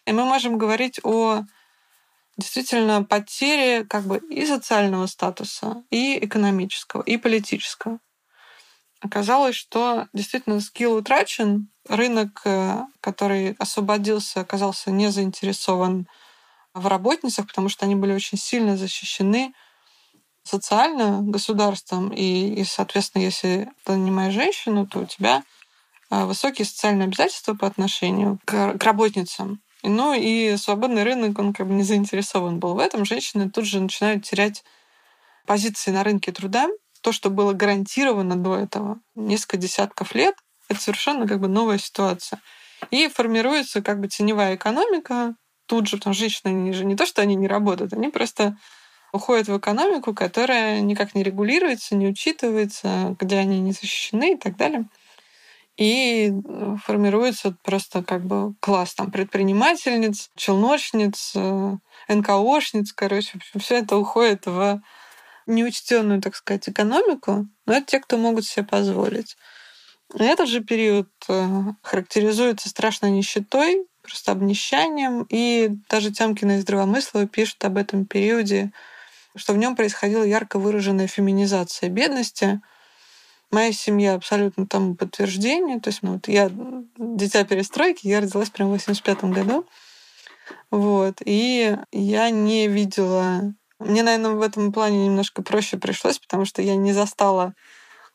И 0.07 0.13
мы 0.13 0.25
можем 0.25 0.59
говорить 0.59 1.01
о 1.05 1.45
действительно 2.37 3.05
потере 3.05 3.85
как 3.85 4.05
бы 4.05 4.19
и 4.19 4.45
социального 4.45 5.07
статуса, 5.07 5.85
и 5.91 6.19
экономического, 6.25 7.03
и 7.03 7.17
политического. 7.17 8.01
Оказалось, 9.01 9.57
что 9.57 10.09
действительно 10.13 10.61
скилл 10.61 10.97
утрачен, 10.97 11.69
рынок, 11.89 12.43
э, 12.45 12.83
который 13.01 13.53
освободился, 13.59 14.41
оказался 14.41 14.91
не 14.91 15.11
заинтересован 15.11 16.07
в 16.75 16.87
работницах, 16.87 17.47
потому 17.47 17.69
что 17.69 17.87
они 17.87 17.97
были 17.97 18.13
очень 18.13 18.39
сильно 18.39 18.77
защищены 18.77 19.53
социально 20.43 21.21
государством, 21.23 22.11
и, 22.11 22.55
и, 22.61 22.65
соответственно, 22.65 23.23
если 23.23 23.71
ты 23.85 23.93
нанимаешь 23.93 24.35
женщину, 24.35 24.87
то 24.87 25.01
у 25.01 25.07
тебя 25.07 25.43
а, 26.11 26.27
высокие 26.27 26.67
социальные 26.67 27.07
обязательства 27.07 27.55
по 27.55 27.67
отношению 27.67 28.39
к, 28.45 28.77
к 28.79 28.85
работницам. 28.85 29.61
Ну 29.83 30.13
и 30.13 30.57
свободный 30.57 31.05
рынок, 31.05 31.39
он 31.39 31.53
как 31.53 31.67
бы 31.67 31.75
не 31.75 31.85
заинтересован 31.85 32.59
был 32.59 32.75
в 32.75 32.79
этом. 32.79 33.05
Женщины 33.05 33.49
тут 33.51 33.65
же 33.65 33.81
начинают 33.81 34.25
терять 34.25 34.63
позиции 35.47 35.91
на 35.91 36.05
рынке 36.05 36.33
труда. 36.33 36.69
То, 37.01 37.13
что 37.13 37.31
было 37.31 37.53
гарантировано 37.53 38.37
до 38.37 38.57
этого 38.57 39.01
несколько 39.15 39.57
десятков 39.57 40.15
лет, 40.15 40.35
это 40.69 40.81
совершенно 40.81 41.27
как 41.27 41.41
бы 41.41 41.49
новая 41.49 41.79
ситуация. 41.79 42.41
И 42.91 43.09
формируется 43.09 43.83
как 43.83 44.01
бы 44.01 44.09
теневая 44.09 44.57
экономика 44.57 45.35
тут 45.67 45.87
же, 45.87 45.97
потому 45.97 46.15
что 46.15 46.23
женщины 46.23 46.51
они 46.51 46.73
же 46.73 46.85
не 46.85 46.97
то, 46.97 47.07
что 47.07 47.23
они 47.23 47.37
не 47.37 47.47
работают, 47.47 47.93
они 47.93 48.09
просто 48.09 48.57
уходят 49.13 49.49
в 49.49 49.59
экономику, 49.59 50.15
которая 50.15 50.81
никак 50.81 51.15
не 51.15 51.23
регулируется, 51.23 51.97
не 51.97 52.09
учитывается, 52.09 53.17
где 53.19 53.39
они 53.39 53.61
не 53.61 53.73
защищены 53.73 54.35
и 54.35 54.37
так 54.37 54.57
далее. 54.57 54.87
И 55.77 56.31
э, 56.31 56.77
формируется 56.85 57.57
просто 57.63 58.03
как 58.03 58.25
бы 58.25 58.55
класс 58.61 58.95
там 58.95 59.11
предпринимательниц, 59.11 60.31
челночниц, 60.37 61.33
э, 61.35 61.77
НКОшниц, 62.09 62.93
короче, 62.93 63.39
все 63.59 63.77
это 63.77 63.97
уходит 63.97 64.47
в 64.47 64.83
неучтенную, 65.47 66.21
так 66.21 66.37
сказать, 66.37 66.69
экономику, 66.69 67.47
но 67.67 67.73
это 67.75 67.87
те, 67.87 68.01
кто 68.01 68.17
могут 68.17 68.45
себе 68.45 68.65
позволить. 68.65 69.37
Этот 70.15 70.49
же 70.49 70.61
период 70.61 71.09
э, 71.29 71.49
характеризуется 71.83 72.69
страшной 72.69 73.11
нищетой, 73.11 73.87
просто 74.03 74.33
обнищанием, 74.33 75.27
и 75.29 75.71
даже 75.89 76.11
Тямкина 76.11 76.59
и 76.59 76.61
Здравомыслова 76.61 77.27
пишут 77.27 77.65
об 77.65 77.77
этом 77.77 78.07
периоде 78.07 78.73
что 79.37 79.53
в 79.53 79.59
нем 79.59 79.77
происходила 79.77 80.23
ярко 80.23 80.59
выраженная 80.59 81.07
феминизация 81.07 81.89
бедности. 81.89 82.61
Моя 83.51 83.73
семья 83.73 84.15
абсолютно 84.15 84.67
тому 84.67 84.95
подтверждение. 84.95 85.81
То 85.81 85.89
есть, 85.89 86.03
ну, 86.03 86.15
вот 86.15 86.29
я 86.29 86.51
дитя 86.97 87.45
перестройки, 87.45 88.07
я 88.07 88.21
родилась 88.21 88.51
прямо 88.51 88.71
в 88.71 88.75
85 88.75 89.25
году. 89.25 89.67
Вот. 90.71 91.17
И 91.25 91.77
я 91.93 92.31
не 92.31 92.69
видела... 92.69 93.55
Мне, 93.81 94.03
наверное, 94.03 94.33
в 94.33 94.43
этом 94.43 94.73
плане 94.73 95.07
немножко 95.07 95.43
проще 95.43 95.79
пришлось, 95.79 96.19
потому 96.19 96.45
что 96.45 96.61
я 96.61 96.77
не 96.77 96.93
застала 96.93 97.55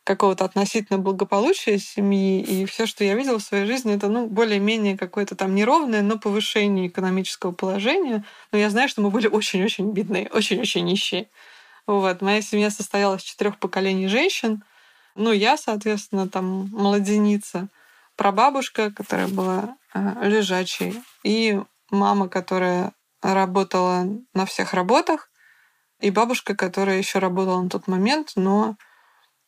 какого-то 0.03 0.45
относительно 0.45 0.99
благополучия 0.99 1.79
семьи, 1.79 2.39
и 2.39 2.65
все, 2.65 2.85
что 2.85 3.03
я 3.03 3.15
видела 3.15 3.39
в 3.39 3.43
своей 3.43 3.65
жизни, 3.65 3.95
это 3.95 4.07
ну, 4.07 4.27
более-менее 4.27 4.95
какое-то 4.95 5.35
там 5.35 5.55
неровное, 5.55 6.03
но 6.03 6.19
повышение 6.19 6.87
экономического 6.87 7.51
положения. 7.51 8.23
Но 8.51 8.59
я 8.59 8.69
знаю, 8.69 8.87
что 8.87 9.01
мы 9.01 9.09
были 9.09 9.27
очень-очень 9.27 9.91
бедные, 9.91 10.29
очень-очень 10.31 10.85
нищие. 10.85 11.27
Вот. 11.87 12.21
Моя 12.21 12.43
семья 12.43 12.69
состояла 12.69 13.15
из 13.15 13.23
четырех 13.23 13.57
поколений 13.57 14.07
женщин. 14.07 14.63
Ну, 15.15 15.31
я, 15.31 15.57
соответственно, 15.57 16.29
там 16.29 16.69
младеница, 16.71 17.69
прабабушка, 18.15 18.91
которая 18.91 19.27
была 19.27 19.75
э, 19.95 20.27
лежачей, 20.29 21.01
и 21.23 21.59
мама, 21.89 22.29
которая 22.29 22.91
работала 23.23 24.05
на 24.35 24.45
всех 24.45 24.75
работах, 24.75 25.29
и 26.05 26.11
бабушка, 26.11 26.55
которая 26.55 26.99
еще 26.99 27.17
работала 27.17 27.59
на 27.59 27.67
тот 27.67 27.87
момент, 27.87 28.33
но 28.35 28.75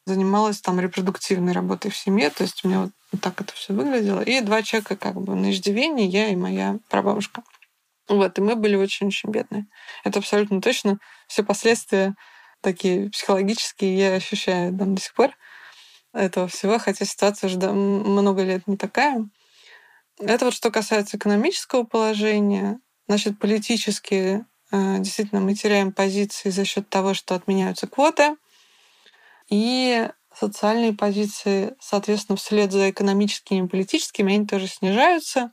занималась 0.08 0.60
там 0.60 0.80
репродуктивной 0.80 1.54
работой 1.54 1.92
в 1.92 1.96
семье, 1.96 2.32
то 2.32 2.44
есть 2.44 2.66
у 2.66 2.68
меня 2.68 2.80
вот 3.12 3.22
так 3.22 3.40
это 3.40 3.54
все 3.54 3.74
выглядело. 3.74 4.22
И 4.22 4.42
два 4.42 4.64
человека 4.64 4.96
как 4.96 5.22
бы 5.22 5.36
на 5.36 5.52
иждивении, 5.52 6.08
я 6.08 6.30
и 6.30 6.36
моя 6.36 6.80
прабабушка. 6.90 7.44
Вот, 8.08 8.40
и 8.40 8.42
мы 8.42 8.56
были 8.56 8.76
очень-очень 8.76 9.30
бедные. 9.30 9.68
Это 10.04 10.18
абсолютно 10.18 10.60
точно. 10.60 10.98
Все 11.28 11.44
последствия 11.44 12.16
такие 12.62 13.12
психологические 13.12 13.96
я 13.96 14.16
ощущаю 14.16 14.76
там 14.76 14.96
до 14.96 15.02
сих 15.02 15.14
пор 15.14 15.38
этого 16.12 16.48
всего, 16.48 16.80
хотя 16.80 17.06
ситуация 17.06 17.50
уже 17.50 17.72
много 17.72 18.44
лет 18.44 18.66
не 18.66 18.78
такая. 18.78 19.30
Это 20.20 20.46
вот 20.46 20.56
что 20.56 20.72
касается 20.72 21.18
экономического 21.18 21.84
положения. 21.84 22.80
Значит, 23.08 23.38
политически 23.38 24.14
э, 24.16 24.44
действительно 24.72 25.42
мы 25.42 25.56
теряем 25.56 25.92
позиции 25.92 26.50
за 26.50 26.66
счет 26.66 26.90
того, 26.90 27.14
что 27.14 27.36
отменяются 27.36 27.88
квоты. 27.88 28.36
И 29.50 30.10
социальные 30.34 30.94
позиции, 30.94 31.76
соответственно, 31.80 32.38
вслед 32.38 32.72
за 32.72 32.90
экономическими 32.90 33.66
и 33.66 33.68
политическими, 33.68 34.36
они 34.36 34.46
тоже 34.46 34.68
снижаются. 34.68 35.52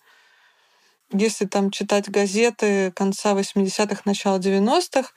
Если 1.13 1.47
там 1.47 1.71
читать 1.71 2.11
газеты 2.11 2.91
конца 2.93 3.35
80-х, 3.35 4.03
начала 4.05 4.39
90-х, 4.39 5.11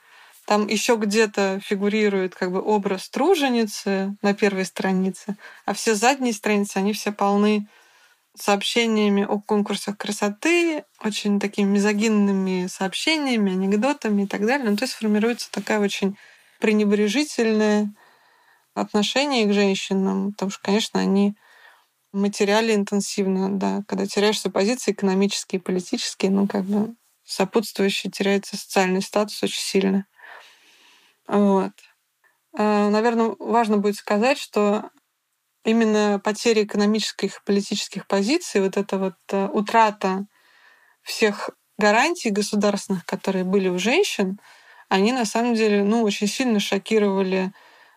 там 0.45 0.68
еще 0.68 0.95
где-то 0.95 1.60
фигурирует 1.62 2.36
как 2.36 2.52
бы 2.52 2.62
образ 2.62 3.10
труженицы 3.10 4.16
на 4.22 4.34
первой 4.34 4.66
странице, 4.66 5.36
а 5.66 5.74
все 5.74 5.95
задние 5.95 6.34
страницы, 6.34 6.78
они 6.78 6.93
все 6.93 7.12
полны 7.12 7.68
сообщениями 8.41 9.23
о 9.23 9.39
конкурсах 9.39 9.97
красоты, 9.97 10.83
очень 11.03 11.39
такими 11.39 11.69
мизогинными 11.69 12.67
сообщениями, 12.67 13.51
анекдотами 13.53 14.23
и 14.23 14.27
так 14.27 14.45
далее. 14.45 14.69
Ну, 14.69 14.77
то 14.77 14.83
есть 14.85 14.95
формируется 14.95 15.51
такая 15.51 15.79
очень 15.79 16.17
пренебрежительное 16.59 17.93
отношение 18.73 19.45
к 19.45 19.53
женщинам, 19.53 20.31
потому 20.33 20.51
что, 20.51 20.61
конечно, 20.63 20.99
они 20.99 21.35
материально 22.13 22.71
интенсивно, 22.71 23.57
да, 23.57 23.83
когда 23.88 24.05
теряешься 24.05 24.49
позиции 24.49 24.91
экономические, 24.91 25.61
политические, 25.61 26.31
ну, 26.31 26.47
как 26.47 26.63
бы 26.63 26.95
сопутствующий 27.25 28.09
теряется 28.09 28.57
социальный 28.57 29.01
статус 29.01 29.43
очень 29.43 29.61
сильно. 29.61 30.05
Вот. 31.27 31.73
А, 32.57 32.89
Наверное, 32.89 33.35
важно 33.39 33.77
будет 33.77 33.95
сказать, 33.97 34.38
что 34.39 34.89
именно 35.68 36.20
потеря 36.24 36.63
экономических 36.63 37.43
политических 37.43 38.07
позиций, 38.07 38.61
вот 38.61 38.78
эта 38.78 38.97
вот 38.97 39.15
э, 39.32 39.47
утрата 39.51 40.26
всех 41.03 41.49
гарантий 41.78 42.30
государственных, 42.30 43.05
которые 43.05 43.43
были 43.43 43.68
у 43.68 43.78
женщин, 43.78 44.39
они 44.89 45.11
на 45.11 45.26
самом 45.26 45.55
деле 45.55 45.84
ну, 45.84 46.03
очень 46.03 46.28
сильно 46.28 46.59
шокировали 46.59 47.51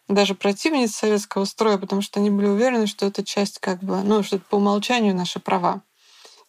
даже 0.08 0.34
противниц 0.34 0.96
советского 0.96 1.44
строя, 1.44 1.78
потому 1.78 2.02
что 2.02 2.18
они 2.18 2.30
были 2.30 2.48
уверены, 2.48 2.88
что 2.88 3.06
это 3.06 3.24
часть 3.24 3.60
как 3.60 3.80
бы, 3.82 4.02
ну, 4.02 4.24
что 4.24 4.36
это 4.36 4.44
по 4.50 4.56
умолчанию 4.56 5.14
наши 5.14 5.38
права. 5.38 5.82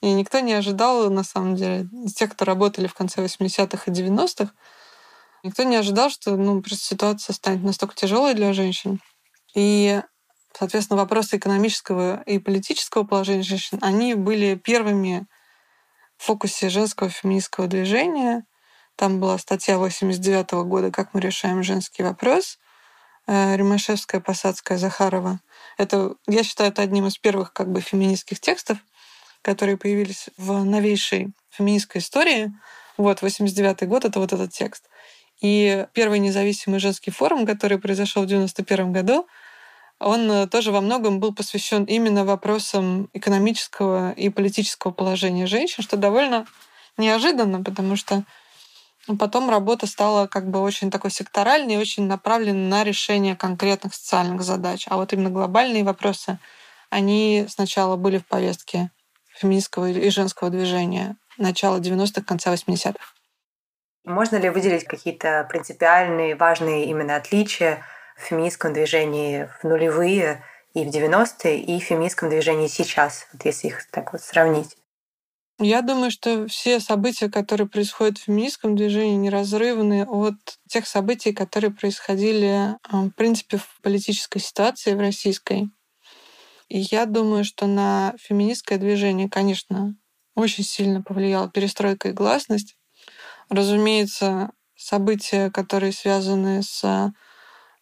И 0.01 0.11
никто 0.11 0.39
не 0.39 0.53
ожидал, 0.53 1.11
на 1.11 1.23
самом 1.23 1.55
деле, 1.55 1.87
из 2.03 2.15
тех, 2.15 2.31
кто 2.31 2.43
работали 2.45 2.87
в 2.87 2.95
конце 2.95 3.23
80-х 3.23 3.83
и 3.85 3.93
90-х, 3.93 4.51
никто 5.43 5.61
не 5.61 5.75
ожидал, 5.75 6.09
что 6.09 6.35
ну, 6.35 6.59
просто 6.61 6.83
ситуация 6.83 7.33
станет 7.33 7.63
настолько 7.63 7.93
тяжелой 7.93 8.33
для 8.33 8.53
женщин. 8.53 8.99
И 9.53 10.01
Соответственно, 10.57 10.99
вопросы 10.99 11.37
экономического 11.37 12.21
и 12.25 12.39
политического 12.39 13.03
положения 13.03 13.43
женщин, 13.43 13.79
они 13.81 14.15
были 14.15 14.55
первыми 14.55 15.25
в 16.17 16.25
фокусе 16.25 16.69
женского 16.69 17.09
феминистского 17.09 17.67
движения. 17.67 18.45
Там 18.95 19.19
была 19.19 19.37
статья 19.37 19.77
89 19.77 20.51
года 20.65 20.91
«Как 20.91 21.13
мы 21.13 21.21
решаем 21.21 21.63
женский 21.63 22.03
вопрос». 22.03 22.59
Э, 23.27 23.55
Римашевская, 23.55 24.19
Посадская, 24.19 24.77
Захарова. 24.77 25.39
Это, 25.77 26.15
я 26.27 26.43
считаю, 26.43 26.71
это 26.71 26.81
одним 26.81 27.07
из 27.07 27.17
первых 27.17 27.53
как 27.53 27.71
бы 27.71 27.81
феминистских 27.81 28.39
текстов, 28.39 28.77
которые 29.41 29.77
появились 29.77 30.29
в 30.37 30.63
новейшей 30.63 31.31
феминистской 31.49 32.01
истории. 32.01 32.51
Вот, 32.97 33.21
89 33.21 33.87
год— 33.87 34.05
это 34.05 34.19
вот 34.19 34.33
этот 34.33 34.51
текст. 34.51 34.89
И 35.39 35.87
первый 35.93 36.19
независимый 36.19 36.79
женский 36.79 37.11
форум, 37.11 37.45
который 37.45 37.79
произошел 37.79 38.23
в 38.23 38.27
91 38.27 38.91
году, 38.91 39.27
он 40.01 40.31
э, 40.31 40.47
тоже 40.47 40.71
во 40.71 40.81
многом 40.81 41.19
был 41.19 41.33
посвящен 41.33 41.83
именно 41.83 42.25
вопросам 42.25 43.09
экономического 43.13 44.11
и 44.11 44.29
политического 44.29 44.91
положения 44.91 45.45
женщин, 45.45 45.83
что 45.83 45.95
довольно 45.95 46.47
неожиданно, 46.97 47.63
потому 47.63 47.95
что 47.95 48.23
потом 49.19 49.49
работа 49.49 49.85
стала 49.85 50.27
как 50.27 50.49
бы 50.49 50.59
очень 50.59 50.89
такой 50.89 51.11
секторальной 51.11 51.75
и 51.75 51.77
очень 51.77 52.07
направленной 52.07 52.67
на 52.67 52.83
решение 52.83 53.35
конкретных 53.35 53.93
социальных 53.93 54.41
задач. 54.41 54.87
А 54.89 54.97
вот 54.97 55.13
именно 55.13 55.29
глобальные 55.29 55.83
вопросы, 55.83 56.39
они 56.89 57.45
сначала 57.47 57.95
были 57.95 58.17
в 58.17 58.25
повестке 58.25 58.89
феминистского 59.35 59.89
и 59.89 60.09
женского 60.09 60.49
движения 60.49 61.15
начала 61.37 61.79
90-х, 61.79 62.23
конца 62.23 62.53
80-х. 62.53 63.13
Можно 64.03 64.37
ли 64.37 64.49
выделить 64.49 64.85
какие-то 64.85 65.45
принципиальные, 65.47 66.35
важные 66.35 66.85
именно 66.85 67.15
отличия 67.15 67.83
в 68.21 68.25
феминистском 68.25 68.73
движении 68.73 69.49
в 69.59 69.63
нулевые 69.63 70.43
и 70.73 70.85
в 70.85 70.89
90-е, 70.89 71.59
и 71.59 71.79
в 71.79 71.83
феминистском 71.83 72.29
движении 72.29 72.67
сейчас, 72.67 73.27
вот 73.33 73.43
если 73.45 73.67
их 73.67 73.89
так 73.91 74.13
вот 74.13 74.21
сравнить? 74.21 74.77
Я 75.59 75.81
думаю, 75.81 76.09
что 76.09 76.47
все 76.47 76.79
события, 76.79 77.29
которые 77.29 77.67
происходят 77.67 78.17
в 78.17 78.23
феминистском 78.23 78.75
движении, 78.75 79.15
неразрывны 79.15 80.05
от 80.05 80.35
тех 80.67 80.87
событий, 80.87 81.33
которые 81.33 81.71
происходили, 81.71 82.77
в 82.91 83.11
принципе, 83.11 83.57
в 83.57 83.79
политической 83.83 84.39
ситуации 84.39 84.95
в 84.95 84.99
российской. 84.99 85.69
И 86.67 86.79
я 86.79 87.05
думаю, 87.05 87.43
что 87.43 87.67
на 87.67 88.15
феминистское 88.17 88.79
движение, 88.79 89.29
конечно, 89.29 89.95
очень 90.35 90.63
сильно 90.63 91.03
повлияла 91.03 91.49
перестройка 91.49 92.09
и 92.09 92.13
гласность. 92.13 92.75
Разумеется, 93.49 94.51
события, 94.75 95.51
которые 95.51 95.91
связаны 95.91 96.63
с 96.63 97.13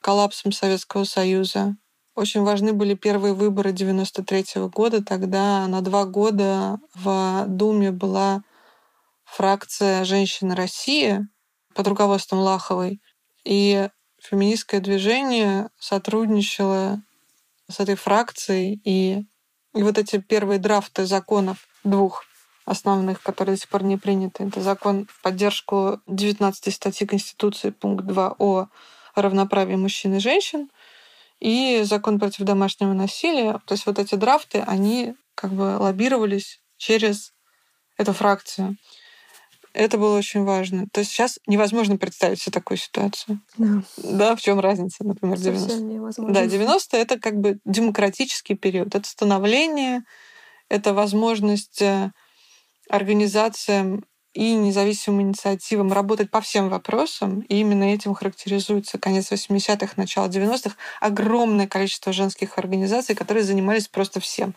коллапсом 0.01 0.51
Советского 0.51 1.03
Союза. 1.03 1.75
Очень 2.15 2.43
важны 2.43 2.73
были 2.73 2.95
первые 2.95 3.33
выборы 3.33 3.71
93 3.71 4.59
-го 4.59 4.69
года. 4.69 5.03
Тогда 5.03 5.67
на 5.67 5.81
два 5.81 6.05
года 6.05 6.79
в 6.93 7.45
Думе 7.47 7.91
была 7.91 8.41
фракция 9.23 10.03
«Женщины 10.03 10.55
России» 10.55 11.25
под 11.73 11.87
руководством 11.87 12.39
Лаховой. 12.39 13.01
И 13.45 13.89
феминистское 14.21 14.81
движение 14.81 15.69
сотрудничало 15.79 17.01
с 17.69 17.79
этой 17.79 17.95
фракцией. 17.95 18.81
И, 18.83 19.25
и 19.73 19.83
вот 19.83 19.97
эти 19.97 20.17
первые 20.17 20.59
драфты 20.59 21.05
законов 21.05 21.67
двух 21.83 22.25
основных, 22.65 23.21
которые 23.21 23.55
до 23.55 23.61
сих 23.61 23.69
пор 23.69 23.83
не 23.83 23.97
приняты. 23.97 24.43
Это 24.43 24.61
закон 24.61 25.07
в 25.09 25.21
поддержку 25.21 26.01
19 26.07 26.73
статьи 26.73 27.07
Конституции, 27.07 27.71
пункт 27.71 28.05
2 28.05 28.35
о 28.37 28.67
равноправия 29.21 29.77
мужчин 29.77 30.15
и 30.15 30.19
женщин 30.19 30.69
и 31.39 31.81
закон 31.83 32.19
против 32.19 32.45
домашнего 32.45 32.93
насилия. 32.93 33.59
То 33.65 33.73
есть 33.73 33.85
вот 33.85 33.99
эти 33.99 34.15
драфты, 34.15 34.63
они 34.65 35.15
как 35.35 35.53
бы 35.53 35.77
лоббировались 35.77 36.61
через 36.77 37.33
эту 37.97 38.13
фракцию. 38.13 38.77
Это 39.73 39.97
было 39.97 40.17
очень 40.17 40.43
важно. 40.43 40.87
То 40.91 40.99
есть 40.99 41.11
сейчас 41.11 41.39
невозможно 41.45 41.97
представить 41.97 42.41
себе 42.41 42.51
такую 42.51 42.77
ситуацию. 42.77 43.39
Да. 43.57 43.83
Да, 43.97 44.35
в 44.35 44.41
чем 44.41 44.59
разница, 44.59 45.03
например, 45.03 45.37
90 45.37 45.81
невозможно. 45.81 46.33
Да, 46.33 46.45
90 46.47 46.97
это 46.97 47.19
как 47.19 47.39
бы 47.39 47.59
демократический 47.65 48.55
период. 48.55 48.95
Это 48.95 49.07
становление, 49.07 50.03
это 50.69 50.93
возможность 50.93 51.81
э, 51.81 52.11
организациям 52.89 54.03
и 54.33 54.53
независимым 54.53 55.21
инициативам 55.21 55.91
работать 55.91 56.29
по 56.29 56.41
всем 56.41 56.69
вопросам. 56.69 57.41
И 57.41 57.59
именно 57.59 57.83
этим 57.83 58.13
характеризуется 58.13 58.99
конец 58.99 59.31
80-х, 59.31 59.93
начало 59.95 60.27
90-х. 60.27 60.75
Огромное 61.01 61.67
количество 61.67 62.13
женских 62.13 62.57
организаций, 62.57 63.15
которые 63.15 63.43
занимались 63.43 63.87
просто 63.87 64.19
всем 64.19 64.53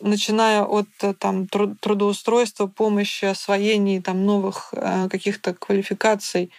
начиная 0.00 0.62
от 0.62 0.88
э, 1.02 1.14
там, 1.14 1.46
трудоустройства, 1.48 2.66
помощи, 2.66 3.24
освоения 3.24 4.02
там, 4.02 4.24
новых 4.24 4.70
э, 4.72 5.08
каких-то 5.08 5.54
квалификаций 5.54 6.52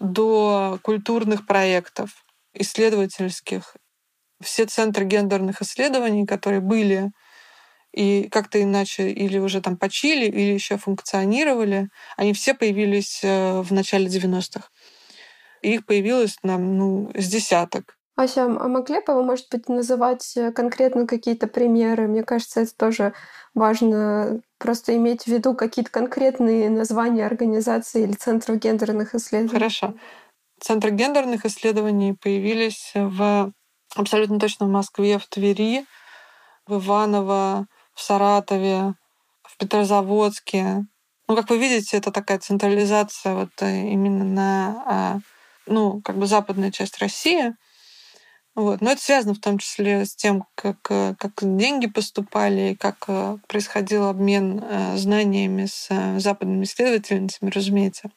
до 0.00 0.78
культурных 0.82 1.46
проектов, 1.46 2.10
исследовательских. 2.52 3.76
Все 4.42 4.66
центры 4.66 5.04
гендерных 5.04 5.62
исследований, 5.62 6.26
которые 6.26 6.60
были 6.60 7.10
и 7.96 8.28
как-то 8.28 8.62
иначе 8.62 9.10
или 9.10 9.38
уже 9.38 9.60
там 9.62 9.76
почили, 9.76 10.26
или 10.26 10.52
еще 10.52 10.76
функционировали, 10.76 11.88
они 12.16 12.34
все 12.34 12.52
появились 12.52 13.20
э, 13.24 13.60
в 13.62 13.72
начале 13.72 14.06
90-х. 14.06 14.68
Их 15.62 15.86
появилось 15.86 16.36
нам 16.42 16.76
ну, 16.76 17.10
с 17.14 17.26
десяток. 17.26 17.96
Ася, 18.14 18.44
а 18.44 18.68
могли 18.68 19.00
бы 19.00 19.14
вы, 19.14 19.24
может 19.24 19.46
быть, 19.50 19.68
называть 19.68 20.36
э, 20.36 20.52
конкретно 20.52 21.06
какие-то 21.06 21.46
примеры? 21.46 22.06
Мне 22.06 22.22
кажется, 22.22 22.60
это 22.60 22.76
тоже 22.76 23.14
важно 23.54 24.42
просто 24.58 24.94
иметь 24.96 25.24
в 25.24 25.28
виду 25.28 25.54
какие-то 25.54 25.90
конкретные 25.90 26.68
названия 26.68 27.24
организаций 27.24 28.02
или 28.02 28.12
центров 28.12 28.58
гендерных 28.58 29.14
исследований. 29.14 29.58
Хорошо. 29.58 29.94
Центры 30.60 30.90
гендерных 30.90 31.46
исследований 31.46 32.12
появились 32.12 32.92
в 32.94 33.52
абсолютно 33.94 34.38
точно 34.38 34.66
в 34.66 34.70
Москве, 34.70 35.18
в 35.18 35.26
Твери, 35.26 35.86
в 36.66 36.76
Иваново, 36.78 37.66
в 37.96 38.02
Саратове, 38.02 38.94
в 39.42 39.56
Петрозаводске. 39.56 40.84
Ну, 41.28 41.34
как 41.34 41.50
вы 41.50 41.58
видите, 41.58 41.96
это 41.96 42.12
такая 42.12 42.38
централизация 42.38 43.34
вот 43.34 43.50
э, 43.60 43.88
именно 43.88 44.24
на, 44.24 44.82
а, 44.86 45.18
ну, 45.66 46.00
как 46.02 46.16
бы 46.18 46.26
западная 46.26 46.70
часть 46.70 46.98
России. 46.98 47.54
Вот. 48.54 48.80
Но 48.80 48.92
это 48.92 49.02
связано 49.02 49.34
в 49.34 49.40
том 49.40 49.58
числе 49.58 50.04
с 50.04 50.14
тем, 50.14 50.44
как, 50.54 50.76
э, 50.90 51.14
как 51.18 51.32
деньги 51.40 51.86
поступали, 51.86 52.76
как 52.78 53.04
э, 53.08 53.38
происходил 53.48 54.06
обмен 54.06 54.62
знаниями 54.96 55.66
с 55.66 55.88
западными 56.20 56.64
исследовательницами, 56.64 57.50
разумеется. 57.50 58.10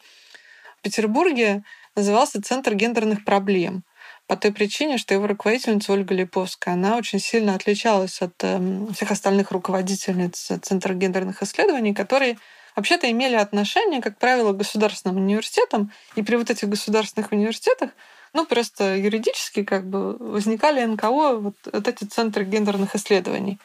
В 0.77 0.81
Петербурге 0.81 1.63
назывался 1.95 2.41
Центр 2.41 2.75
гендерных 2.75 3.23
проблем 3.23 3.83
по 4.29 4.35
той 4.35 4.51
причине, 4.51 4.99
что 4.99 5.15
его 5.15 5.25
руководительница 5.25 5.91
Ольга 5.91 6.13
Липовская, 6.13 6.75
она 6.75 6.97
очень 6.97 7.19
сильно 7.19 7.55
отличалась 7.55 8.21
от 8.21 8.35
эм, 8.43 8.93
всех 8.93 9.09
остальных 9.09 9.49
руководительниц 9.49 10.51
Центра 10.61 10.93
гендерных 10.93 11.41
исследований, 11.41 11.95
которые 11.95 12.37
вообще-то 12.75 13.09
имели 13.09 13.33
отношение, 13.33 14.03
как 14.03 14.19
правило, 14.19 14.53
к 14.53 14.57
государственным 14.57 15.17
университетам. 15.17 15.91
И 16.15 16.21
при 16.21 16.35
вот 16.35 16.51
этих 16.51 16.69
государственных 16.69 17.31
университетах 17.31 17.89
ну, 18.33 18.45
просто 18.45 18.95
юридически 18.97 19.63
как 19.63 19.89
бы 19.89 20.15
возникали 20.17 20.85
НКО, 20.85 21.39
вот, 21.39 21.55
вот 21.73 21.87
эти 21.87 22.03
центры 22.03 22.45
гендерных 22.45 22.93
исследований. 22.95 23.57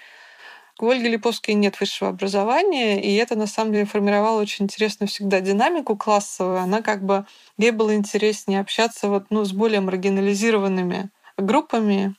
У 0.81 0.89
Ольги 0.89 1.09
Липовской 1.09 1.55
нет 1.55 1.79
высшего 1.79 2.11
образования, 2.11 3.01
и 3.01 3.15
это 3.15 3.37
на 3.37 3.47
самом 3.47 3.73
деле 3.73 3.85
формировало 3.85 4.41
очень 4.41 4.65
интересную 4.65 5.09
всегда 5.09 5.41
динамику 5.41 5.97
классовую. 5.97 6.59
Она 6.59 6.83
как 6.83 7.05
бы 7.05 7.27
ей 7.59 7.71
было 7.71 7.95
интереснее 7.95 8.61
общаться 8.61 9.09
вот, 9.09 9.27
ну, 9.31 9.45
с 9.45 9.53
более 9.53 9.81
маргинализированными 9.81 11.11
группами. 11.37 12.17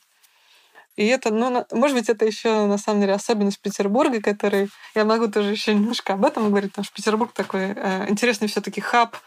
И 0.96 1.04
это, 1.06 1.30
ну, 1.30 1.66
может 1.72 1.96
быть, 1.98 2.08
это 2.08 2.24
еще 2.24 2.64
на 2.64 2.78
самом 2.78 3.02
деле 3.02 3.12
особенность 3.12 3.60
Петербурга, 3.60 4.22
который 4.22 4.70
я 4.94 5.04
могу 5.04 5.28
тоже 5.28 5.50
еще 5.50 5.74
немножко 5.74 6.14
об 6.14 6.24
этом 6.24 6.48
говорить, 6.48 6.70
потому 6.70 6.86
что 6.86 6.94
Петербург 6.94 7.32
такой 7.34 7.74
э, 7.76 8.06
интересный 8.08 8.48
все-таки 8.48 8.80
хаб, 8.80 9.18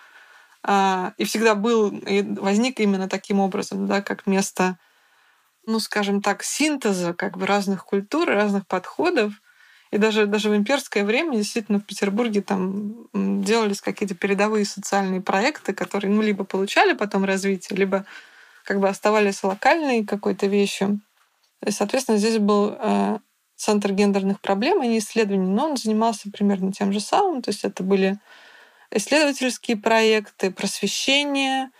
э, 0.67 1.11
и 1.17 1.25
всегда 1.25 1.53
был 1.53 1.89
и 1.89 2.23
возник 2.23 2.79
именно 2.79 3.07
таким 3.07 3.39
образом, 3.39 3.85
да, 3.85 4.01
как 4.01 4.25
место 4.25 4.79
ну, 5.69 5.79
скажем 5.79 6.21
так, 6.21 6.43
синтеза 6.43 7.13
как 7.13 7.37
бы 7.37 7.45
разных 7.45 7.85
культур, 7.85 8.27
разных 8.27 8.67
подходов. 8.67 9.33
И 9.91 9.97
даже, 9.97 10.25
даже 10.25 10.49
в 10.49 10.55
имперское 10.55 11.03
время 11.03 11.37
действительно 11.37 11.79
в 11.79 11.85
Петербурге 11.85 12.41
там 12.41 13.07
делались 13.13 13.81
какие-то 13.81 14.15
передовые 14.15 14.65
социальные 14.65 15.21
проекты, 15.21 15.73
которые 15.73 16.11
ну, 16.11 16.21
либо 16.21 16.43
получали 16.43 16.93
потом 16.93 17.23
развитие, 17.23 17.77
либо 17.77 18.05
как 18.65 18.79
бы 18.79 18.89
оставались 18.89 19.43
локальной 19.43 20.05
какой-то 20.05 20.47
вещью. 20.47 20.99
И, 21.65 21.71
соответственно, 21.71 22.17
здесь 22.17 22.37
был 22.37 22.75
э, 22.77 23.19
центр 23.55 23.91
гендерных 23.91 24.41
проблем 24.41 24.83
и 24.83 24.87
не 24.87 24.99
исследований, 24.99 25.47
но 25.47 25.69
он 25.69 25.77
занимался 25.77 26.29
примерно 26.31 26.71
тем 26.71 26.93
же 26.93 26.99
самым. 26.99 27.41
То 27.41 27.49
есть 27.49 27.63
это 27.63 27.83
были 27.83 28.19
исследовательские 28.91 29.77
проекты, 29.77 30.51
просвещение, 30.51 31.71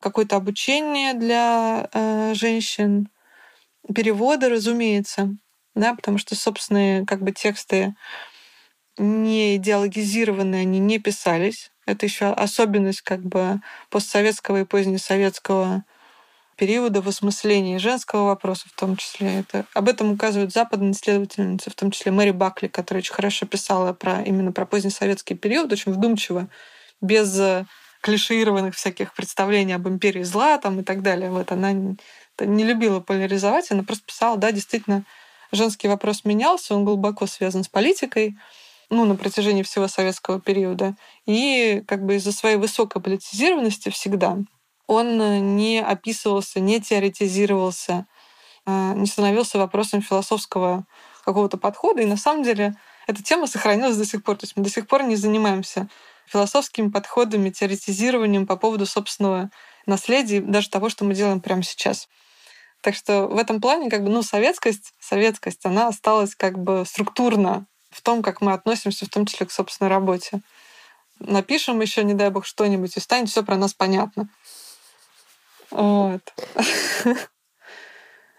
какое-то 0.00 0.36
обучение 0.36 1.14
для 1.14 1.88
э, 1.92 2.34
женщин, 2.34 3.08
переводы, 3.92 4.48
разумеется, 4.48 5.36
да, 5.74 5.94
потому 5.94 6.18
что 6.18 6.34
собственные 6.34 7.04
как 7.06 7.22
бы 7.22 7.32
тексты 7.32 7.94
не 8.96 9.56
идеологизированные, 9.56 10.62
они 10.62 10.78
не 10.78 10.98
писались. 10.98 11.72
Это 11.86 12.06
еще 12.06 12.26
особенность 12.26 13.02
как 13.02 13.20
бы 13.20 13.60
постсоветского 13.90 14.60
и 14.60 14.64
позднесоветского 14.64 15.84
периода 16.56 17.02
в 17.02 17.08
осмыслении 17.08 17.78
женского 17.78 18.26
вопроса 18.26 18.68
в 18.68 18.78
том 18.78 18.96
числе. 18.96 19.40
Это, 19.40 19.66
об 19.74 19.88
этом 19.88 20.12
указывают 20.12 20.52
западные 20.52 20.92
исследовательницы, 20.92 21.70
в 21.70 21.74
том 21.74 21.90
числе 21.90 22.12
Мэри 22.12 22.30
Бакли, 22.30 22.68
которая 22.68 23.02
очень 23.02 23.14
хорошо 23.14 23.46
писала 23.46 23.92
про, 23.92 24.22
именно 24.22 24.52
про 24.52 24.64
позднесоветский 24.64 25.36
период, 25.36 25.72
очень 25.72 25.92
вдумчиво, 25.92 26.48
без 27.00 27.66
клишированных 28.00 28.74
всяких 28.74 29.14
представлений 29.14 29.72
об 29.72 29.88
империи 29.88 30.22
зла 30.22 30.58
там, 30.58 30.80
и 30.80 30.84
так 30.84 31.02
далее. 31.02 31.30
Вот 31.30 31.50
она 31.50 31.96
не 32.40 32.64
любила 32.64 33.00
поляризовать, 33.00 33.70
она 33.70 33.82
просто 33.82 34.06
писала, 34.06 34.36
да, 34.36 34.52
действительно, 34.52 35.04
женский 35.52 35.88
вопрос 35.88 36.24
менялся, 36.24 36.74
он 36.74 36.84
глубоко 36.84 37.26
связан 37.26 37.64
с 37.64 37.68
политикой, 37.68 38.36
ну, 38.90 39.04
на 39.04 39.16
протяжении 39.16 39.62
всего 39.62 39.88
советского 39.88 40.40
периода. 40.40 40.94
И 41.26 41.82
как 41.86 42.04
бы 42.04 42.16
из-за 42.16 42.32
своей 42.32 42.56
высокой 42.56 43.00
политизированности 43.00 43.88
всегда 43.88 44.38
он 44.86 45.56
не 45.56 45.80
описывался, 45.80 46.60
не 46.60 46.80
теоретизировался, 46.80 48.06
а, 48.66 48.94
не 48.94 49.06
становился 49.06 49.58
вопросом 49.58 50.02
философского 50.02 50.84
какого-то 51.24 51.56
подхода. 51.56 52.02
И 52.02 52.06
на 52.06 52.16
самом 52.16 52.42
деле 52.42 52.74
эта 53.06 53.22
тема 53.22 53.46
сохранилась 53.46 53.96
до 53.96 54.04
сих 54.04 54.22
пор. 54.22 54.36
То 54.36 54.44
есть 54.44 54.56
мы 54.56 54.62
до 54.62 54.70
сих 54.70 54.86
пор 54.86 55.02
не 55.04 55.16
занимаемся 55.16 55.88
философскими 56.26 56.88
подходами, 56.88 57.50
теоретизированием 57.50 58.46
по 58.46 58.56
поводу 58.56 58.86
собственного 58.86 59.50
наследия, 59.86 60.40
даже 60.40 60.70
того, 60.70 60.88
что 60.88 61.04
мы 61.04 61.14
делаем 61.14 61.40
прямо 61.40 61.62
сейчас. 61.62 62.08
Так 62.84 62.94
что 62.94 63.28
в 63.28 63.38
этом 63.38 63.62
плане 63.62 63.88
как 63.88 64.04
бы, 64.04 64.10
ну, 64.10 64.22
советскость, 64.22 64.92
советскость, 65.00 65.64
она 65.64 65.88
осталась 65.88 66.34
как 66.34 66.58
бы 66.58 66.84
структурно 66.86 67.64
в 67.90 68.02
том, 68.02 68.22
как 68.22 68.42
мы 68.42 68.52
относимся, 68.52 69.06
в 69.06 69.08
том 69.08 69.24
числе 69.24 69.46
к 69.46 69.50
собственной 69.50 69.88
работе. 69.88 70.42
Напишем 71.18 71.80
еще, 71.80 72.04
не 72.04 72.12
дай 72.12 72.28
бог, 72.28 72.44
что-нибудь, 72.44 72.94
и 72.94 73.00
станет 73.00 73.30
все 73.30 73.42
про 73.42 73.56
нас 73.56 73.72
понятно. 73.72 74.28
Вот. 75.70 76.20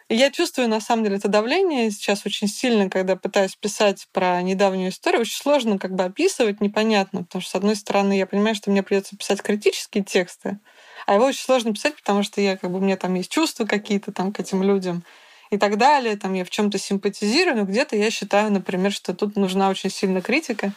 Я 0.10 0.30
чувствую, 0.30 0.70
на 0.70 0.80
самом 0.80 1.06
деле, 1.06 1.18
это 1.18 1.28
давление 1.28 1.90
сейчас 1.90 2.28
очень 2.28 2.48
сильно, 2.48 2.88
когда 2.88 3.16
пытаюсь 3.16 3.56
писать 3.56 4.08
про 4.12 4.40
недавнюю 4.44 4.92
историю. 4.92 5.22
Очень 5.22 5.42
сложно 5.42 5.80
как 5.80 5.96
бы 5.96 6.04
описывать, 6.04 6.62
непонятно, 6.62 7.24
потому 7.24 7.42
что, 7.42 7.50
с 7.50 7.56
одной 7.56 7.76
стороны, 7.76 8.16
я 8.16 8.28
понимаю, 8.28 8.54
что 8.54 8.70
мне 8.70 8.84
придется 8.84 9.18
писать 9.18 9.42
критические 9.42 10.04
тексты, 10.04 10.60
а 11.06 11.16
его 11.16 11.26
очень 11.26 11.44
сложно 11.44 11.74
писать, 11.74 11.96
потому 11.96 12.24
что 12.24 12.42
я 12.42 12.58
как 12.58 12.72
бы 12.72 12.80
у 12.80 12.82
меня 12.82 12.98
там 12.98 13.14
есть 13.16 13.32
чувства 13.32 13.66
какие-то 13.66 14.12
там 14.12 14.34
к 14.34 14.40
этим 14.40 14.64
людям 14.64 15.04
и 15.52 15.58
так 15.58 15.78
далее. 15.78 16.18
Там 16.18 16.34
я 16.34 16.44
в 16.44 16.50
чем-то 16.50 16.78
симпатизирую, 16.78 17.58
но 17.58 17.64
где-то 17.64 17.96
я 17.96 18.10
считаю, 18.12 18.52
например, 18.52 18.92
что 18.92 19.14
тут 19.14 19.36
нужна 19.36 19.70
очень 19.70 19.90
сильная 19.90 20.22
критика. 20.22 20.74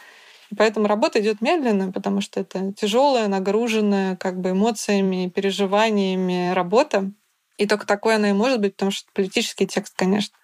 И 0.51 0.55
поэтому 0.55 0.87
работа 0.87 1.19
идет 1.19 1.41
медленно, 1.41 1.91
потому 1.91 2.21
что 2.21 2.39
это 2.39 2.73
тяжелая, 2.73 3.27
нагруженная 3.27 4.15
как 4.15 4.39
бы 4.39 4.51
эмоциями, 4.51 5.29
переживаниями 5.29 6.53
работа. 6.53 7.11
И 7.57 7.67
только 7.67 7.85
такое 7.85 8.15
она 8.15 8.29
и 8.29 8.33
может 8.33 8.61
быть, 8.61 8.75
потому 8.75 8.91
что 8.91 9.05
это 9.05 9.13
политический 9.13 9.67
текст, 9.67 9.93
конечно. 9.95 10.35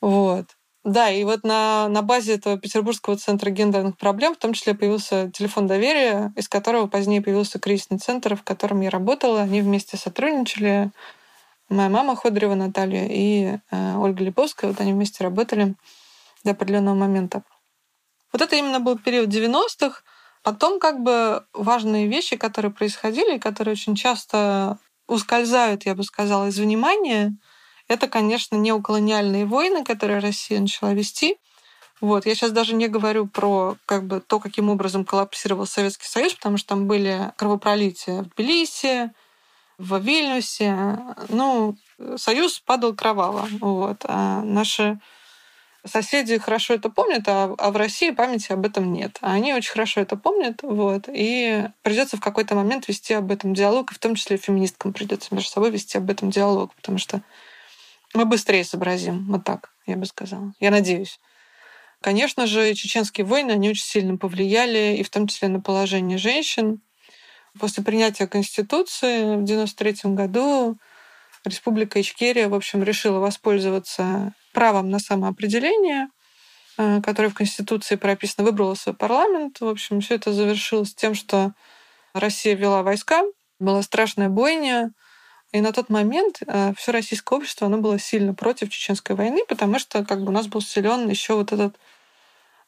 Вот. 0.00 0.55
Да, 0.86 1.10
и 1.10 1.24
вот 1.24 1.42
на, 1.42 1.88
на 1.88 2.00
базе 2.02 2.34
этого 2.34 2.56
Петербургского 2.56 3.16
центра 3.16 3.50
гендерных 3.50 3.96
проблем 3.96 4.36
в 4.36 4.38
том 4.38 4.52
числе 4.52 4.72
появился 4.72 5.28
телефон 5.32 5.66
доверия, 5.66 6.32
из 6.36 6.48
которого 6.48 6.86
позднее 6.86 7.20
появился 7.20 7.58
кризисный 7.58 7.98
центр, 7.98 8.36
в 8.36 8.44
котором 8.44 8.80
я 8.82 8.90
работала. 8.90 9.40
Они 9.40 9.60
вместе 9.62 9.96
сотрудничали. 9.96 10.92
Моя 11.68 11.88
мама 11.88 12.14
Ходорева 12.14 12.54
Наталья 12.54 13.04
и 13.10 13.58
э, 13.72 13.96
Ольга 13.96 14.22
Липовская, 14.22 14.70
вот 14.70 14.80
они 14.80 14.92
вместе 14.92 15.24
работали 15.24 15.74
до 16.44 16.52
определенного 16.52 16.94
момента. 16.94 17.42
Вот 18.32 18.40
это 18.40 18.54
именно 18.54 18.78
был 18.78 18.96
период 18.96 19.28
90-х. 19.28 20.02
Потом 20.44 20.78
как 20.78 21.00
бы 21.00 21.44
важные 21.52 22.06
вещи, 22.06 22.36
которые 22.36 22.70
происходили, 22.70 23.38
которые 23.38 23.72
очень 23.72 23.96
часто 23.96 24.78
ускользают, 25.08 25.84
я 25.84 25.96
бы 25.96 26.04
сказала, 26.04 26.46
из 26.46 26.60
внимания– 26.60 27.36
это, 27.88 28.08
конечно, 28.08 28.56
неоколониальные 28.56 29.46
войны, 29.46 29.84
которые 29.84 30.20
Россия 30.20 30.60
начала 30.60 30.92
вести. 30.92 31.36
Вот. 32.00 32.26
Я 32.26 32.34
сейчас 32.34 32.50
даже 32.50 32.74
не 32.74 32.88
говорю 32.88 33.26
про 33.26 33.76
как 33.86 34.06
бы, 34.06 34.20
то, 34.20 34.38
каким 34.38 34.68
образом 34.68 35.04
коллапсировал 35.04 35.66
Советский 35.66 36.06
Союз, 36.06 36.34
потому 36.34 36.58
что 36.58 36.70
там 36.70 36.86
были 36.86 37.32
кровопролития 37.36 38.22
в 38.22 38.28
Тбилиси, 38.34 39.10
в 39.78 39.98
Вильнюсе. 39.98 40.98
Ну, 41.28 41.76
Союз 42.16 42.60
падал 42.60 42.94
кроваво. 42.94 43.48
Вот. 43.60 44.04
А 44.04 44.42
наши 44.42 44.98
соседи 45.86 46.38
хорошо 46.38 46.74
это 46.74 46.90
помнят, 46.90 47.22
а, 47.28 47.54
а 47.58 47.70
в 47.70 47.76
России 47.76 48.10
памяти 48.10 48.52
об 48.52 48.66
этом 48.66 48.92
нет. 48.92 49.18
А 49.20 49.32
они 49.32 49.54
очень 49.54 49.72
хорошо 49.72 50.00
это 50.00 50.16
помнят, 50.16 50.60
вот, 50.62 51.04
и 51.08 51.68
придется 51.82 52.16
в 52.16 52.20
какой-то 52.20 52.54
момент 52.54 52.88
вести 52.88 53.14
об 53.14 53.30
этом 53.30 53.54
диалог, 53.54 53.92
и 53.92 53.94
в 53.94 53.98
том 53.98 54.14
числе 54.14 54.36
феминисткам 54.36 54.92
придется 54.92 55.34
между 55.34 55.50
собой 55.50 55.70
вести 55.70 55.96
об 55.98 56.10
этом 56.10 56.30
диалог, 56.30 56.74
потому 56.74 56.98
что 56.98 57.22
мы 58.16 58.24
быстрее 58.24 58.64
сообразим. 58.64 59.26
Вот 59.26 59.44
так, 59.44 59.72
я 59.86 59.96
бы 59.96 60.06
сказала. 60.06 60.52
Я 60.60 60.70
надеюсь. 60.70 61.20
Конечно 62.00 62.46
же, 62.46 62.74
чеченские 62.74 63.26
войны, 63.26 63.52
они 63.52 63.70
очень 63.70 63.84
сильно 63.84 64.16
повлияли, 64.16 64.96
и 64.96 65.02
в 65.02 65.10
том 65.10 65.26
числе 65.26 65.48
на 65.48 65.60
положение 65.60 66.18
женщин. 66.18 66.80
После 67.58 67.82
принятия 67.82 68.26
Конституции 68.26 69.20
в 69.20 69.42
1993 69.42 70.12
году 70.12 70.76
Республика 71.44 72.00
Ичкерия, 72.00 72.48
в 72.48 72.54
общем, 72.54 72.82
решила 72.82 73.18
воспользоваться 73.20 74.34
правом 74.52 74.90
на 74.90 74.98
самоопределение, 74.98 76.08
э, 76.76 77.00
которое 77.02 77.28
в 77.28 77.34
Конституции 77.34 77.94
прописано, 77.94 78.44
выбрала 78.44 78.74
свой 78.74 78.94
парламент. 78.94 79.60
В 79.60 79.68
общем, 79.68 80.00
все 80.00 80.16
это 80.16 80.32
завершилось 80.32 80.94
тем, 80.94 81.14
что 81.14 81.52
Россия 82.14 82.56
вела 82.56 82.82
войска, 82.82 83.22
была 83.60 83.82
страшная 83.82 84.28
бойня, 84.28 84.92
и 85.56 85.60
на 85.62 85.72
тот 85.72 85.88
момент 85.88 86.40
э, 86.46 86.74
все 86.76 86.92
российское 86.92 87.34
общество 87.34 87.66
оно 87.66 87.78
было 87.78 87.98
сильно 87.98 88.34
против 88.34 88.68
чеченской 88.68 89.16
войны, 89.16 89.40
потому 89.48 89.78
что 89.78 90.04
как 90.04 90.20
бы 90.20 90.28
у 90.28 90.32
нас 90.32 90.48
был 90.48 90.60
силен 90.60 91.08
еще 91.08 91.34
вот 91.34 91.50
этот 91.50 91.76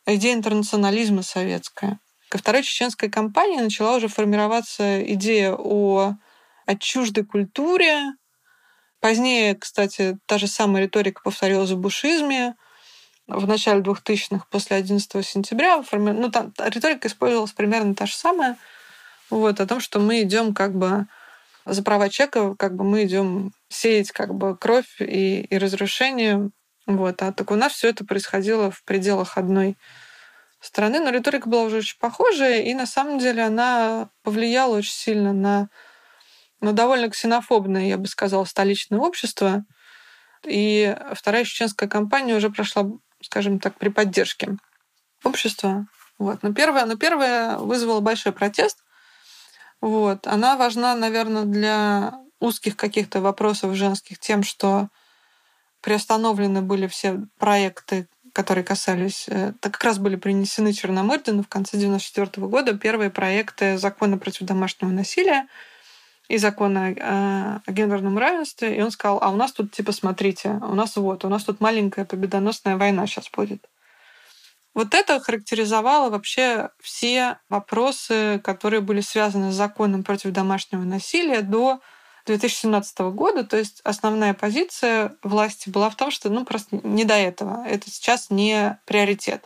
идея 0.06 0.32
интернационализма 0.32 1.22
советская. 1.22 2.00
Ко 2.30 2.38
второй 2.38 2.62
чеченской 2.62 3.10
кампании 3.10 3.60
начала 3.60 3.96
уже 3.96 4.08
формироваться 4.08 5.04
идея 5.12 5.52
о, 5.52 6.14
о 6.64 6.76
чуждой 6.76 7.26
культуре. 7.26 8.14
Позднее, 9.00 9.54
кстати, 9.54 10.16
та 10.24 10.38
же 10.38 10.46
самая 10.46 10.84
риторика 10.84 11.20
повторилась 11.22 11.70
в 11.70 11.78
бушизме 11.78 12.54
в 13.26 13.46
начале 13.46 13.82
2000-х, 13.82 14.46
после 14.50 14.78
11 14.78 15.26
сентября. 15.26 15.84
Ну, 15.92 16.30
там 16.30 16.54
риторика 16.58 17.08
использовалась 17.08 17.52
примерно 17.52 17.94
та 17.94 18.06
же 18.06 18.14
самая. 18.14 18.56
Вот, 19.28 19.60
о 19.60 19.66
том, 19.66 19.80
что 19.80 20.00
мы 20.00 20.22
идем 20.22 20.54
как 20.54 20.74
бы 20.74 21.06
за 21.68 21.82
права 21.82 22.08
человека 22.08 22.54
как 22.56 22.74
бы 22.74 22.84
мы 22.84 23.04
идем 23.04 23.52
сеять 23.68 24.12
как 24.12 24.34
бы 24.34 24.56
кровь 24.56 25.00
и, 25.00 25.42
и 25.42 25.58
разрушение. 25.58 26.50
Вот. 26.86 27.22
А 27.22 27.32
так 27.32 27.50
у 27.50 27.54
нас 27.54 27.72
все 27.72 27.88
это 27.88 28.04
происходило 28.04 28.70
в 28.70 28.82
пределах 28.84 29.36
одной 29.36 29.76
страны, 30.60 31.00
но 31.00 31.10
риторика 31.10 31.48
была 31.48 31.62
уже 31.62 31.78
очень 31.78 31.98
похожая, 32.00 32.62
и 32.62 32.74
на 32.74 32.86
самом 32.86 33.18
деле 33.18 33.44
она 33.44 34.10
повлияла 34.22 34.76
очень 34.78 34.92
сильно 34.92 35.32
на, 35.32 35.68
на 36.60 36.72
довольно 36.72 37.10
ксенофобное, 37.10 37.86
я 37.86 37.98
бы 37.98 38.08
сказала, 38.08 38.44
столичное 38.44 38.98
общество. 38.98 39.64
И 40.44 40.96
вторая 41.14 41.44
чеченская 41.44 41.88
кампания 41.88 42.34
уже 42.34 42.50
прошла 42.50 42.84
скажем 43.22 43.58
так, 43.58 43.76
при 43.76 43.88
поддержке 43.88 44.56
общества. 45.24 45.86
Вот. 46.18 46.42
Но 46.42 46.52
первое, 46.52 46.84
но 46.86 46.96
первое 46.96 47.58
вызвало 47.58 48.00
большой 48.00 48.32
протест. 48.32 48.78
Вот. 49.80 50.26
Она 50.26 50.56
важна, 50.56 50.94
наверное, 50.94 51.44
для 51.44 52.20
узких 52.40 52.76
каких-то 52.76 53.20
вопросов 53.20 53.74
женских 53.74 54.18
тем, 54.18 54.42
что 54.42 54.88
приостановлены 55.80 56.62
были 56.62 56.86
все 56.86 57.20
проекты, 57.38 58.08
которые 58.32 58.64
касались... 58.64 59.26
Э, 59.28 59.52
так 59.60 59.72
как 59.72 59.84
раз 59.84 59.98
были 59.98 60.16
принесены 60.16 60.72
Черномырдину 60.72 61.42
в 61.42 61.48
конце 61.48 61.76
1994 61.76 62.46
года 62.46 62.76
первые 62.76 63.10
проекты 63.10 63.78
закона 63.78 64.18
против 64.18 64.46
домашнего 64.46 64.90
насилия 64.90 65.48
и 66.28 66.36
закона 66.36 66.88
о, 66.88 67.62
о 67.64 67.72
гендерном 67.72 68.18
равенстве. 68.18 68.76
И 68.76 68.82
он 68.82 68.90
сказал, 68.90 69.18
а 69.22 69.30
у 69.30 69.36
нас 69.36 69.52
тут, 69.52 69.72
типа, 69.72 69.92
смотрите, 69.92 70.50
у 70.50 70.74
нас 70.74 70.96
вот, 70.96 71.24
у 71.24 71.28
нас 71.28 71.44
тут 71.44 71.60
маленькая 71.60 72.04
победоносная 72.04 72.76
война 72.76 73.06
сейчас 73.06 73.30
будет. 73.30 73.66
Вот 74.74 74.94
это 74.94 75.18
характеризовало 75.20 76.10
вообще 76.10 76.70
все 76.80 77.38
вопросы, 77.48 78.40
которые 78.44 78.80
были 78.80 79.00
связаны 79.00 79.50
с 79.50 79.54
законом 79.54 80.04
против 80.04 80.30
домашнего 80.30 80.82
насилия 80.82 81.42
до 81.42 81.80
2017 82.26 82.98
года. 83.12 83.44
То 83.44 83.56
есть 83.56 83.80
основная 83.84 84.34
позиция 84.34 85.16
власти 85.22 85.70
была 85.70 85.90
в 85.90 85.96
том, 85.96 86.10
что 86.10 86.28
ну, 86.28 86.44
просто 86.44 86.78
не 86.82 87.04
до 87.04 87.14
этого. 87.14 87.64
Это 87.66 87.90
сейчас 87.90 88.30
не 88.30 88.78
приоритет. 88.86 89.44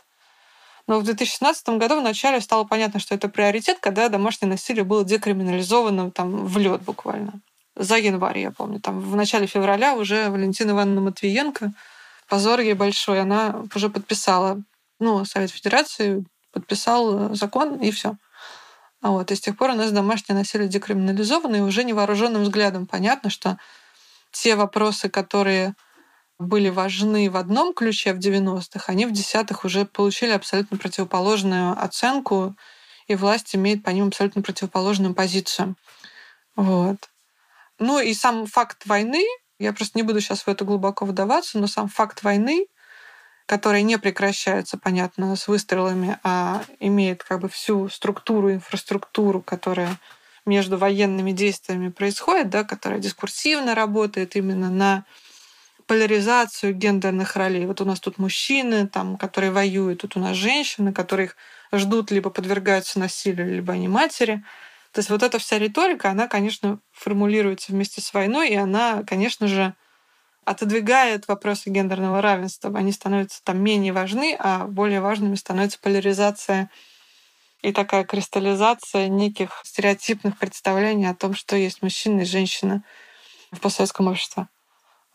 Но 0.85 0.99
в 0.99 1.03
2016 1.03 1.69
году 1.69 2.01
вначале 2.01 2.41
стало 2.41 2.65
понятно, 2.65 2.99
что 2.99 3.15
это 3.15 3.29
приоритет, 3.29 3.77
когда 3.79 4.09
домашнее 4.09 4.49
насилие 4.49 4.83
было 4.83 5.05
декриминализовано 5.05 6.11
там, 6.11 6.45
в 6.45 6.57
лед 6.57 6.81
буквально. 6.81 7.39
За 7.75 7.97
январь, 7.97 8.39
я 8.39 8.51
помню. 8.51 8.79
Там 8.79 8.99
в 8.99 9.15
начале 9.15 9.47
февраля 9.47 9.95
уже 9.95 10.29
Валентина 10.29 10.71
Ивановна 10.71 11.01
Матвиенко, 11.01 11.71
позор 12.27 12.59
ей 12.59 12.73
большой, 12.73 13.21
она 13.21 13.63
уже 13.73 13.89
подписала, 13.89 14.61
ну, 15.03 15.25
Совет 15.25 15.51
Федерации 15.51 16.25
подписал 16.51 17.33
закон, 17.35 17.79
и 17.79 17.91
все. 17.91 18.15
А 19.01 19.11
вот, 19.11 19.31
и 19.31 19.35
с 19.35 19.41
тех 19.41 19.57
пор 19.57 19.71
у 19.71 19.73
нас 19.73 19.91
домашнее 19.91 20.37
насилие 20.37 20.69
декриминализовано, 20.69 21.57
и 21.57 21.61
уже 21.61 21.83
невооруженным 21.83 22.43
взглядом 22.43 22.87
понятно, 22.87 23.29
что 23.29 23.57
те 24.31 24.55
вопросы, 24.55 25.09
которые 25.09 25.75
были 26.39 26.69
важны 26.69 27.29
в 27.29 27.37
одном 27.37 27.73
ключе 27.73 28.13
в 28.13 28.19
90-х, 28.19 28.85
они 28.87 29.05
в 29.05 29.11
десятых 29.11 29.65
уже 29.65 29.85
получили 29.85 30.31
абсолютно 30.31 30.77
противоположную 30.77 31.81
оценку, 31.81 32.55
и 33.07 33.15
власть 33.15 33.55
имеет 33.55 33.83
по 33.83 33.89
ним 33.89 34.07
абсолютно 34.07 34.41
противоположную 34.41 35.13
позицию. 35.13 35.75
Вот. 36.55 37.09
Ну 37.79 37.99
и 37.99 38.13
сам 38.13 38.45
факт 38.45 38.85
войны, 38.85 39.23
я 39.59 39.73
просто 39.73 39.97
не 39.97 40.03
буду 40.03 40.21
сейчас 40.21 40.43
в 40.43 40.47
это 40.47 40.63
глубоко 40.63 41.05
вдаваться, 41.05 41.59
но 41.59 41.67
сам 41.67 41.89
факт 41.89 42.23
войны 42.23 42.67
которая 43.45 43.81
не 43.81 43.97
прекращается, 43.97 44.77
понятно, 44.77 45.35
с 45.35 45.47
выстрелами, 45.47 46.17
а 46.23 46.63
имеет 46.79 47.23
как 47.23 47.41
бы 47.41 47.49
всю 47.49 47.89
структуру, 47.89 48.51
инфраструктуру, 48.51 49.41
которая 49.41 49.99
между 50.45 50.77
военными 50.77 51.31
действиями 51.31 51.89
происходит, 51.89 52.49
да, 52.49 52.63
которая 52.63 52.99
дискурсивно 52.99 53.75
работает 53.75 54.35
именно 54.35 54.69
на 54.69 55.05
поляризацию 55.87 56.73
гендерных 56.73 57.35
ролей. 57.35 57.65
Вот 57.65 57.81
у 57.81 57.85
нас 57.85 57.99
тут 57.99 58.17
мужчины, 58.17 58.87
там, 58.87 59.17
которые 59.17 59.51
воюют, 59.51 60.01
тут 60.01 60.15
у 60.15 60.19
нас 60.19 60.35
женщины, 60.35 60.93
которых 60.93 61.35
ждут, 61.73 62.11
либо 62.11 62.29
подвергаются 62.29 62.99
насилию, 62.99 63.53
либо 63.53 63.73
они 63.73 63.87
матери. 63.87 64.43
То 64.91 64.99
есть 64.99 65.09
вот 65.09 65.23
эта 65.23 65.39
вся 65.39 65.57
риторика, 65.59 66.09
она, 66.09 66.27
конечно, 66.27 66.79
формулируется 66.91 67.71
вместе 67.71 67.99
с 67.99 68.13
войной, 68.13 68.49
и 68.49 68.55
она, 68.55 69.03
конечно 69.03 69.47
же, 69.47 69.73
отодвигает 70.45 71.27
вопросы 71.27 71.69
гендерного 71.69 72.21
равенства. 72.21 72.71
Они 72.75 72.91
становятся 72.91 73.43
там 73.43 73.61
менее 73.61 73.93
важны, 73.93 74.35
а 74.39 74.65
более 74.65 75.01
важными 75.01 75.35
становится 75.35 75.79
поляризация 75.79 76.69
и 77.61 77.71
такая 77.71 78.03
кристаллизация 78.03 79.07
неких 79.07 79.61
стереотипных 79.63 80.37
представлений 80.37 81.05
о 81.05 81.15
том, 81.15 81.33
что 81.33 81.55
есть 81.55 81.81
мужчина 81.81 82.21
и 82.21 82.25
женщина 82.25 82.83
в 83.51 83.59
постсоветском 83.59 84.07
обществе. 84.07 84.47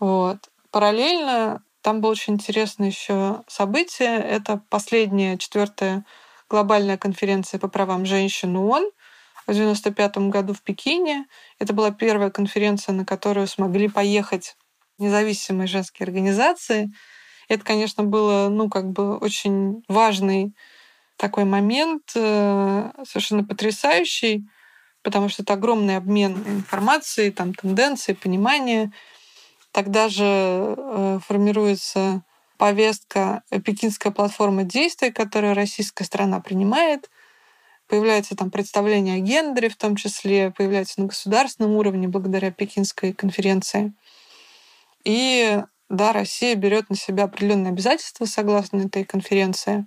Вот. 0.00 0.48
Параллельно 0.70 1.62
там 1.82 2.00
было 2.00 2.12
очень 2.12 2.34
интересное 2.34 2.88
еще 2.88 3.42
событие. 3.46 4.18
Это 4.18 4.62
последняя, 4.68 5.36
четвертая 5.36 6.04
глобальная 6.48 6.96
конференция 6.96 7.60
по 7.60 7.68
правам 7.68 8.06
женщин 8.06 8.56
ООН 8.56 8.90
в 9.34 9.42
1995 9.50 10.30
году 10.30 10.54
в 10.54 10.62
Пекине. 10.62 11.26
Это 11.58 11.72
была 11.72 11.90
первая 11.90 12.30
конференция, 12.30 12.94
на 12.94 13.04
которую 13.04 13.46
смогли 13.46 13.88
поехать 13.88 14.56
независимые 14.98 15.66
женские 15.66 16.04
организации. 16.04 16.90
Это, 17.48 17.64
конечно, 17.64 18.04
было, 18.04 18.48
ну, 18.48 18.68
как 18.68 18.90
бы 18.90 19.16
очень 19.16 19.82
важный 19.88 20.54
такой 21.16 21.44
момент, 21.44 22.12
э, 22.14 22.90
совершенно 23.06 23.44
потрясающий, 23.44 24.48
потому 25.02 25.28
что 25.28 25.42
это 25.42 25.54
огромный 25.54 25.96
обмен 25.96 26.32
информацией, 26.46 27.30
там, 27.30 27.54
тенденции, 27.54 28.12
понимание. 28.12 28.92
Тогда 29.72 30.08
же 30.08 30.24
э, 30.24 31.18
формируется 31.26 32.22
повестка, 32.58 33.42
э, 33.50 33.60
пекинская 33.60 34.12
платформа 34.12 34.64
действий, 34.64 35.10
которую 35.10 35.54
российская 35.54 36.04
страна 36.04 36.40
принимает. 36.40 37.10
Появляется 37.88 38.36
там 38.36 38.50
представление 38.50 39.16
о 39.16 39.20
гендере 39.20 39.70
в 39.70 39.76
том 39.76 39.96
числе, 39.96 40.50
появляется 40.50 41.00
на 41.00 41.06
государственном 41.06 41.72
уровне 41.72 42.06
благодаря 42.06 42.50
Пекинской 42.50 43.12
конференции. 43.14 43.94
И 45.04 45.62
да, 45.88 46.12
Россия 46.12 46.54
берет 46.54 46.90
на 46.90 46.96
себя 46.96 47.24
определенные 47.24 47.70
обязательства 47.70 48.24
согласно 48.26 48.82
этой 48.86 49.04
конференции. 49.04 49.86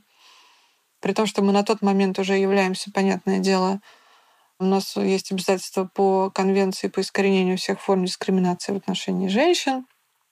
При 1.00 1.14
том, 1.14 1.26
что 1.26 1.42
мы 1.42 1.52
на 1.52 1.64
тот 1.64 1.82
момент 1.82 2.20
уже 2.20 2.38
являемся, 2.38 2.92
понятное 2.92 3.40
дело, 3.40 3.82
у 4.60 4.66
нас 4.66 4.96
есть 4.96 5.32
обязательства 5.32 5.90
по 5.92 6.30
конвенции 6.30 6.88
по 6.88 7.02
искоренению 7.02 7.58
всех 7.58 7.82
форм 7.82 8.06
дискриминации 8.06 8.74
в 8.74 8.78
отношении 8.78 9.28
женщин, 9.28 9.86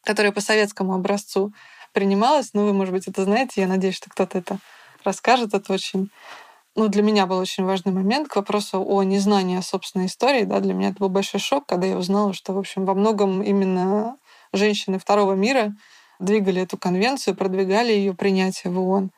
которая 0.03 0.31
по 0.31 0.41
советскому 0.41 0.93
образцу 0.93 1.51
принималась. 1.93 2.51
Ну, 2.53 2.65
вы, 2.65 2.73
может 2.73 2.93
быть, 2.93 3.07
это 3.07 3.23
знаете. 3.23 3.61
Я 3.61 3.67
надеюсь, 3.67 3.95
что 3.95 4.09
кто-то 4.09 4.37
это 4.37 4.59
расскажет. 5.03 5.55
Это 5.55 5.73
очень 5.73 6.11
ну, 6.75 6.87
для 6.87 7.01
меня 7.01 7.25
был 7.25 7.39
очень 7.39 7.65
важный 7.65 7.91
момент 7.91 8.27
к 8.27 8.35
вопросу 8.35 8.81
о 8.87 9.03
незнании 9.03 9.59
собственной 9.59 10.05
истории. 10.05 10.43
Да, 10.43 10.59
для 10.59 10.73
меня 10.73 10.89
это 10.89 10.99
был 10.99 11.09
большой 11.09 11.39
шок, 11.39 11.65
когда 11.65 11.87
я 11.87 11.97
узнала, 11.97 12.33
что, 12.33 12.53
в 12.53 12.57
общем, 12.57 12.85
во 12.85 12.93
многом 12.93 13.41
именно 13.41 14.15
женщины 14.53 14.99
второго 14.99 15.33
мира 15.33 15.73
двигали 16.19 16.61
эту 16.61 16.77
конвенцию, 16.77 17.35
продвигали 17.35 17.91
ее 17.91 18.13
принятие 18.13 18.71
в 18.71 18.79
ООН. 18.79 19.11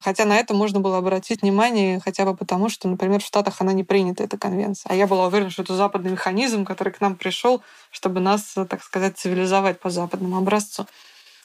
Хотя 0.00 0.24
на 0.24 0.36
это 0.36 0.54
можно 0.54 0.78
было 0.78 0.98
обратить 0.98 1.42
внимание 1.42 2.00
хотя 2.00 2.24
бы 2.24 2.36
потому, 2.36 2.68
что, 2.68 2.88
например, 2.88 3.20
в 3.20 3.26
Штатах 3.26 3.60
она 3.60 3.72
не 3.72 3.82
принята, 3.82 4.22
эта 4.22 4.38
конвенция. 4.38 4.90
А 4.90 4.94
я 4.94 5.08
была 5.08 5.26
уверена, 5.26 5.50
что 5.50 5.62
это 5.62 5.74
западный 5.74 6.12
механизм, 6.12 6.64
который 6.64 6.92
к 6.92 7.00
нам 7.00 7.16
пришел, 7.16 7.62
чтобы 7.90 8.20
нас, 8.20 8.54
так 8.68 8.82
сказать, 8.82 9.18
цивилизовать 9.18 9.80
по 9.80 9.90
западному 9.90 10.38
образцу. 10.38 10.86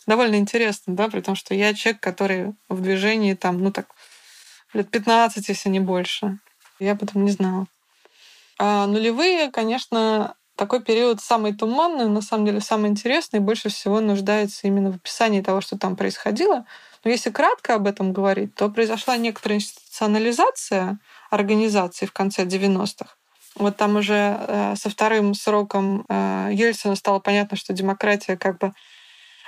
Довольно 0.05 0.35
интересно, 0.35 0.95
да, 0.95 1.09
при 1.09 1.21
том, 1.21 1.35
что 1.35 1.55
я 1.55 1.73
человек, 1.73 2.01
который 2.01 2.53
в 2.69 2.81
движении 2.81 3.33
там, 3.33 3.63
ну 3.63 3.71
так, 3.71 3.87
лет 4.73 4.89
15, 4.91 5.49
если 5.49 5.69
не 5.69 5.79
больше. 5.79 6.37
Я 6.79 6.91
об 6.91 7.03
этом 7.03 7.25
не 7.25 7.31
знала. 7.31 7.65
А 8.59 8.85
нулевые, 8.85 9.49
конечно, 9.51 10.35
такой 10.55 10.83
период 10.83 11.21
самый 11.21 11.53
туманный, 11.53 12.07
на 12.07 12.21
самом 12.21 12.45
деле 12.45 12.61
самый 12.61 12.89
интересный, 12.89 13.39
больше 13.39 13.69
всего 13.69 13.99
нуждается 13.99 14.67
именно 14.67 14.91
в 14.91 14.95
описании 14.95 15.41
того, 15.41 15.61
что 15.61 15.77
там 15.77 15.95
происходило. 15.95 16.65
Но 17.03 17.11
если 17.11 17.31
кратко 17.31 17.75
об 17.75 17.87
этом 17.87 18.13
говорить, 18.13 18.55
то 18.55 18.69
произошла 18.69 19.17
некоторая 19.17 19.57
институционализация 19.57 20.99
организации 21.29 22.05
в 22.05 22.13
конце 22.13 22.45
90-х. 22.45 23.15
Вот 23.55 23.77
там 23.77 23.97
уже 23.97 24.37
э, 24.39 24.75
со 24.75 24.89
вторым 24.89 25.33
сроком 25.33 26.05
э, 26.09 26.49
Ельцина 26.53 26.95
стало 26.95 27.19
понятно, 27.19 27.57
что 27.57 27.73
демократия 27.73 28.37
как 28.37 28.57
бы 28.59 28.73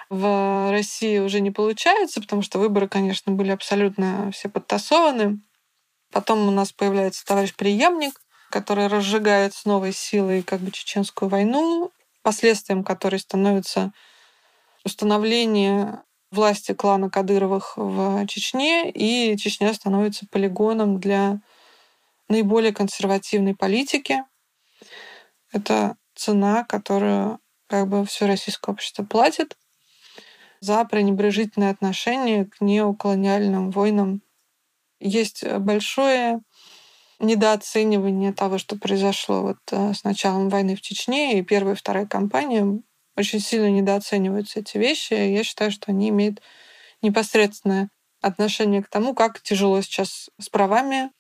в 0.10 0.72
России 0.72 1.18
уже 1.20 1.39
не 1.39 1.49
получается, 1.49 2.22
потому 2.22 2.41
что 2.43 2.60
выборы, 2.60 2.88
конечно, 2.88 3.32
были 3.32 3.51
абсолютно 3.51 4.32
все 4.32 4.49
подтасованы. 4.49 5.39
Потом 6.12 6.47
у 6.47 6.51
нас 6.51 6.72
появляется 6.72 7.26
товарищ 7.26 7.56
преемник, 7.56 8.22
который 8.56 8.88
разжигает 8.88 9.53
с 9.53 9.66
новой 9.66 9.91
силой 9.91 10.41
как 10.41 10.62
бы 10.62 10.72
чеченскую 10.72 11.28
войну, 11.28 11.91
последствием 12.22 12.86
которой 12.86 13.20
становится 13.20 13.91
установление 14.86 16.03
власти 16.32 16.74
клана 16.74 17.10
Кадыровых 17.10 17.74
в 17.76 18.26
Чечне, 18.28 18.89
и 18.89 19.36
Чечня 19.36 19.74
становится 19.74 20.26
полигоном 20.32 21.01
для 21.01 21.41
наиболее 22.30 22.72
консервативной 22.72 23.56
политики. 23.56 24.24
Это 25.51 25.97
цена, 26.16 26.64
которую 26.64 27.39
как 27.68 27.89
бы 27.89 28.06
все 28.06 28.26
российское 28.26 28.72
общество 28.72 29.03
платит 29.03 29.58
за 30.62 30.86
пренебрежительное 30.86 31.72
отношение 31.72 32.45
к 32.45 32.62
неоколониальным 32.62 33.72
войнам. 33.72 34.22
Есть 35.01 35.45
большое 35.45 36.39
недооценивание 37.20 38.34
того, 38.34 38.57
что 38.57 38.78
произошло 38.78 39.41
вот 39.41 39.57
э, 39.72 39.93
с 39.93 40.03
началом 40.03 40.49
войны 40.49 40.76
в 40.76 40.82
Чечне 40.82 41.39
и 41.39 41.43
первая 41.43 41.76
и 41.76 41.78
вторая 41.78 42.05
кампания. 42.05 42.82
Очень 43.16 43.39
сильно 43.39 43.70
недооцениваются 43.70 44.59
эти 44.59 44.78
вещи. 44.78 45.13
Я 45.13 45.43
считаю, 45.43 45.72
что 45.72 45.91
они 45.91 46.09
имеют 46.09 46.41
непосредственное 47.01 47.89
отношение 48.22 48.84
к 48.84 48.89
тому, 48.89 49.13
как 49.13 49.41
тяжело 49.41 49.82
сейчас 49.82 50.30
с 50.39 50.49
правами 50.49 51.11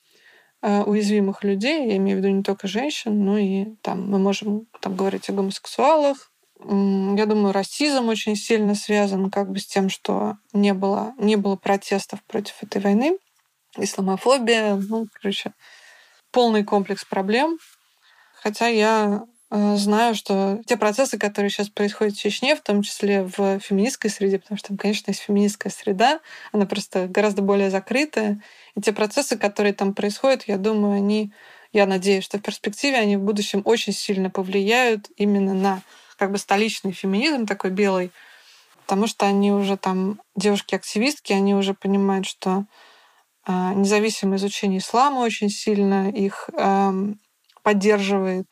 э, 0.61 0.81
уязвимых 0.83 1.43
людей, 1.43 1.87
я 1.87 1.97
имею 1.97 2.17
в 2.17 2.21
виду 2.21 2.33
не 2.33 2.43
только 2.43 2.67
женщин, 2.67 3.23
но 3.23 3.37
и 3.37 3.75
там 3.81 4.09
мы 4.09 4.19
можем 4.19 4.67
там 4.81 4.95
говорить 4.95 5.29
о 5.29 5.33
гомосексуалах. 5.33 6.31
Я 6.59 7.25
думаю, 7.25 7.51
расизм 7.51 8.07
очень 8.07 8.35
сильно 8.35 8.75
связан 8.75 9.29
как 9.29 9.51
бы 9.51 9.59
с 9.59 9.67
тем, 9.67 9.89
что 9.89 10.37
не 10.53 10.73
было, 10.73 11.13
не 11.19 11.35
было 11.35 11.57
протестов 11.57 12.23
против 12.23 12.55
этой 12.63 12.81
войны, 12.81 13.17
исламофобия, 13.77 14.75
ну, 14.75 15.07
короче, 15.13 15.53
полный 16.35 16.63
комплекс 16.63 17.03
проблем. 17.03 17.57
Хотя 18.43 18.67
я 18.67 19.25
Э, 19.51 19.77
знаю, 19.77 20.15
что 20.15 20.59
те 20.65 20.75
процессы, 20.75 21.17
которые 21.17 21.49
сейчас 21.49 21.69
происходят 21.69 22.15
в 22.15 22.19
Чечне, 22.19 22.55
в 22.55 22.61
том 22.61 22.81
числе 22.81 23.23
в 23.23 23.59
феминистской 23.59 24.09
среде, 24.09 24.39
потому 24.39 24.57
что 24.57 24.69
там, 24.69 24.77
конечно, 24.77 25.11
есть 25.11 25.21
феминистская 25.21 25.71
среда, 25.71 26.19
она 26.51 26.65
просто 26.65 27.07
гораздо 27.07 27.41
более 27.41 27.69
закрытая. 27.69 28.41
И 28.75 28.81
те 28.81 28.91
процессы, 28.91 29.37
которые 29.37 29.73
там 29.73 29.93
происходят, 29.93 30.43
я 30.47 30.57
думаю, 30.57 30.95
они, 30.95 31.31
я 31.73 31.85
надеюсь, 31.85 32.23
что 32.23 32.39
в 32.39 32.41
перспективе 32.41 32.97
они 32.97 33.17
в 33.17 33.21
будущем 33.21 33.61
очень 33.65 33.93
сильно 33.93 34.29
повлияют 34.29 35.09
именно 35.15 35.53
на 35.53 35.81
как 36.17 36.31
бы 36.31 36.37
столичный 36.37 36.91
феминизм 36.91 37.45
такой 37.45 37.69
белый, 37.69 38.11
потому 38.81 39.05
что 39.05 39.25
они 39.25 39.51
уже 39.51 39.77
там, 39.77 40.19
девушки-активистки, 40.35 41.33
они 41.33 41.53
уже 41.53 41.73
понимают, 41.73 42.25
что 42.25 42.65
независимое 43.47 44.37
изучение 44.37 44.79
ислама 44.79 45.19
очень 45.19 45.49
сильно 45.49 46.09
их 46.09 46.49
поддерживает, 47.63 48.47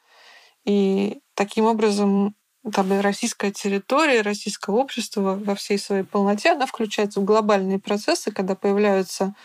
и 0.66 1.20
таким 1.36 1.66
образом 1.66 2.36
бы, 2.64 3.02
российская 3.02 3.52
территория, 3.52 4.22
российское 4.22 4.74
общество 4.74 5.39
во 5.44 5.56
всей 5.56 5.78
своей 5.78 6.04
полноте, 6.04 6.52
она 6.52 6.66
включается 6.66 7.20
в 7.20 7.26
глобальные 7.26 7.80
процессы, 7.80 8.32
когда 8.32 8.56
появляются 8.56 9.36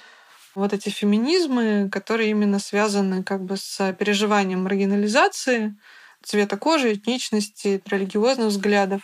вот 0.54 0.72
эти 0.72 0.88
феминизмы, 0.88 1.88
которые 1.90 2.30
именно 2.30 2.58
связаны 2.58 3.22
как 3.22 3.44
бы 3.44 3.56
с 3.56 3.92
переживанием 3.98 4.62
маргинализации 4.62 5.76
цвета 6.22 6.56
кожи, 6.56 6.94
этничности, 6.94 7.82
религиозных 7.86 8.48
взглядов. 8.48 9.02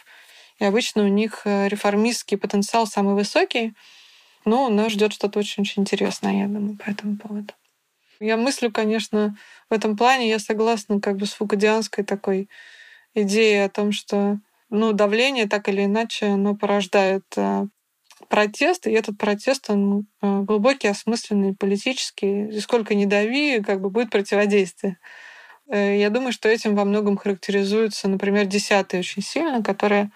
И 0.59 0.65
обычно 0.65 1.05
у 1.05 1.09
них 1.09 1.43
э, 1.45 1.69
реформистский 1.69 2.37
потенциал 2.37 2.87
самый 2.87 3.15
высокий. 3.15 3.75
Но 4.45 4.69
нас 4.69 4.93
ждет 4.93 5.13
что-то 5.13 5.39
очень-очень 5.39 5.83
интересное, 5.83 6.43
я 6.43 6.47
думаю, 6.47 6.77
по 6.77 6.91
этому 6.91 7.17
поводу. 7.17 7.55
Я 8.21 8.37
мыслю, 8.37 8.71
конечно, 8.71 9.37
в 9.71 9.75
этом 9.75 9.97
плане 9.97 10.29
я 10.29 10.39
согласна 10.39 11.01
как 11.01 11.17
бы 11.17 11.27
с 11.27 11.33
фукадианской 11.33 12.05
такой 12.05 12.49
идеей 13.15 13.65
о 13.65 13.69
том, 13.69 13.93
что 13.93 14.39
ну, 14.71 14.93
давление 14.93 15.47
так 15.47 15.69
или 15.69 15.85
иначе 15.85 16.27
оно 16.27 16.55
порождает 16.55 17.25
э, 17.37 17.67
протест, 18.29 18.87
и 18.87 18.93
этот 18.93 19.19
протест, 19.19 19.71
он 19.71 20.07
э, 20.21 20.41
глубокий, 20.41 20.89
осмысленный, 20.89 21.55
политический. 21.55 22.49
И 22.49 22.61
сколько 22.61 22.95
не 22.95 23.07
дави, 23.07 23.61
как 23.61 23.81
бы 23.81 23.91
будет 23.91 24.11
противодействие. 24.11 24.99
Э, 25.69 25.99
я 25.99 26.11
думаю, 26.11 26.33
что 26.33 26.49
этим 26.49 26.75
во 26.75 26.85
многом 26.85 27.17
характеризуется, 27.17 28.09
например, 28.09 28.47
десятый 28.47 29.01
очень 29.01 29.23
сильно, 29.23 29.63
которая 29.63 30.11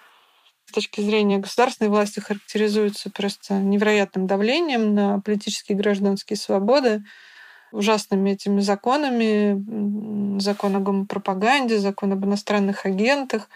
с 0.69 0.71
точки 0.71 1.01
зрения 1.01 1.39
государственной 1.39 1.89
власти 1.89 2.19
характеризуется 2.19 3.09
просто 3.09 3.55
невероятным 3.55 4.27
давлением 4.27 4.93
на 4.93 5.19
политические 5.19 5.75
и 5.75 5.81
гражданские 5.81 6.37
свободы, 6.37 7.03
ужасными 7.71 8.31
этими 8.31 8.59
законами, 8.59 10.39
закон 10.39 10.75
о 10.75 10.79
гомопропаганде, 10.79 11.79
закон 11.79 12.13
об 12.13 12.23
иностранных 12.23 12.85
агентах. 12.85 13.49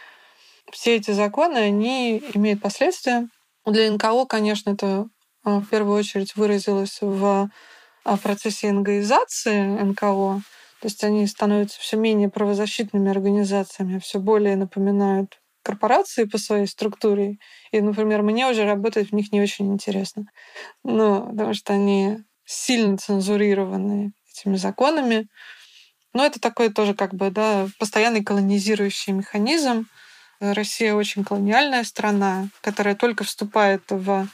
Все 0.71 0.95
эти 0.95 1.11
законы, 1.11 1.57
они 1.57 2.17
имеют 2.33 2.61
последствия. 2.61 3.27
Для 3.63 3.91
НКО, 3.91 4.25
конечно, 4.25 4.71
это 4.71 5.07
а, 5.43 5.59
в 5.59 5.67
первую 5.67 5.99
очередь 5.99 6.35
выразилось 6.35 6.97
в 6.99 7.47
а, 8.05 8.17
процессе 8.17 8.71
НГИзации 8.71 9.61
НКО. 9.83 10.41
То 10.81 10.87
есть 10.87 11.03
они 11.03 11.27
становятся 11.27 11.79
все 11.79 11.95
менее 11.95 12.29
правозащитными 12.29 13.11
организациями, 13.11 13.99
все 13.99 14.19
более 14.19 14.55
напоминают 14.55 15.42
корпорации 15.63 16.25
по 16.25 16.37
своей 16.37 16.67
структуре. 16.67 17.37
И, 17.71 17.81
например, 17.81 18.21
мне 18.21 18.47
уже 18.47 18.65
работать 18.65 19.09
в 19.09 19.15
них 19.15 19.31
не 19.31 19.41
очень 19.41 19.73
интересно. 19.73 20.25
Ну, 20.83 21.29
потому 21.29 21.53
что 21.53 21.73
они 21.73 22.19
сильно 22.45 22.97
цензурированы 22.97 24.13
этими 24.29 24.55
законами. 24.57 25.27
Но 26.13 26.25
это 26.25 26.39
такой 26.39 26.69
тоже 26.69 26.93
как 26.93 27.13
бы 27.15 27.31
да, 27.31 27.67
постоянный 27.79 28.23
колонизирующий 28.23 29.13
механизм. 29.13 29.87
Россия 30.39 30.93
очень 30.93 31.23
колониальная 31.23 31.83
страна, 31.83 32.49
которая 32.61 32.95
только 32.95 33.23
вступает 33.23 33.83
в 33.89 34.27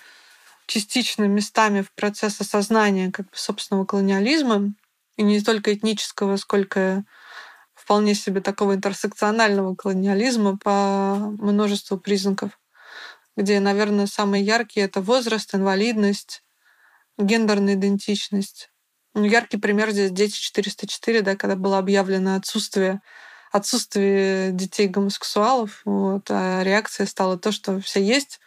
частично 0.65 1.23
местами 1.23 1.81
в 1.81 1.91
процесс 1.93 2.41
осознания 2.41 3.11
как 3.11 3.25
бы, 3.27 3.31
собственного 3.35 3.85
колониализма, 3.85 4.73
и 5.17 5.23
не 5.23 5.41
только 5.41 5.73
этнического, 5.73 6.37
сколько 6.37 7.03
вполне 7.89 8.13
себе 8.13 8.39
такого 8.39 8.75
интерсекционального 8.75 9.73
колониализма 9.73 10.59
по 10.59 11.15
множеству 11.39 11.97
признаков, 11.97 12.51
где, 13.35 13.59
наверное, 13.59 14.05
самые 14.05 14.43
яркие— 14.43 14.85
это 14.85 15.01
возраст, 15.01 15.55
инвалидность, 15.55 16.43
гендерная 17.17 17.73
идентичность. 17.73 18.69
Ну, 19.15 19.23
яркий 19.23 19.57
пример 19.57 19.89
здесь 19.89 20.11
«Дети 20.11 20.35
404», 20.35 21.21
да, 21.21 21.35
когда 21.35 21.55
было 21.55 21.79
объявлено 21.79 22.35
отсутствие 22.35 23.01
отсутствие 23.51 24.51
детей 24.51 24.87
гомосексуалов, 24.87 25.81
вот, 25.83 26.29
а 26.29 26.61
реакция 26.61 27.07
стала 27.07 27.39
то, 27.39 27.51
что 27.51 27.79
все 27.79 28.03
есть, 28.03 28.39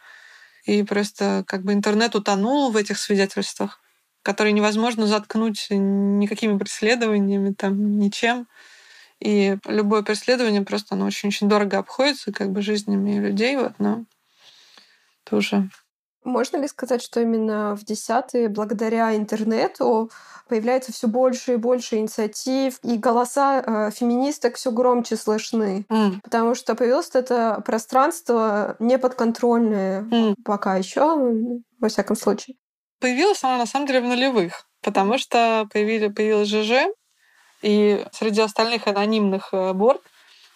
и 0.66 0.84
просто 0.84 1.42
как 1.48 1.64
бы 1.64 1.72
интернет 1.72 2.14
утонул 2.14 2.70
в 2.70 2.76
этих 2.76 2.96
свидетельствах, 2.96 3.80
которые 4.22 4.52
невозможно 4.52 5.08
заткнуть 5.08 5.66
никакими 5.68 6.56
преследованиями, 6.56 7.52
там, 7.52 7.98
ничем. 7.98 8.46
И 9.22 9.56
любое 9.66 10.02
преследование 10.02 10.62
просто 10.62 10.94
оно 10.94 11.06
очень-очень 11.06 11.48
дорого 11.48 11.78
обходится 11.78 12.32
как 12.32 12.50
бы 12.50 12.62
жизнями 12.62 13.18
людей, 13.18 13.56
вот, 13.56 13.72
но 13.78 14.04
тоже 15.24 15.68
можно 16.24 16.56
ли 16.56 16.68
сказать, 16.68 17.02
что 17.02 17.20
именно 17.20 17.76
в 17.76 17.84
десятые, 17.84 18.48
благодаря 18.48 19.16
интернету, 19.16 20.10
появляется 20.48 20.92
все 20.92 21.08
больше 21.08 21.54
и 21.54 21.56
больше 21.56 21.96
инициатив, 21.96 22.78
и 22.82 22.96
голоса 22.96 23.62
э, 23.64 23.90
феминисток 23.90 24.56
все 24.56 24.70
громче 24.70 25.16
слышны? 25.16 25.84
Mm. 25.88 26.20
Потому 26.22 26.54
что 26.54 26.74
появилось 26.74 27.10
это 27.14 27.62
пространство 27.64 28.76
неподконтрольное 28.78 30.02
mm. 30.02 30.34
пока 30.44 30.76
еще, 30.76 31.18
во 31.80 31.88
всяком 31.88 32.16
случае. 32.16 32.56
Появилось 33.00 33.42
оно 33.42 33.58
на 33.58 33.66
самом 33.66 33.86
деле 33.86 34.00
в 34.00 34.04
нулевых, 34.04 34.66
потому 34.82 35.18
что 35.18 35.66
появили, 35.72 36.08
появилась 36.08 36.48
ЖЖ, 36.48 36.92
и 37.62 38.04
среди 38.12 38.40
остальных 38.40 38.86
анонимных 38.86 39.50
э, 39.52 39.72
борт 39.72 40.02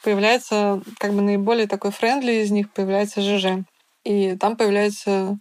появляется 0.03 0.83
как 0.99 1.15
бы 1.15 1.23
наиболее 1.23 1.67
такой 1.67 1.91
френдли 1.91 2.33
из 2.43 2.51
них 2.51 2.73
появляется 2.73 3.21
ЖЖ. 3.21 3.65
И 4.05 4.37
там 4.37 4.57
появляется 4.57 5.39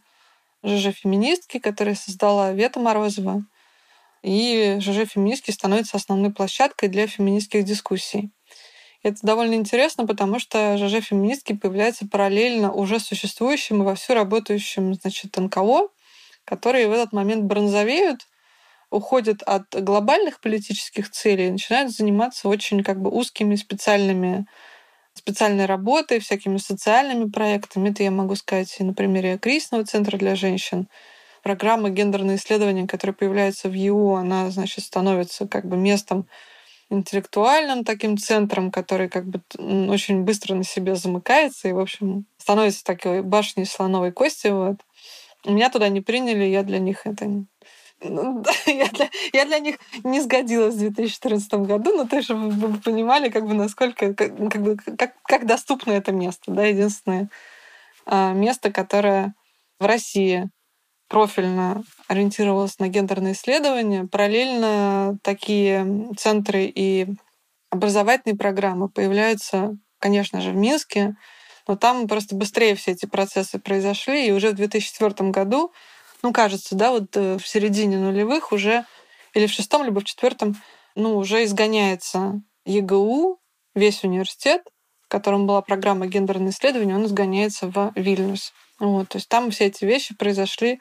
ЖЖ 0.64 0.96
«Феминистки», 0.96 1.60
которая 1.60 1.96
создала 1.96 2.52
Вета 2.52 2.80
Морозова. 2.80 3.44
И 4.24 4.78
ЖЖ 4.80 5.08
«Феминистки» 5.08 5.52
становится 5.52 5.98
основной 5.98 6.32
площадкой 6.32 6.88
для 6.88 7.06
феминистских 7.06 7.64
дискуссий. 7.64 8.32
Это 9.04 9.18
довольно 9.22 9.54
интересно, 9.54 10.08
потому 10.08 10.40
что 10.40 10.78
ЖЖ 10.78 11.06
«Феминистки» 11.06 11.54
появляется 11.54 12.08
параллельно 12.08 12.72
уже 12.72 13.00
существующим 13.00 13.84
и 13.84 13.86
вовсю 13.86 14.16
работающим 14.16 14.96
значит, 14.96 15.38
НКО, 15.38 15.90
которые 16.44 16.88
в 16.88 16.92
этот 16.92 17.14
момент 17.14 17.44
бронзовеют, 17.44 18.22
уходят 18.90 19.42
от 19.44 19.64
глобальных 19.74 20.40
политических 20.42 21.12
целей 21.12 21.48
и 21.48 21.52
начинают 21.52 21.92
заниматься 21.92 22.48
очень 22.50 22.84
как 22.84 23.02
бы 23.02 23.10
узкими 23.10 23.56
специальными 23.56 24.46
специальной 25.16 25.66
работой, 25.66 26.20
всякими 26.20 26.58
социальными 26.58 27.30
проектами. 27.30 27.90
Это 27.90 28.04
я 28.04 28.12
могу 28.12 28.36
сказать 28.36 28.76
и 28.80 28.84
на 28.84 28.94
примере 28.94 29.38
кризисного 29.38 29.86
центра 29.86 30.18
для 30.18 30.36
женщин. 30.36 30.88
Программа 31.42 31.90
гендерные 31.90 32.38
исследования, 32.38 32.88
которая 32.88 33.14
появляется 33.14 33.70
в 33.70 33.74
ЕУ, 33.74 34.16
она, 34.16 34.50
значит, 34.50 34.84
становится 34.84 35.48
как 35.48 35.66
бы 35.68 35.78
местом 35.78 36.28
интеллектуальным 36.90 37.84
таким 37.84 38.18
центром, 38.18 38.72
который 38.72 39.10
как 39.10 39.26
бы 39.26 39.42
очень 39.90 40.24
быстро 40.24 40.54
на 40.56 40.64
себе 40.64 40.96
замыкается 40.96 41.68
и, 41.68 41.72
в 41.72 41.80
общем, 41.80 42.26
становится 42.38 42.84
такой 42.84 43.22
башней 43.24 43.66
слоновой 43.66 44.12
кости. 44.12 44.48
Вот. 44.48 44.78
Меня 45.46 45.70
туда 45.70 45.90
не 45.90 46.02
приняли, 46.02 46.46
я 46.46 46.64
для 46.64 46.80
них 46.80 47.06
это 47.06 47.46
я, 48.66 48.88
для, 48.90 49.10
я 49.34 49.46
для 49.46 49.60
них 49.60 49.78
не 50.04 50.22
сгодилась 50.22 50.76
в 50.76 50.80
2014 50.80 51.54
году, 51.54 51.96
но 51.96 52.06
то, 52.06 52.22
чтобы 52.22 52.50
вы 52.50 52.78
понимали, 52.80 53.30
как 53.30 53.48
бы 53.48 53.54
насколько, 53.54 54.14
как, 54.14 54.36
как, 54.38 54.62
бы, 54.62 54.78
как, 54.78 55.14
как 55.24 55.46
доступно 55.46 55.92
это 55.92 56.12
место. 56.12 56.52
Да, 56.52 56.66
единственное 56.66 57.30
а, 58.06 58.34
место, 58.34 58.72
которое 58.72 59.34
в 59.80 59.86
России 59.86 60.50
профильно 61.08 61.84
ориентировалось 62.08 62.80
на 62.80 62.88
гендерные 62.88 63.34
исследования. 63.34 64.08
Параллельно 64.12 65.18
такие 65.22 66.12
центры 66.18 66.66
и 66.66 67.08
образовательные 67.70 68.38
программы 68.38 68.90
появляются, 68.90 69.78
конечно 70.00 70.42
же, 70.42 70.52
в 70.52 70.56
Минске, 70.56 71.16
но 71.68 71.76
там 71.76 72.08
просто 72.08 72.36
быстрее 72.36 72.76
все 72.76 72.92
эти 72.92 73.06
процессы 73.06 73.60
произошли, 73.60 74.28
и 74.28 74.32
уже 74.32 74.52
в 74.52 74.56
2004 74.56 75.30
году 75.32 75.74
ну, 76.26 76.34
кажется, 76.34 76.74
да, 76.74 76.90
вот 76.90 77.16
э, 77.16 77.38
в 77.38 77.48
середине 77.48 78.00
нулевых 78.00 78.52
уже, 78.52 78.84
или 79.36 79.46
в 79.46 79.52
шестом, 79.52 79.84
либо 79.84 80.00
в 80.00 80.06
четвертом, 80.06 80.56
ну, 80.96 81.18
уже 81.18 81.44
изгоняется 81.44 82.42
ЕГУ, 82.66 83.40
весь 83.76 84.04
университет, 84.04 84.64
в 85.04 85.08
котором 85.08 85.46
была 85.46 85.62
программа 85.62 86.08
гендерного 86.08 86.50
исследования, 86.50 86.96
он 86.96 87.06
изгоняется 87.06 87.68
в 87.68 87.92
Вильнюс. 87.94 88.54
Вот, 88.80 89.10
то 89.10 89.20
есть 89.20 89.30
там 89.30 89.52
все 89.52 89.66
эти 89.66 89.86
вещи 89.86 90.16
произошли 90.16 90.80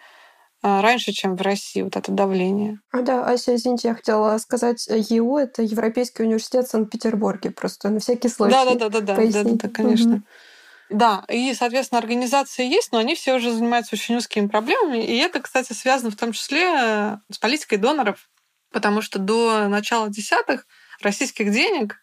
а, 0.63 0.81
раньше, 0.81 1.13
чем 1.13 1.37
в 1.37 1.43
России, 1.43 1.83
вот 1.83 1.95
это 1.95 2.11
давление. 2.11 2.81
А 2.91 3.03
да, 3.03 3.27
Ася, 3.27 3.55
извините, 3.55 3.89
я 3.89 3.95
хотела 3.95 4.39
сказать, 4.39 4.87
ЕУ— 4.87 5.37
это 5.37 5.61
Европейский 5.61 6.23
университет 6.23 6.69
в 6.69 6.71
Санкт-Петербурге, 6.71 7.51
просто 7.51 7.91
на 7.91 8.01
всякий 8.01 8.31
случай. 8.31 8.51
Да-да-да, 8.55 8.89
да, 8.89 9.15
да, 9.15 9.43
да, 9.45 9.69
конечно. 9.69 10.15
Угу. 10.15 10.23
Да, 10.91 11.25
и, 11.29 11.55
соответственно, 11.55 11.99
организации 11.99 12.67
есть, 12.67 12.93
но 12.93 12.99
они 12.99 13.15
все 13.15 13.35
уже 13.35 13.53
занимаются 13.53 13.95
очень 13.95 14.17
узкими 14.17 14.47
проблемами. 14.47 15.05
И 15.05 15.17
это, 15.17 15.41
кстати, 15.41 15.73
связано 15.73 16.11
в 16.11 16.17
том 16.17 16.33
числе 16.33 16.63
э, 16.63 17.17
с 17.33 17.39
политикой 17.39 17.79
доноров, 17.79 18.29
потому 18.71 19.01
что 19.01 19.19
до 19.19 19.69
начала 19.69 20.09
десятых 20.09 20.67
российских 21.01 21.51
денег 21.51 21.97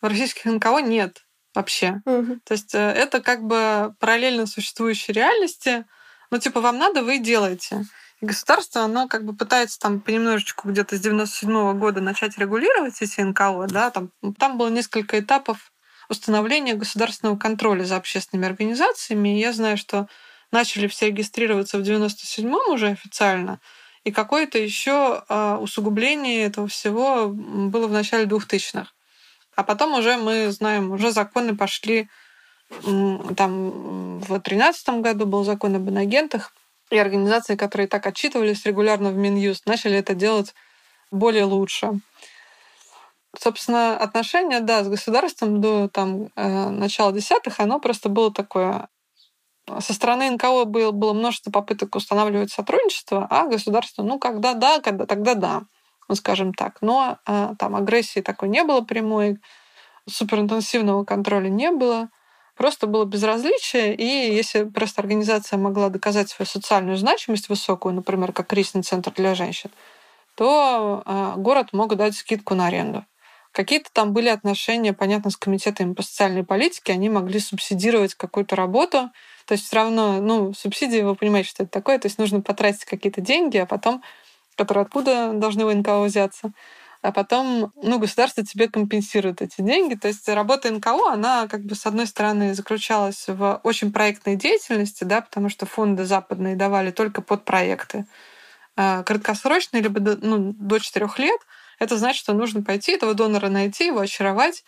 в 0.00 0.06
российских 0.06 0.46
НКО 0.46 0.80
нет 0.80 1.24
вообще. 1.54 2.02
Угу. 2.04 2.40
То 2.44 2.52
есть 2.52 2.74
э, 2.74 2.78
это 2.78 3.20
как 3.20 3.44
бы 3.44 3.94
параллельно 4.00 4.46
существующей 4.46 5.12
реальности. 5.12 5.86
Ну, 6.30 6.38
типа, 6.38 6.60
вам 6.60 6.78
надо, 6.78 7.04
вы 7.04 7.18
делаете. 7.18 7.84
И 8.20 8.26
государство, 8.26 8.82
оно 8.82 9.06
как 9.06 9.24
бы 9.24 9.36
пытается 9.36 9.78
там 9.78 10.00
понемножечку 10.00 10.68
где-то 10.68 10.96
с 10.96 11.00
97 11.00 11.50
-го 11.50 11.74
года 11.74 12.00
начать 12.00 12.36
регулировать 12.38 13.00
эти 13.00 13.20
НКО, 13.20 13.66
да, 13.68 13.90
там, 13.90 14.10
там 14.38 14.58
было 14.58 14.68
несколько 14.68 15.20
этапов 15.20 15.72
установления 16.08 16.74
государственного 16.74 17.36
контроля 17.36 17.84
за 17.84 17.96
общественными 17.96 18.48
организациями. 18.48 19.36
И 19.36 19.40
я 19.40 19.52
знаю, 19.52 19.76
что 19.76 20.08
начали 20.50 20.86
все 20.86 21.06
регистрироваться 21.06 21.78
в 21.78 21.82
97-м 21.82 22.72
уже 22.72 22.88
официально, 22.88 23.60
и 24.04 24.12
какое-то 24.12 24.58
еще 24.58 25.24
а, 25.28 25.58
усугубление 25.58 26.44
этого 26.44 26.68
всего 26.68 27.28
было 27.28 27.86
в 27.86 27.92
начале 27.92 28.24
2000-х. 28.26 28.86
А 29.56 29.62
потом 29.62 29.94
уже 29.94 30.16
мы 30.16 30.50
знаем, 30.50 30.92
уже 30.92 31.10
законы 31.10 31.56
пошли, 31.56 32.08
там 33.36 34.18
в 34.18 34.26
2013 34.26 35.00
году 35.00 35.26
был 35.26 35.44
закон 35.44 35.76
об 35.76 35.88
инагентах, 35.88 36.52
и 36.90 36.98
организации, 36.98 37.56
которые 37.56 37.88
так 37.88 38.06
отчитывались 38.06 38.64
регулярно 38.66 39.10
в 39.10 39.16
Минюст, 39.16 39.66
начали 39.66 39.96
это 39.96 40.14
делать 40.14 40.54
более 41.10 41.44
лучше. 41.44 41.92
Собственно, 43.38 43.96
отношение, 43.96 44.60
да, 44.60 44.84
с 44.84 44.88
государством 44.88 45.60
до 45.60 45.88
там, 45.88 46.28
э, 46.36 46.68
начала 46.70 47.12
десятых, 47.12 47.60
оно 47.60 47.80
просто 47.80 48.08
было 48.08 48.32
такое. 48.32 48.88
Со 49.80 49.94
стороны 49.94 50.30
НКО 50.30 50.66
было, 50.66 50.92
было 50.92 51.12
множество 51.14 51.50
попыток 51.50 51.96
устанавливать 51.96 52.52
сотрудничество, 52.52 53.26
а 53.30 53.46
государство, 53.46 54.02
ну, 54.02 54.18
когда 54.18 54.54
да, 54.54 54.80
когда, 54.80 55.06
тогда 55.06 55.34
да, 55.34 55.62
ну, 56.08 56.14
скажем 56.14 56.52
так. 56.52 56.78
Но 56.80 57.18
э, 57.26 57.54
там 57.58 57.74
агрессии 57.74 58.20
такой 58.20 58.48
не 58.48 58.62
было 58.62 58.82
прямой, 58.82 59.38
суперинтенсивного 60.08 61.04
контроля 61.04 61.48
не 61.48 61.70
было. 61.70 62.08
Просто 62.56 62.86
было 62.86 63.04
безразличие, 63.04 63.96
и 63.96 64.32
если 64.32 64.64
просто 64.64 65.00
организация 65.00 65.58
могла 65.58 65.88
доказать 65.88 66.28
свою 66.28 66.46
социальную 66.46 66.96
значимость 66.96 67.48
высокую, 67.48 67.94
например, 67.94 68.32
как 68.32 68.46
кризисный 68.46 68.82
центр 68.82 69.10
для 69.12 69.34
женщин, 69.34 69.70
то 70.36 71.02
э, 71.04 71.32
город 71.36 71.72
мог 71.72 71.96
дать 71.96 72.14
скидку 72.14 72.54
на 72.54 72.66
аренду. 72.68 73.04
Какие-то 73.54 73.88
там 73.92 74.12
были 74.12 74.28
отношения, 74.28 74.92
понятно, 74.92 75.30
с 75.30 75.36
комитетами 75.36 75.94
по 75.94 76.02
социальной 76.02 76.42
политике, 76.42 76.92
они 76.92 77.08
могли 77.08 77.38
субсидировать 77.38 78.16
какую-то 78.16 78.56
работу. 78.56 79.12
То 79.46 79.52
есть 79.52 79.66
все 79.66 79.76
равно, 79.76 80.20
ну, 80.20 80.52
субсидии, 80.54 81.02
вы 81.02 81.14
понимаете, 81.14 81.50
что 81.50 81.62
это 81.62 81.70
такое, 81.70 82.00
то 82.00 82.06
есть 82.06 82.18
нужно 82.18 82.40
потратить 82.40 82.84
какие-то 82.84 83.20
деньги, 83.20 83.56
а 83.58 83.64
потом, 83.64 84.02
которые 84.56 84.82
откуда 84.82 85.32
должны 85.34 85.64
в 85.64 85.72
НКО 85.72 86.02
взяться, 86.02 86.50
а 87.00 87.12
потом, 87.12 87.72
ну, 87.80 88.00
государство 88.00 88.44
тебе 88.44 88.66
компенсирует 88.68 89.40
эти 89.40 89.60
деньги. 89.60 89.94
То 89.94 90.08
есть 90.08 90.28
работа 90.28 90.72
НКО, 90.72 91.12
она 91.12 91.46
как 91.46 91.62
бы 91.64 91.76
с 91.76 91.86
одной 91.86 92.08
стороны 92.08 92.54
заключалась 92.54 93.28
в 93.28 93.60
очень 93.62 93.92
проектной 93.92 94.34
деятельности, 94.34 95.04
да, 95.04 95.20
потому 95.20 95.48
что 95.48 95.64
фонды 95.64 96.06
западные 96.06 96.56
давали 96.56 96.90
только 96.90 97.22
под 97.22 97.44
проекты. 97.44 98.06
А 98.74 99.04
краткосрочные, 99.04 99.80
либо 99.80 100.00
ну, 100.00 100.54
до 100.58 100.80
4 100.80 101.08
лет— 101.18 101.40
это 101.78 101.96
значит, 101.96 102.20
что 102.20 102.32
нужно 102.32 102.62
пойти 102.62 102.92
этого 102.92 103.14
донора 103.14 103.48
найти, 103.48 103.86
его 103.86 104.00
очаровать 104.00 104.64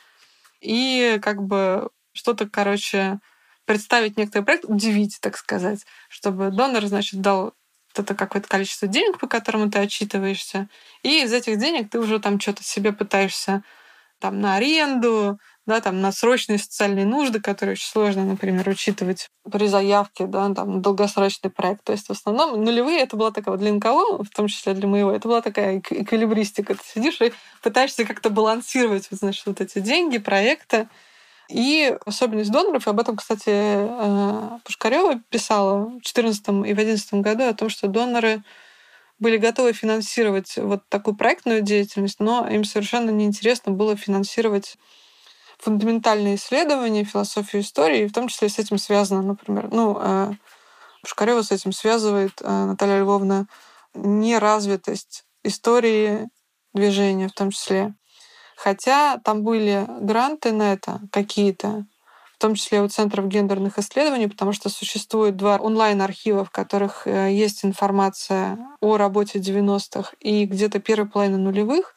и 0.61 1.19
как 1.23 1.43
бы 1.43 1.91
что-то, 2.13 2.49
короче, 2.49 3.19
представить 3.65 4.17
некоторый 4.17 4.45
проект, 4.45 4.65
удивить, 4.65 5.19
так 5.21 5.37
сказать, 5.37 5.85
чтобы 6.09 6.51
донор, 6.51 6.87
значит, 6.87 7.21
дал 7.21 7.55
это 7.95 8.15
какое-то 8.15 8.49
количество 8.49 8.89
денег, 8.89 9.19
по 9.19 9.27
которому 9.27 9.71
ты 9.71 9.79
отчитываешься, 9.79 10.69
и 11.03 11.23
из 11.23 11.33
этих 11.33 11.59
денег 11.59 11.91
ты 11.91 11.99
уже 11.99 12.21
там 12.21 12.39
что-то 12.41 12.63
себе 12.63 12.93
пытаешься 12.93 13.63
там 14.19 14.41
на 14.41 14.57
аренду, 14.57 15.39
да, 15.67 15.81
там 15.81 16.01
на 16.01 16.13
срочные 16.13 16.59
социальные 16.59 17.07
нужды, 17.07 17.41
которые 17.41 17.73
очень 17.73 17.89
сложно, 17.89 18.25
например, 18.25 18.69
учитывать 18.69 19.29
при 19.51 19.67
заявке, 19.67 20.27
да, 20.27 20.53
там, 20.55 20.81
долгосрочный 20.81 21.51
проект. 21.51 21.83
То 21.85 21.93
есть 21.93 22.07
в 22.07 22.13
основном 22.13 22.63
нулевые 22.63 23.01
это 23.01 23.17
была 23.17 23.33
такая 23.33 23.53
вот 23.57 23.61
для 23.61 23.73
НКО, 23.73 24.23
в 24.23 24.31
том 24.35 24.47
числе 24.47 24.75
для 24.75 24.87
моего, 24.87 25.11
это 25.11 25.27
была 25.27 25.43
такая 25.43 25.79
эквилибристика. 25.79 26.75
Ты 26.75 26.81
сидишь 26.95 27.21
и 27.21 27.33
пытаешься 27.63 28.05
как-то 28.05 28.31
балансировать, 28.31 29.09
вот, 29.11 29.19
значит, 29.19 29.45
вот 29.47 29.61
эти 29.61 29.81
деньги, 29.81 30.19
проекты. 30.19 30.89
И 31.49 31.97
особенность 32.05 32.51
доноров, 32.51 32.89
об 32.89 32.99
этом, 32.99 33.17
кстати, 33.17 33.45
э, 33.49 34.59
Пушкарева 34.65 35.21
писала 35.31 35.85
в 35.87 35.91
2014 35.91 36.49
и 36.65 36.73
в 36.73 36.77
2011 36.77 37.15
году 37.15 37.45
о 37.45 37.55
том, 37.55 37.69
что 37.69 37.87
доноры 37.89 38.43
были 39.19 39.37
готовы 39.37 39.73
финансировать 39.73 40.57
вот 40.57 40.83
такую 40.89 41.17
проектную 41.17 41.63
деятельность, 41.63 42.21
но 42.21 42.49
им 42.49 42.65
совершенно 42.65 43.11
неинтересно 43.11 43.73
было 43.73 43.97
финансировать 43.97 44.77
фундаментальные 45.67 46.37
исследования, 46.37 47.03
философию 47.03 47.63
истории, 47.63 48.07
в 48.07 48.13
том 48.13 48.29
числе 48.29 48.49
с 48.49 48.61
этим 48.61 48.79
связано, 48.79 49.21
например, 49.23 49.69
ну, 49.73 49.99
э, 50.01 50.33
Пушкарева 51.03 51.43
с 51.43 51.51
этим 51.51 51.73
связывает 51.73 52.41
э, 52.41 52.65
Наталья 52.67 53.01
Львовна 53.01 53.49
неразвитость 53.93 55.25
истории 55.43 56.29
движения 56.73 57.27
в 57.27 57.33
том 57.33 57.51
числе. 57.51 57.95
Хотя 58.57 59.19
там 59.19 59.43
были 59.43 59.85
гранты 60.03 60.53
на 60.53 60.73
это 60.73 61.01
какие-то, 61.11 61.85
в 62.37 62.39
том 62.39 62.55
числе 62.55 62.81
у 62.81 62.89
Центров 62.89 63.27
гендерных 63.27 63.81
исследований, 63.81 64.29
потому 64.29 64.53
что 64.53 64.69
существует 64.69 65.37
два 65.37 65.57
онлайн-архива, 65.57 66.45
в 66.45 66.51
которых 66.51 67.09
э, 67.09 67.33
есть 67.33 67.65
информация 67.65 68.57
о 68.81 68.97
работе 68.97 69.41
90-х 69.41 70.13
и 70.21 70.45
где-то 70.45 70.79
первой 70.79 71.09
половины 71.09 71.39
нулевых. 71.39 71.97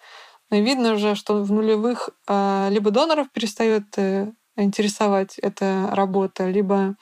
Но 0.50 0.58
видно 0.58 0.94
уже, 0.94 1.16
что 1.16 1.44
в 1.44 1.52
нулевых 1.52 2.10
э, 2.28 2.70
либо 2.72 2.92
доноров 2.92 3.32
перестает 3.32 3.86
э, 3.98 4.32
интересовать 4.56 5.38
эта 5.40 5.90
работа, 5.92 6.50
либо 6.50 6.96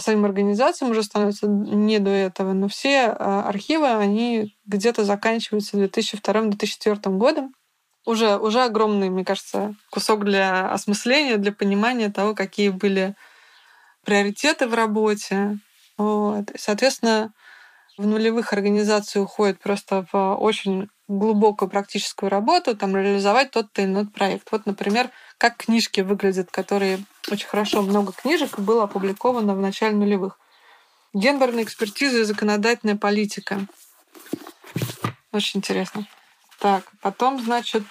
самим 0.00 0.24
организациям 0.24 0.90
уже 0.90 1.04
становится 1.04 1.46
не 1.46 2.00
до 2.00 2.10
этого. 2.10 2.52
Но 2.52 2.66
все 2.66 3.06
архивы, 3.06 3.86
они 3.86 4.56
где-то 4.66 5.04
заканчиваются 5.04 5.76
2002-2004 5.76 7.16
годом 7.16 7.52
уже, 8.08 8.38
уже 8.38 8.64
огромный, 8.64 9.10
мне 9.10 9.24
кажется, 9.24 9.74
кусок 9.90 10.24
для 10.24 10.70
осмысления, 10.72 11.36
для 11.36 11.52
понимания 11.52 12.08
того, 12.10 12.34
какие 12.34 12.70
были 12.70 13.14
приоритеты 14.02 14.66
в 14.66 14.72
работе. 14.72 15.58
Вот. 15.98 16.50
И, 16.50 16.58
соответственно, 16.58 17.34
в 17.98 18.06
нулевых 18.06 18.54
организации 18.54 19.18
уходит 19.18 19.60
просто 19.60 20.06
в 20.10 20.34
очень 20.36 20.88
глубокую 21.08 21.70
практическую 21.70 22.28
работу, 22.30 22.76
там 22.76 22.94
реализовать 22.94 23.50
тот-то 23.50 23.82
иной 23.82 24.06
проект. 24.06 24.52
Вот, 24.52 24.66
например, 24.66 25.10
как 25.38 25.56
книжки 25.56 26.02
выглядят, 26.02 26.50
которые 26.50 27.00
очень 27.30 27.48
хорошо, 27.48 27.82
много 27.82 28.12
книжек 28.12 28.58
было 28.58 28.84
опубликовано 28.84 29.54
в 29.54 29.60
начале 29.60 29.96
нулевых. 29.96 30.38
Гендерная 31.14 31.64
экспертиза 31.64 32.18
и 32.18 32.24
законодательная 32.24 32.96
политика. 32.96 33.66
Очень 35.32 35.58
интересно. 35.58 36.06
Так, 36.58 36.84
потом, 37.00 37.42
значит, 37.42 37.82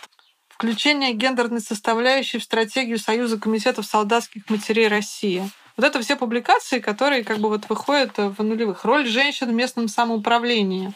включение 0.49 1.13
гендерной 1.13 1.61
составляющей 1.61 2.37
в 2.37 2.43
стратегию 2.43 2.99
Союза 2.99 3.39
комитетов 3.39 3.85
солдатских 3.85 4.49
матерей 4.49 4.87
России. 4.87 5.49
Вот 5.75 5.85
это 5.85 6.01
все 6.01 6.15
публикации, 6.15 6.79
которые 6.79 7.23
как 7.23 7.39
бы 7.39 7.49
вот 7.49 7.69
выходят 7.69 8.17
в 8.17 8.43
нулевых. 8.43 8.83
Роль 8.83 9.07
женщин 9.07 9.49
в 9.49 9.53
местном 9.53 9.87
самоуправлении. 9.87 10.93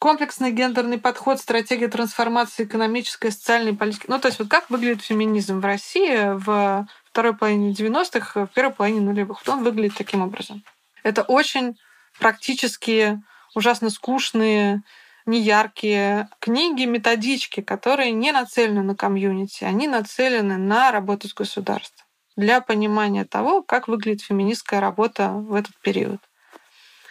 Комплексный 0.00 0.50
гендерный 0.50 0.96
подход, 0.96 1.38
стратегия 1.40 1.88
трансформации 1.88 2.64
экономической, 2.64 3.30
социальной 3.30 3.74
политики. 3.74 4.06
Ну, 4.08 4.18
то 4.18 4.28
есть 4.28 4.38
вот 4.38 4.48
как 4.48 4.70
выглядит 4.70 5.02
феминизм 5.02 5.60
в 5.60 5.64
России 5.66 6.38
в 6.38 6.86
второй 7.04 7.36
половине 7.36 7.72
90-х, 7.72 8.46
в 8.46 8.48
первой 8.48 8.72
половине 8.72 9.02
нулевых. 9.02 9.42
Он 9.46 9.62
выглядит 9.62 9.98
таким 9.98 10.22
образом. 10.22 10.64
Это 11.02 11.20
очень 11.20 11.76
практические, 12.18 13.22
ужасно 13.54 13.90
скучные 13.90 14.82
неяркие 15.26 16.30
книги, 16.38 16.86
методички, 16.86 17.60
которые 17.60 18.12
не 18.12 18.32
нацелены 18.32 18.82
на 18.82 18.96
комьюнити, 18.96 19.64
они 19.64 19.86
нацелены 19.86 20.56
на 20.56 20.92
работу 20.92 21.28
с 21.28 21.34
государством 21.34 22.06
для 22.36 22.62
понимания 22.62 23.26
того, 23.26 23.62
как 23.62 23.86
выглядит 23.86 24.22
феминистская 24.22 24.80
работа 24.80 25.28
в 25.28 25.52
этот 25.52 25.78
период. 25.82 26.20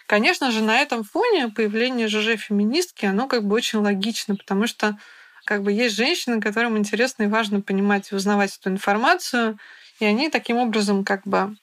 Конечно 0.09 0.49
же, 0.49 0.63
на 0.63 0.79
этом 0.81 1.03
фоне 1.03 1.49
появление 1.49 2.07
ЖЖ-феминистки, 2.07 3.05
оно 3.05 3.27
как 3.27 3.43
бы 3.45 3.55
очень 3.55 3.77
логично, 3.77 4.35
потому 4.35 4.65
что 4.65 4.97
как 5.45 5.61
бы 5.61 5.71
есть 5.71 5.95
женщины, 5.95 6.41
которым 6.41 6.79
интересно 6.79 7.23
и 7.23 7.27
важно 7.27 7.61
понимать 7.61 8.11
и 8.11 8.15
узнавать 8.15 8.57
эту 8.59 8.71
информацию, 8.71 9.59
и 9.99 10.05
они 10.05 10.29
таким 10.31 10.57
образом 10.57 11.05
как 11.05 11.27
бы 11.27 11.55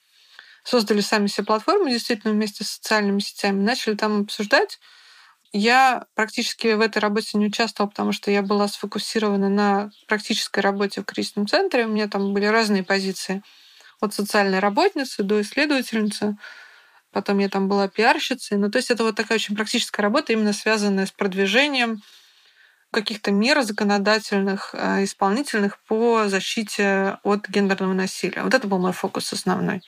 создали 0.64 1.00
сами 1.00 1.28
себе 1.28 1.46
платформу 1.46 1.88
действительно 1.90 2.32
вместе 2.34 2.64
с 2.64 2.70
социальными 2.72 3.20
сетями, 3.20 3.62
начали 3.62 3.94
там 3.94 4.22
обсуждать. 4.22 4.80
Я 5.52 6.06
практически 6.14 6.68
в 6.74 6.80
этой 6.82 6.98
работе 6.98 7.38
не 7.38 7.46
участвовала, 7.46 7.90
потому 7.90 8.12
что 8.12 8.30
я 8.30 8.42
была 8.42 8.68
сфокусирована 8.68 9.48
на 9.48 9.90
практической 10.08 10.60
работе 10.60 11.02
в 11.02 11.04
кризисном 11.04 11.48
центре. 11.48 11.86
У 11.86 11.90
меня 11.90 12.08
там 12.08 12.34
были 12.34 12.46
разные 12.46 12.84
позиции. 12.84 13.42
От 14.00 14.14
социальной 14.14 14.60
работницы 14.60 15.22
до 15.22 15.40
исследовательницы. 15.42 16.36
Потом 17.16 17.38
я 17.38 17.48
там 17.48 17.66
была 17.66 17.88
пиарщицей. 17.88 18.58
Ну, 18.58 18.70
то 18.70 18.76
есть 18.76 18.90
это 18.90 19.02
вот 19.02 19.16
такая 19.16 19.38
очень 19.38 19.56
практическая 19.56 20.02
работа, 20.02 20.34
именно 20.34 20.52
связанная 20.52 21.06
с 21.06 21.10
продвижением 21.10 22.02
каких-то 22.90 23.30
мер 23.30 23.62
законодательных, 23.62 24.74
э, 24.74 25.04
исполнительных 25.04 25.78
по 25.88 26.28
защите 26.28 27.16
от 27.22 27.48
гендерного 27.48 27.94
насилия. 27.94 28.42
Вот 28.42 28.52
это 28.52 28.68
был 28.68 28.78
мой 28.78 28.92
фокус 28.92 29.32
основной 29.32 29.80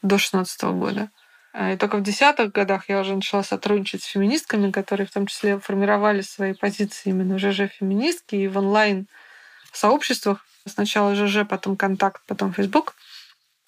до 0.00 0.16
2016 0.16 0.62
года. 0.72 1.10
А, 1.52 1.74
и 1.74 1.76
только 1.76 1.98
в 1.98 2.02
десятых 2.02 2.52
годах 2.52 2.88
я 2.88 3.00
уже 3.00 3.14
начала 3.14 3.42
сотрудничать 3.42 4.02
с 4.02 4.06
феминистками, 4.06 4.70
которые 4.70 5.06
в 5.06 5.10
том 5.10 5.26
числе 5.26 5.58
формировали 5.58 6.22
свои 6.22 6.54
позиции 6.54 7.10
именно 7.10 7.34
в 7.34 7.38
ЖЖ-феминистки 7.38 8.34
и 8.34 8.48
в 8.48 8.56
онлайн-сообществах. 8.56 10.42
Сначала 10.66 11.14
ЖЖ, 11.14 11.46
потом 11.46 11.76
Контакт, 11.76 12.22
потом 12.26 12.54
Фейсбук. 12.54 12.94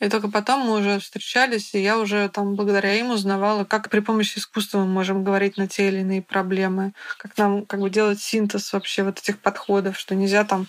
И 0.01 0.09
только 0.09 0.28
потом 0.28 0.61
мы 0.61 0.78
уже 0.78 1.01
встречались, 1.01 1.74
и 1.74 1.82
я 1.82 1.99
уже 1.99 2.28
там 2.28 2.55
благодаря 2.55 2.94
им 2.94 3.11
узнавала, 3.11 3.64
как 3.64 3.90
при 3.90 3.99
помощи 3.99 4.38
искусства 4.38 4.78
мы 4.78 4.86
можем 4.86 5.24
говорить 5.24 5.57
на 5.57 5.66
те 5.66 5.88
или 5.88 5.99
иные 6.01 6.22
проблемы, 6.22 6.92
как 7.18 7.36
нам 7.36 7.66
как 7.66 7.80
бы 7.80 7.90
делать 7.90 8.20
синтез 8.20 8.72
вообще 8.72 9.03
вот 9.03 9.18
этих 9.18 9.40
подходов, 9.40 9.99
что 9.99 10.14
нельзя 10.14 10.44
там 10.44 10.68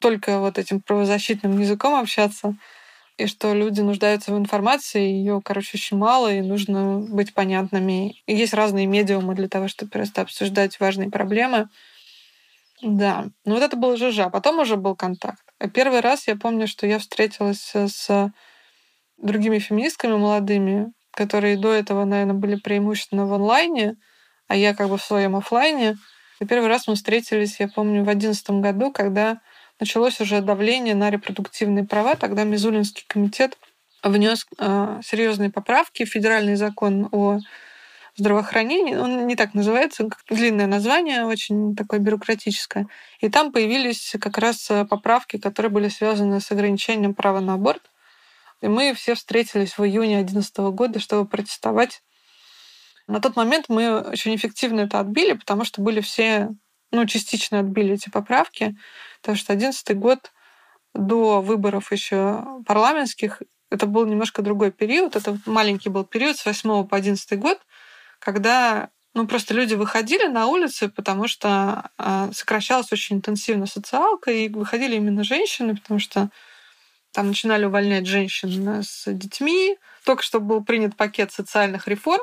только 0.00 0.38
вот 0.40 0.58
этим 0.58 0.80
правозащитным 0.80 1.58
языком 1.60 1.94
общаться, 1.94 2.56
и 3.18 3.26
что 3.26 3.54
люди 3.54 3.82
нуждаются 3.82 4.32
в 4.32 4.38
информации, 4.38 5.02
ее, 5.02 5.40
короче, 5.44 5.72
очень 5.74 5.98
мало, 5.98 6.32
и 6.32 6.40
нужно 6.40 7.00
быть 7.00 7.34
понятными. 7.34 8.16
И 8.26 8.34
есть 8.34 8.54
разные 8.54 8.86
медиумы 8.86 9.34
для 9.34 9.48
того, 9.48 9.68
чтобы 9.68 9.90
просто 9.90 10.22
обсуждать 10.22 10.80
важные 10.80 11.10
проблемы. 11.10 11.68
Да, 12.82 13.26
ну 13.44 13.54
вот 13.54 13.62
это 13.62 13.76
был 13.76 13.96
ЖЖ, 13.96 14.20
а 14.20 14.30
потом 14.30 14.58
уже 14.60 14.76
был 14.76 14.96
контакт. 14.96 15.49
А 15.60 15.68
первый 15.68 16.00
раз 16.00 16.26
я 16.26 16.36
помню, 16.36 16.66
что 16.66 16.86
я 16.86 16.98
встретилась 16.98 17.72
с 17.74 18.32
другими 19.18 19.58
феминистками 19.58 20.16
молодыми, 20.16 20.92
которые 21.12 21.58
до 21.58 21.72
этого, 21.72 22.04
наверное, 22.04 22.34
были 22.34 22.56
преимущественно 22.56 23.26
в 23.26 23.32
онлайне, 23.34 23.96
а 24.48 24.56
я 24.56 24.74
как 24.74 24.88
бы 24.88 24.96
в 24.96 25.04
своем 25.04 25.36
офлайне. 25.36 25.98
И 26.40 26.46
первый 26.46 26.68
раз 26.68 26.88
мы 26.88 26.94
встретились, 26.94 27.60
я 27.60 27.68
помню, 27.68 28.04
в 28.04 28.08
одиннадцатом 28.08 28.62
году, 28.62 28.90
когда 28.90 29.40
началось 29.78 30.18
уже 30.20 30.40
давление 30.40 30.94
на 30.94 31.10
репродуктивные 31.10 31.84
права. 31.84 32.16
Тогда 32.16 32.44
Мизулинский 32.44 33.04
комитет 33.06 33.58
внес 34.02 34.46
э, 34.58 35.00
серьезные 35.04 35.50
поправки 35.50 36.06
в 36.06 36.08
федеральный 36.08 36.56
закон 36.56 37.10
о 37.12 37.38
здравоохранении. 38.20 38.94
Он 38.94 39.26
не 39.26 39.36
так 39.36 39.54
называется, 39.54 40.08
длинное 40.28 40.66
название, 40.66 41.24
очень 41.24 41.74
такое 41.74 42.00
бюрократическое. 42.00 42.86
И 43.20 43.28
там 43.28 43.52
появились 43.52 44.14
как 44.20 44.38
раз 44.38 44.70
э, 44.70 44.84
поправки, 44.84 45.38
которые 45.38 45.70
были 45.70 45.88
связаны 45.88 46.40
с 46.40 46.50
ограничением 46.52 47.14
права 47.14 47.40
на 47.40 47.54
аборт. 47.54 47.82
И 48.60 48.68
мы 48.68 48.94
все 48.94 49.14
встретились 49.14 49.78
в 49.78 49.84
июне 49.84 50.18
2011 50.18 50.56
года, 50.74 51.00
чтобы 51.00 51.28
протестовать. 51.28 52.02
На 53.06 53.20
тот 53.20 53.36
момент 53.36 53.66
мы 53.68 54.00
очень 54.00 54.36
эффективно 54.36 54.82
это 54.82 55.00
отбили, 55.00 55.32
потому 55.32 55.64
что 55.64 55.82
были 55.82 56.00
все, 56.00 56.50
ну, 56.92 57.06
частично 57.06 57.60
отбили 57.60 57.94
эти 57.94 58.10
поправки. 58.10 58.76
Потому 59.20 59.36
что 59.36 59.54
2011 59.54 59.98
год 59.98 60.32
до 60.94 61.40
выборов 61.40 61.90
еще 61.92 62.44
парламентских, 62.66 63.42
это 63.70 63.86
был 63.86 64.04
немножко 64.04 64.42
другой 64.42 64.72
период. 64.72 65.16
Это 65.16 65.38
маленький 65.46 65.88
был 65.88 66.04
период 66.04 66.36
с 66.36 66.44
8 66.44 66.86
по 66.86 66.96
11 66.96 67.38
год, 67.38 67.58
когда 68.20 68.90
ну, 69.14 69.26
просто 69.26 69.54
люди 69.54 69.74
выходили 69.74 70.26
на 70.26 70.46
улицы, 70.46 70.88
потому 70.88 71.26
что 71.26 71.90
э, 71.98 72.30
сокращалась 72.32 72.92
очень 72.92 73.16
интенсивно 73.16 73.66
социалка, 73.66 74.30
и 74.30 74.48
выходили 74.48 74.94
именно 74.94 75.24
женщины, 75.24 75.76
потому 75.76 75.98
что 75.98 76.30
там 77.12 77.28
начинали 77.28 77.64
увольнять 77.64 78.06
женщин 78.06 78.82
с 78.84 79.12
детьми. 79.12 79.76
Только 80.04 80.22
что 80.22 80.38
был 80.38 80.62
принят 80.62 80.96
пакет 80.96 81.32
социальных 81.32 81.88
реформ, 81.88 82.22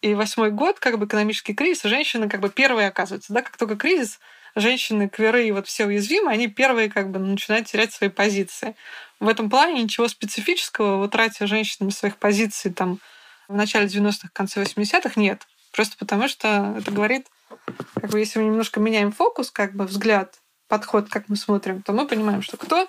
и 0.00 0.14
восьмой 0.14 0.50
год, 0.50 0.80
как 0.80 0.98
бы 0.98 1.06
экономический 1.06 1.54
кризис, 1.54 1.84
женщины 1.84 2.28
как 2.28 2.40
бы 2.40 2.50
первые 2.50 2.88
оказываются. 2.88 3.32
Да? 3.32 3.42
Как 3.42 3.56
только 3.56 3.76
кризис, 3.76 4.18
женщины, 4.56 5.08
кверы 5.08 5.46
и 5.46 5.52
вот 5.52 5.68
все 5.68 5.86
уязвимы, 5.86 6.30
они 6.30 6.48
первые 6.48 6.90
как 6.90 7.10
бы 7.10 7.18
начинают 7.18 7.68
терять 7.68 7.92
свои 7.92 8.10
позиции. 8.10 8.74
В 9.20 9.28
этом 9.28 9.48
плане 9.48 9.82
ничего 9.82 10.08
специфического 10.08 10.96
в 10.96 11.02
утрате 11.02 11.46
женщинами 11.46 11.90
своих 11.90 12.16
позиций 12.16 12.72
там 12.72 12.98
в 13.48 13.54
начале 13.54 13.86
90-х, 13.86 14.28
конце 14.32 14.62
80-х 14.62 15.20
нет. 15.20 15.46
Просто 15.72 15.96
потому 15.98 16.28
что 16.28 16.74
это 16.78 16.90
говорит, 16.90 17.26
как 17.94 18.10
бы 18.10 18.18
если 18.18 18.38
мы 18.38 18.46
немножко 18.46 18.80
меняем 18.80 19.12
фокус, 19.12 19.50
как 19.50 19.74
бы 19.74 19.84
взгляд, 19.84 20.38
подход, 20.68 21.08
как 21.08 21.28
мы 21.28 21.36
смотрим, 21.36 21.82
то 21.82 21.92
мы 21.92 22.06
понимаем, 22.06 22.42
что 22.42 22.56
кто 22.56 22.88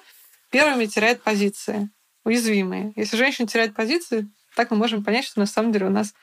первыми 0.49 0.86
теряет 0.86 1.22
позиции, 1.22 1.89
уязвимые. 2.24 2.93
Если 2.95 3.18
женщина 3.18 3.47
теряет 3.47 3.74
позиции, 3.74 4.30
так 4.56 4.72
мы 4.72 4.78
можем 4.78 5.04
понять, 5.04 5.26
что 5.26 5.39
на 5.39 5.45
самом 5.45 5.72
деле 5.72 5.88
у 5.88 5.89
нас 5.89 6.14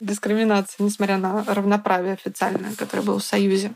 дискриминация, 0.00 0.84
несмотря 0.84 1.18
на 1.18 1.44
равноправие 1.44 2.14
официальное, 2.14 2.74
которое 2.74 3.02
было 3.02 3.18
в 3.18 3.24
Союзе. 3.24 3.74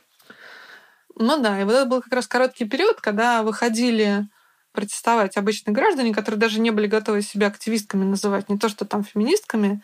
Ну 1.14 1.40
да, 1.40 1.60
и 1.60 1.64
вот 1.64 1.72
это 1.72 1.86
был 1.86 2.02
как 2.02 2.12
раз 2.12 2.26
короткий 2.26 2.64
период, 2.64 3.00
когда 3.00 3.42
выходили 3.42 4.26
протестовать 4.72 5.36
обычные 5.36 5.74
граждане, 5.74 6.14
которые 6.14 6.40
даже 6.40 6.60
не 6.60 6.70
были 6.70 6.86
готовы 6.86 7.22
себя 7.22 7.48
активистками 7.48 8.04
называть, 8.04 8.48
не 8.48 8.58
то 8.58 8.68
что 8.68 8.84
там 8.84 9.04
феминистками. 9.04 9.82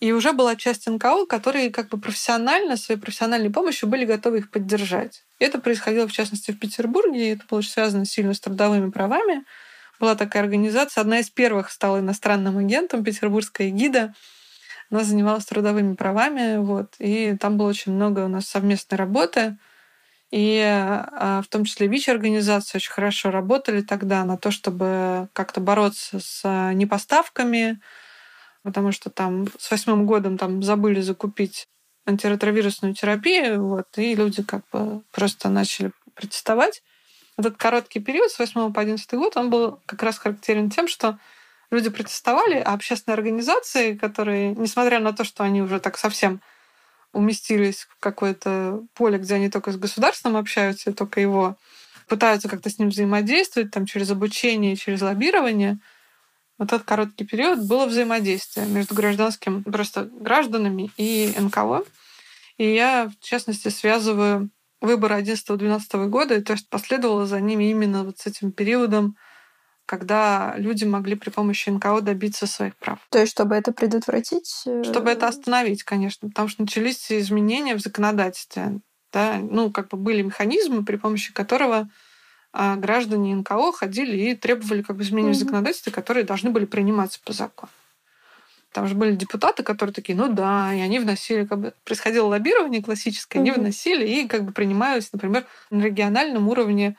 И 0.00 0.12
уже 0.12 0.32
была 0.32 0.56
часть 0.56 0.88
НКО, 0.88 1.26
которые 1.26 1.70
как 1.70 1.88
бы 1.88 1.98
профессионально, 1.98 2.76
своей 2.76 3.00
профессиональной 3.00 3.50
помощью 3.50 3.88
были 3.88 4.04
готовы 4.04 4.38
их 4.38 4.50
поддержать. 4.50 5.24
И 5.38 5.44
это 5.44 5.60
происходило, 5.60 6.08
в 6.08 6.12
частности, 6.12 6.50
в 6.50 6.58
Петербурге, 6.58 7.28
и 7.28 7.34
это 7.34 7.44
было 7.48 7.60
связано 7.62 8.04
сильно 8.04 8.34
с 8.34 8.40
трудовыми 8.40 8.90
правами. 8.90 9.44
Была 10.00 10.16
такая 10.16 10.42
организация, 10.42 11.02
одна 11.02 11.20
из 11.20 11.30
первых 11.30 11.70
стала 11.70 12.00
иностранным 12.00 12.58
агентом, 12.58 13.04
петербургская 13.04 13.70
гида. 13.70 14.14
Она 14.90 15.04
занималась 15.04 15.44
трудовыми 15.44 15.94
правами, 15.94 16.58
вот, 16.58 16.94
и 16.98 17.36
там 17.36 17.56
было 17.56 17.68
очень 17.68 17.92
много 17.92 18.24
у 18.24 18.28
нас 18.28 18.46
совместной 18.46 18.98
работы. 18.98 19.56
И 20.32 20.58
а, 20.64 21.42
в 21.42 21.48
том 21.48 21.64
числе 21.64 21.86
ВИЧ-организации 21.88 22.78
очень 22.78 22.90
хорошо 22.90 23.30
работали 23.30 23.82
тогда 23.82 24.24
на 24.24 24.38
то, 24.38 24.50
чтобы 24.50 25.28
как-то 25.34 25.60
бороться 25.60 26.20
с 26.20 26.40
а, 26.42 26.72
непоставками, 26.72 27.80
потому 28.62 28.92
что 28.92 29.10
там 29.10 29.46
с 29.58 29.70
восьмым 29.70 30.06
годом 30.06 30.38
там 30.38 30.62
забыли 30.62 31.02
закупить 31.02 31.68
антиретровирусную 32.06 32.94
терапию, 32.94 33.62
вот, 33.62 33.86
и 33.96 34.14
люди 34.14 34.42
как 34.42 34.64
бы 34.72 35.02
просто 35.12 35.50
начали 35.50 35.92
протестовать. 36.14 36.82
Этот 37.36 37.58
короткий 37.58 38.00
период 38.00 38.30
с 38.30 38.38
8 38.38 38.72
по 38.72 38.80
11 38.80 39.12
год, 39.14 39.36
он 39.36 39.50
был 39.50 39.80
как 39.84 40.02
раз 40.02 40.18
характерен 40.18 40.70
тем, 40.70 40.88
что 40.88 41.18
люди 41.70 41.90
протестовали, 41.90 42.56
а 42.56 42.72
общественные 42.72 43.16
организации, 43.16 43.96
которые, 43.96 44.54
несмотря 44.54 44.98
на 44.98 45.12
то, 45.12 45.24
что 45.24 45.44
они 45.44 45.60
уже 45.60 45.78
так 45.78 45.98
совсем 45.98 46.40
уместились 47.12 47.86
в 47.90 47.98
какое-то 48.00 48.82
поле, 48.94 49.18
где 49.18 49.34
они 49.34 49.50
только 49.50 49.72
с 49.72 49.76
государством 49.76 50.36
общаются, 50.36 50.90
и 50.90 50.94
только 50.94 51.20
его 51.20 51.56
пытаются 52.08 52.48
как-то 52.48 52.70
с 52.70 52.78
ним 52.78 52.90
взаимодействовать 52.90 53.70
там, 53.70 53.86
через 53.86 54.10
обучение, 54.10 54.76
через 54.76 55.02
лоббирование. 55.02 55.78
Вот 56.58 56.72
этот 56.72 56.86
короткий 56.86 57.24
период 57.24 57.66
было 57.66 57.86
взаимодействие 57.86 58.66
между 58.66 58.94
гражданским, 58.94 59.64
просто 59.64 60.04
гражданами 60.04 60.90
и 60.96 61.32
НКО. 61.38 61.84
И 62.58 62.74
я, 62.74 63.08
в 63.08 63.24
частности, 63.24 63.68
связываю 63.68 64.50
выборы 64.80 65.20
11-12 65.20 66.08
года, 66.08 66.34
и 66.36 66.42
то, 66.42 66.56
что 66.56 66.66
последовало 66.68 67.26
за 67.26 67.40
ними 67.40 67.70
именно 67.70 68.04
вот 68.04 68.18
с 68.18 68.26
этим 68.26 68.52
периодом 68.52 69.16
когда 69.92 70.54
люди 70.56 70.84
могли 70.84 71.16
при 71.16 71.28
помощи 71.28 71.68
НКО 71.68 72.00
добиться 72.00 72.46
своих 72.46 72.74
прав. 72.76 72.98
То 73.10 73.18
есть, 73.18 73.32
чтобы 73.32 73.56
это 73.56 73.72
предотвратить? 73.72 74.62
Э, 74.64 74.84
чтобы 74.84 75.10
это 75.10 75.28
остановить, 75.28 75.82
конечно, 75.82 76.30
потому 76.30 76.48
что 76.48 76.62
начались 76.62 77.12
изменения 77.12 77.74
в 77.74 77.80
законодательстве. 77.80 78.80
Да? 79.12 79.36
Ну, 79.38 79.70
как 79.70 79.88
бы 79.88 79.98
были 79.98 80.22
механизмы, 80.22 80.82
при 80.82 80.96
помощи 80.96 81.30
которого 81.34 81.90
а, 82.54 82.76
граждане 82.76 83.34
НКО 83.34 83.72
ходили 83.72 84.16
и 84.16 84.34
требовали 84.34 84.80
как 84.80 84.96
бы 84.96 85.02
изменений 85.02 85.32
mm-hmm. 85.32 85.34
в 85.34 85.40
законодательстве, 85.40 85.92
которые 85.92 86.24
должны 86.24 86.48
были 86.48 86.64
приниматься 86.64 87.20
по 87.22 87.34
закону. 87.34 87.70
Там 88.72 88.86
же 88.86 88.94
были 88.94 89.14
депутаты, 89.14 89.62
которые 89.62 89.92
такие, 89.92 90.16
ну 90.16 90.32
да, 90.32 90.72
и 90.72 90.80
они 90.80 91.00
вносили, 91.00 91.44
как 91.44 91.58
бы 91.60 91.74
происходило 91.84 92.28
лоббирование 92.28 92.82
классическое, 92.82 93.42
mm-hmm. 93.42 93.46
они 93.46 93.60
вносили 93.60 94.08
и 94.08 94.26
как 94.26 94.44
бы 94.44 94.52
принимались, 94.52 95.12
например, 95.12 95.44
на 95.68 95.82
региональном 95.82 96.48
уровне 96.48 96.96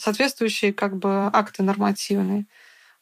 соответствующие 0.00 0.72
как 0.72 0.96
бы 0.96 1.30
акты 1.32 1.62
нормативные. 1.62 2.46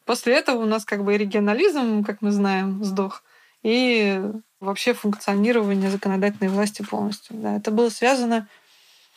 После 0.04 0.34
этого 0.34 0.62
у 0.62 0.66
нас 0.66 0.84
как 0.84 1.04
бы 1.04 1.14
и 1.14 1.18
регионализм, 1.18 2.04
как 2.04 2.22
мы 2.22 2.30
знаем, 2.32 2.82
сдох. 2.84 3.22
и 3.62 4.22
вообще 4.60 4.92
функционирование 4.92 5.90
законодательной 5.90 6.50
власти 6.50 6.82
полностью. 6.82 7.36
Да, 7.36 7.56
это 7.56 7.70
было 7.70 7.90
связано... 7.90 8.48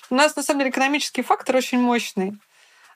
У 0.10 0.16
нас, 0.16 0.36
на 0.36 0.44
самом 0.44 0.60
деле, 0.60 0.72
экономический 0.72 1.22
фактор 1.22 1.56
очень 1.56 1.80
мощный. 1.80 2.38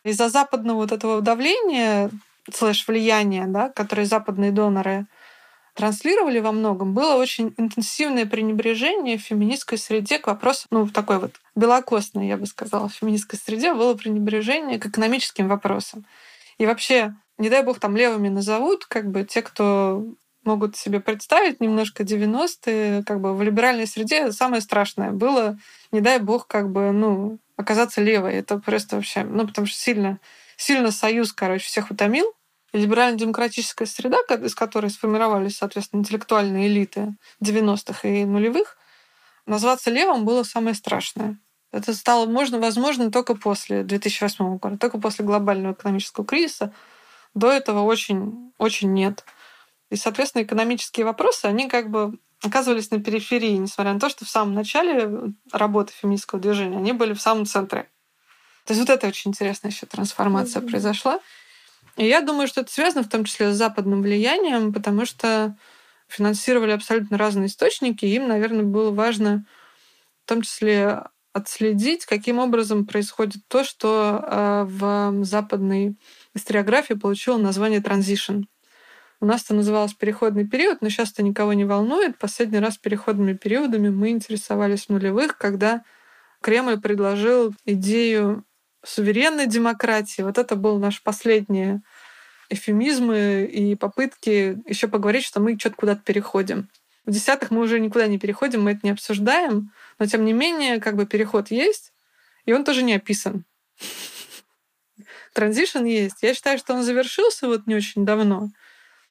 Из-за 0.03 0.27
западного 0.27 0.79
вот 0.79 0.91
этого 0.91 1.21
давления, 1.21 2.11
слэш 2.53 2.85
влияния, 2.87 3.45
да, 3.47 3.69
которые 3.69 4.05
западные 4.05 4.51
доноры 4.51 5.05
транслировали 5.75 6.39
во 6.39 6.51
многом, 6.51 6.93
было 6.93 7.15
очень 7.15 7.53
интенсивное 7.57 8.25
пренебрежение 8.25 9.17
в 9.17 9.21
феминистской 9.21 9.77
среде 9.77 10.19
к 10.19 10.27
вопросу, 10.27 10.67
ну, 10.71 10.87
такой 10.87 11.19
вот 11.19 11.33
белокостной, 11.55 12.27
я 12.27 12.37
бы 12.37 12.45
сказала, 12.45 12.87
в 12.87 12.93
феминистской 12.93 13.37
среде 13.37 13.73
было 13.73 13.93
пренебрежение 13.93 14.79
к 14.79 14.85
экономическим 14.85 15.47
вопросам. 15.47 16.05
И 16.57 16.65
вообще, 16.65 17.13
не 17.37 17.49
дай 17.49 17.61
бог, 17.61 17.79
там 17.79 17.97
левыми 17.97 18.29
назовут, 18.29 18.85
как 18.85 19.11
бы 19.11 19.23
те, 19.25 19.41
кто 19.41 20.03
могут 20.45 20.77
себе 20.77 20.99
представить 20.99 21.59
немножко 21.59 22.03
90-е, 22.03 23.03
как 23.03 23.19
бы 23.19 23.35
в 23.35 23.41
либеральной 23.41 23.87
среде 23.87 24.31
самое 24.31 24.61
страшное 24.61 25.11
было, 25.11 25.57
не 25.91 25.99
дай 26.01 26.19
бог, 26.19 26.47
как 26.47 26.71
бы, 26.71 26.91
ну, 26.91 27.39
оказаться 27.57 28.01
левой. 28.01 28.35
Это 28.35 28.59
просто 28.59 28.95
вообще, 28.95 29.23
ну, 29.23 29.47
потому 29.47 29.67
что 29.67 29.77
сильно, 29.77 30.19
сильно 30.55 30.91
союз, 30.91 31.33
короче, 31.33 31.65
всех 31.65 31.91
утомил. 31.91 32.31
Либерально-демократическая 32.75 33.85
среда, 33.85 34.17
из 34.43 34.53
которой 34.53 34.89
сформировались, 34.89 35.57
соответственно, 35.57 36.01
интеллектуальные 36.01 36.67
элиты 36.67 37.15
90-х 37.41 38.07
и 38.07 38.25
нулевых, 38.25 38.77
назваться 39.45 39.91
левым 39.91 40.25
было 40.25 40.43
самое 40.43 40.75
страшное. 40.75 41.37
Это 41.71 41.93
стало 41.93 42.25
можно, 42.25 42.59
возможно 42.59 43.11
только 43.11 43.35
после 43.35 43.83
2008 43.83 44.57
года, 44.57 44.77
только 44.77 44.97
после 44.97 45.25
глобального 45.25 45.73
экономического 45.73 46.25
кризиса. 46.25 46.73
До 47.33 47.51
этого 47.51 47.81
очень, 47.81 48.51
очень 48.57 48.93
нет. 48.93 49.23
И, 49.89 49.95
соответственно, 49.95 50.43
экономические 50.43 51.05
вопросы, 51.05 51.45
они 51.45 51.69
как 51.69 51.89
бы 51.89 52.17
оказывались 52.41 52.91
на 52.91 53.01
периферии, 53.01 53.55
несмотря 53.57 53.93
на 53.93 53.99
то, 53.99 54.09
что 54.09 54.25
в 54.25 54.29
самом 54.29 54.53
начале 54.53 55.33
работы 55.51 55.93
феминистского 55.93 56.41
движения 56.41 56.77
они 56.77 56.93
были 56.93 57.13
в 57.13 57.21
самом 57.21 57.45
центре. 57.45 57.89
То 58.65 58.73
есть 58.73 58.79
вот 58.81 58.89
это 58.89 59.07
очень 59.07 59.31
интересная 59.31 59.71
еще 59.71 59.85
трансформация 59.85 60.61
mm-hmm. 60.61 60.69
произошла. 60.69 61.19
И 61.97 62.05
я 62.05 62.21
думаю, 62.21 62.47
что 62.47 62.61
это 62.61 62.71
связано 62.71 63.03
в 63.03 63.09
том 63.09 63.23
числе 63.23 63.51
с 63.51 63.57
западным 63.57 64.01
влиянием, 64.01 64.73
потому 64.73 65.05
что 65.05 65.57
финансировали 66.07 66.71
абсолютно 66.71 67.17
разные 67.17 67.47
источники, 67.47 68.05
им, 68.05 68.27
наверное, 68.27 68.63
было 68.63 68.91
важно 68.91 69.45
в 70.25 70.29
том 70.29 70.41
числе 70.41 71.03
отследить, 71.33 72.05
каким 72.05 72.39
образом 72.39 72.85
происходит 72.85 73.41
то, 73.47 73.63
что 73.63 74.23
э, 74.23 74.63
в 74.67 75.23
западной 75.25 75.97
историографии 76.33 76.93
получило 76.93 77.37
название 77.37 77.81
«транзишн». 77.81 78.43
У 79.19 79.25
нас 79.25 79.43
это 79.43 79.53
называлось 79.53 79.93
переходный 79.93 80.47
период, 80.47 80.81
но 80.81 80.89
сейчас 80.89 81.11
это 81.11 81.23
никого 81.23 81.53
не 81.53 81.65
волнует. 81.65 82.17
Последний 82.17 82.59
раз 82.59 82.77
переходными 82.77 83.33
периодами 83.33 83.89
мы 83.89 84.09
интересовались 84.09 84.85
в 84.85 84.89
нулевых, 84.89 85.37
когда 85.37 85.83
Кремль 86.41 86.79
предложил 86.79 87.53
идею 87.65 88.45
суверенной 88.85 89.47
демократии. 89.47 90.21
Вот 90.21 90.37
это 90.37 90.55
был 90.55 90.79
наш 90.79 91.01
последний 91.01 91.81
эфемизмы 92.49 93.45
и 93.51 93.75
попытки 93.75 94.57
еще 94.67 94.87
поговорить, 94.87 95.25
что 95.25 95.39
мы 95.39 95.57
что-то 95.57 95.75
куда-то 95.75 96.01
переходим. 96.03 96.69
В 97.05 97.11
десятых 97.11 97.51
мы 97.51 97.61
уже 97.61 97.79
никуда 97.79 98.07
не 98.07 98.17
переходим, 98.17 98.63
мы 98.63 98.71
это 98.71 98.81
не 98.83 98.91
обсуждаем, 98.91 99.71
но 99.99 100.05
тем 100.05 100.25
не 100.25 100.33
менее, 100.33 100.79
как 100.79 100.95
бы 100.95 101.05
переход 101.05 101.51
есть, 101.51 101.93
и 102.45 102.53
он 102.53 102.63
тоже 102.63 102.83
не 102.83 102.95
описан. 102.95 103.45
Транзишн 105.33 105.83
есть. 105.83 106.17
Я 106.21 106.33
считаю, 106.33 106.57
что 106.57 106.73
он 106.73 106.83
завершился 106.83 107.47
вот 107.47 107.67
не 107.67 107.75
очень 107.75 108.05
давно. 108.05 108.49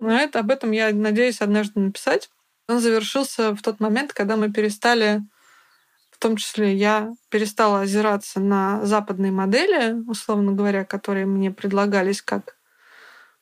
Но 0.01 0.17
это, 0.17 0.41
об 0.41 0.51
этом 0.51 0.73
я 0.73 0.91
надеюсь 0.93 1.41
однажды 1.41 1.79
написать. 1.81 2.31
Он 2.67 2.81
завершился 2.81 3.55
в 3.55 3.61
тот 3.63 3.79
момент, 3.79 4.13
когда 4.13 4.37
мы 4.37 4.51
перестали, 4.51 5.23
том 6.25 6.37
числе 6.39 6.75
я 6.75 7.13
перестала 7.29 7.83
озираться 7.83 8.41
на 8.41 8.83
западные 8.87 9.31
модели, 9.31 9.93
условно 10.09 10.53
говоря, 10.53 10.87
которые 10.87 11.27
мне 11.27 11.51
предлагались 11.51 12.23
как 12.23 12.57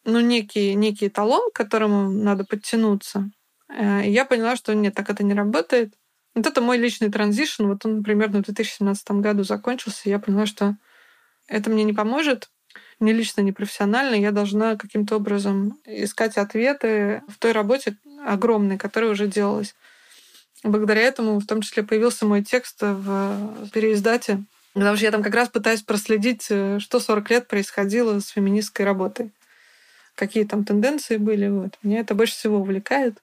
ну, 0.05 0.19
некий, 0.19 0.75
некий 0.75 1.07
эталон, 1.07 1.53
к 1.53 1.55
которому 1.55 2.11
надо 2.11 2.45
подтянуться. 2.45 3.31
Э, 3.69 4.05
и 4.05 4.11
я 4.11 4.25
поняла, 4.25 4.57
что 4.57 4.75
нет, 4.75 4.97
так 4.97 5.11
это 5.11 5.23
не 5.23 5.33
работает. 5.33 5.95
Вот 6.35 6.45
это 6.45 6.61
мой 6.61 6.77
личный 6.77 7.09
транзишн. 7.09 7.67
Вот 7.67 7.87
он 7.87 8.03
примерно 8.03 8.41
в 8.41 8.47
2017 8.47 9.13
году 9.13 9.45
закончился. 9.45 10.01
И 10.07 10.11
я 10.11 10.19
поняла, 10.19 10.47
что 10.47 10.75
это 11.47 11.71
мне 11.71 11.85
не 11.85 11.93
поможет 11.93 12.51
не 12.99 13.13
лично, 13.13 13.43
не 13.43 13.53
профессионально, 13.53 14.17
я 14.17 14.33
должна 14.33 14.77
каким-то 14.77 15.17
образом 15.17 15.79
искать 15.85 16.37
ответы 16.37 17.23
в 17.29 17.39
той 17.39 17.53
работе 17.53 17.97
огромной, 18.27 18.77
которая 18.77 19.13
уже 19.13 19.29
делалась. 19.29 19.77
Благодаря 20.65 21.03
этому 21.03 21.41
в 21.41 21.47
том 21.47 21.61
числе 21.61 21.83
появился 21.83 22.25
мой 22.25 22.43
текст 22.43 22.81
в 22.81 23.69
переиздате, 23.73 24.45
потому 24.75 24.97
что 24.97 25.05
я 25.05 25.11
там 25.11 25.23
как 25.23 25.35
раз 25.35 25.49
пытаюсь 25.49 25.83
проследить, 25.83 26.47
э, 26.51 26.79
что 26.79 27.01
40 27.01 27.31
лет 27.31 27.49
происходило 27.49 28.21
с 28.21 28.29
феминистской 28.29 28.85
работой. 28.85 29.33
Какие 30.15 30.45
там 30.45 30.65
тенденции 30.65 31.17
были. 31.17 31.49
Вот. 31.49 31.79
Меня 31.83 32.01
это 32.01 32.15
больше 32.15 32.35
всего 32.35 32.59
увлекает. 32.59 33.19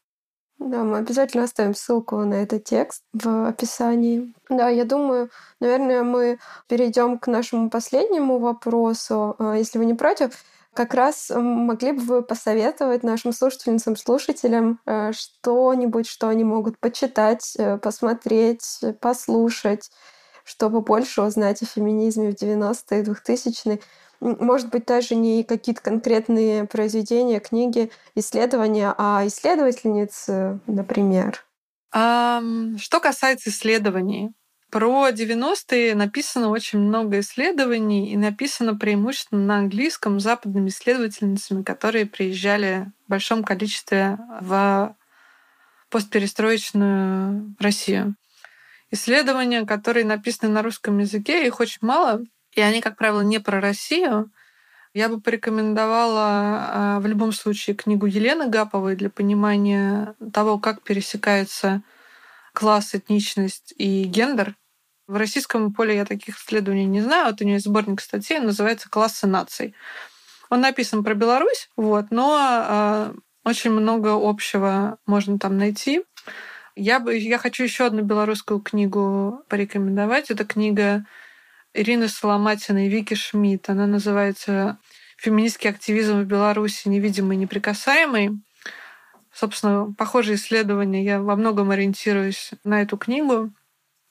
Да, 0.59 0.83
мы 0.83 0.97
обязательно 0.97 1.45
оставим 1.45 1.73
ссылку 1.73 2.17
на 2.17 2.33
этот 2.33 2.65
текст 2.65 3.03
в 3.13 3.47
описании. 3.47 4.33
Да, 4.49 4.67
я 4.67 4.83
думаю, 4.83 5.29
наверное, 5.61 6.03
мы 6.03 6.37
перейдем 6.67 7.17
к 7.17 7.27
нашему 7.27 7.69
последнему 7.69 8.39
вопросу. 8.39 9.35
А, 9.39 9.55
если 9.55 9.77
вы 9.77 9.85
не 9.85 9.93
против, 9.93 10.43
как 10.79 10.93
раз 10.93 11.29
могли 11.35 11.91
бы 11.91 12.01
вы 12.03 12.21
посоветовать 12.21 13.03
нашим 13.03 13.33
слушательницам, 13.33 13.97
слушателям 13.97 14.79
э, 14.85 15.11
что-нибудь, 15.11 16.07
что 16.07 16.29
они 16.29 16.45
могут 16.45 16.79
почитать, 16.79 17.53
э, 17.57 17.77
посмотреть, 17.77 18.79
послушать, 19.01 19.91
чтобы 20.45 20.79
больше 20.79 21.21
узнать 21.21 21.61
о 21.61 21.65
феминизме 21.65 22.31
в 22.31 22.35
90-е 22.35 23.01
и 23.01 23.03
2000-е, 23.03 23.79
может 24.21 24.69
быть, 24.69 24.85
даже 24.85 25.15
не 25.15 25.43
какие-то 25.43 25.81
конкретные 25.81 26.63
произведения, 26.63 27.41
книги, 27.41 27.91
исследования, 28.15 28.95
а 28.97 29.27
исследовательницы, 29.27 30.61
например. 30.65 31.43
Что 31.91 32.99
касается 33.01 33.49
исследований, 33.49 34.31
про 34.69 35.09
90-е 35.09 35.95
написано 35.95 36.49
очень 36.49 36.79
много 36.79 37.19
исследований 37.19 38.11
и 38.11 38.17
написано 38.17 38.75
преимущественно 38.75 39.45
на 39.45 39.57
английском 39.57 40.19
западными 40.19 40.69
исследовательницами, 40.69 41.63
которые 41.63 42.05
приезжали 42.05 42.91
в 43.05 43.09
большом 43.09 43.43
количестве 43.43 44.17
в 44.41 44.95
постперестроечную 45.89 47.55
Россию. 47.59 48.15
Исследования, 48.91 49.65
которые 49.65 50.05
написаны 50.05 50.51
на 50.51 50.61
русском 50.61 50.97
языке, 50.99 51.45
их 51.45 51.59
очень 51.59 51.79
мало, 51.81 52.21
и 52.53 52.61
они, 52.61 52.81
как 52.81 52.97
правило, 52.97 53.21
не 53.21 53.39
про 53.39 53.61
Россию. 53.61 54.31
Я 54.93 55.09
бы 55.09 55.21
порекомендовала 55.21 56.21
а, 56.21 56.99
в 56.99 57.05
любом 57.05 57.31
случае 57.31 57.75
книгу 57.75 58.07
Елены 58.07 58.49
Гаповой 58.49 58.95
для 58.95 59.09
понимания 59.09 60.15
того, 60.33 60.57
как 60.57 60.81
пересекается 60.81 61.83
класс, 62.53 62.95
этничность 62.95 63.73
и 63.77 64.03
гендер. 64.03 64.55
В 65.09 65.15
российском 65.15 65.73
поле 65.73 65.95
я 65.95 66.05
таких 66.05 66.37
исследований 66.37 66.85
не 66.85 67.01
знаю. 67.01 67.31
Вот 67.31 67.41
у 67.41 67.43
нее 67.43 67.57
сборник 67.57 67.99
статей, 67.99 68.37
называется 68.37 68.91
«Классы 68.91 69.25
наций». 69.25 69.73
Он 70.51 70.61
написан 70.61 71.03
про 71.03 71.15
Беларусь, 71.15 71.71
вот, 71.75 72.11
но 72.11 72.37
э, 72.39 73.13
очень 73.43 73.71
много 73.71 74.09
общего 74.13 74.99
можно 75.07 75.39
там 75.39 75.57
найти. 75.57 76.03
Я, 76.75 76.99
бы, 76.99 77.17
я 77.17 77.39
хочу 77.39 77.63
еще 77.63 77.87
одну 77.87 78.03
белорусскую 78.03 78.59
книгу 78.59 79.41
порекомендовать. 79.49 80.29
Это 80.29 80.45
книга 80.45 81.05
Ирины 81.73 82.07
Соломатиной 82.07 82.85
и 82.85 82.89
Вики 82.89 83.15
Шмидт. 83.15 83.67
Она 83.67 83.87
называется 83.87 84.77
«Феминистский 85.17 85.71
активизм 85.71 86.21
в 86.21 86.25
Беларуси. 86.25 86.87
Невидимый 86.87 87.35
неприкасаемый». 87.35 88.39
Собственно, 89.33 89.91
похожие 89.97 90.35
исследования. 90.35 91.03
Я 91.03 91.19
во 91.19 91.35
многом 91.35 91.71
ориентируюсь 91.71 92.51
на 92.63 92.83
эту 92.83 92.95
книгу. 92.95 93.51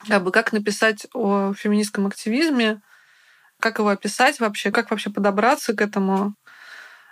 Как 0.09 0.25
бы 0.25 0.33
как 0.33 0.53
написать 0.53 1.07
о 1.13 1.53
феминистском 1.53 2.07
активизме, 2.07 2.81
как 3.61 3.79
его 3.79 3.89
описать 3.89 4.41
вообще, 4.41 4.71
как 4.71 4.91
вообще 4.91 5.11
подобраться 5.11 5.75
к 5.75 5.81
этому, 5.81 6.35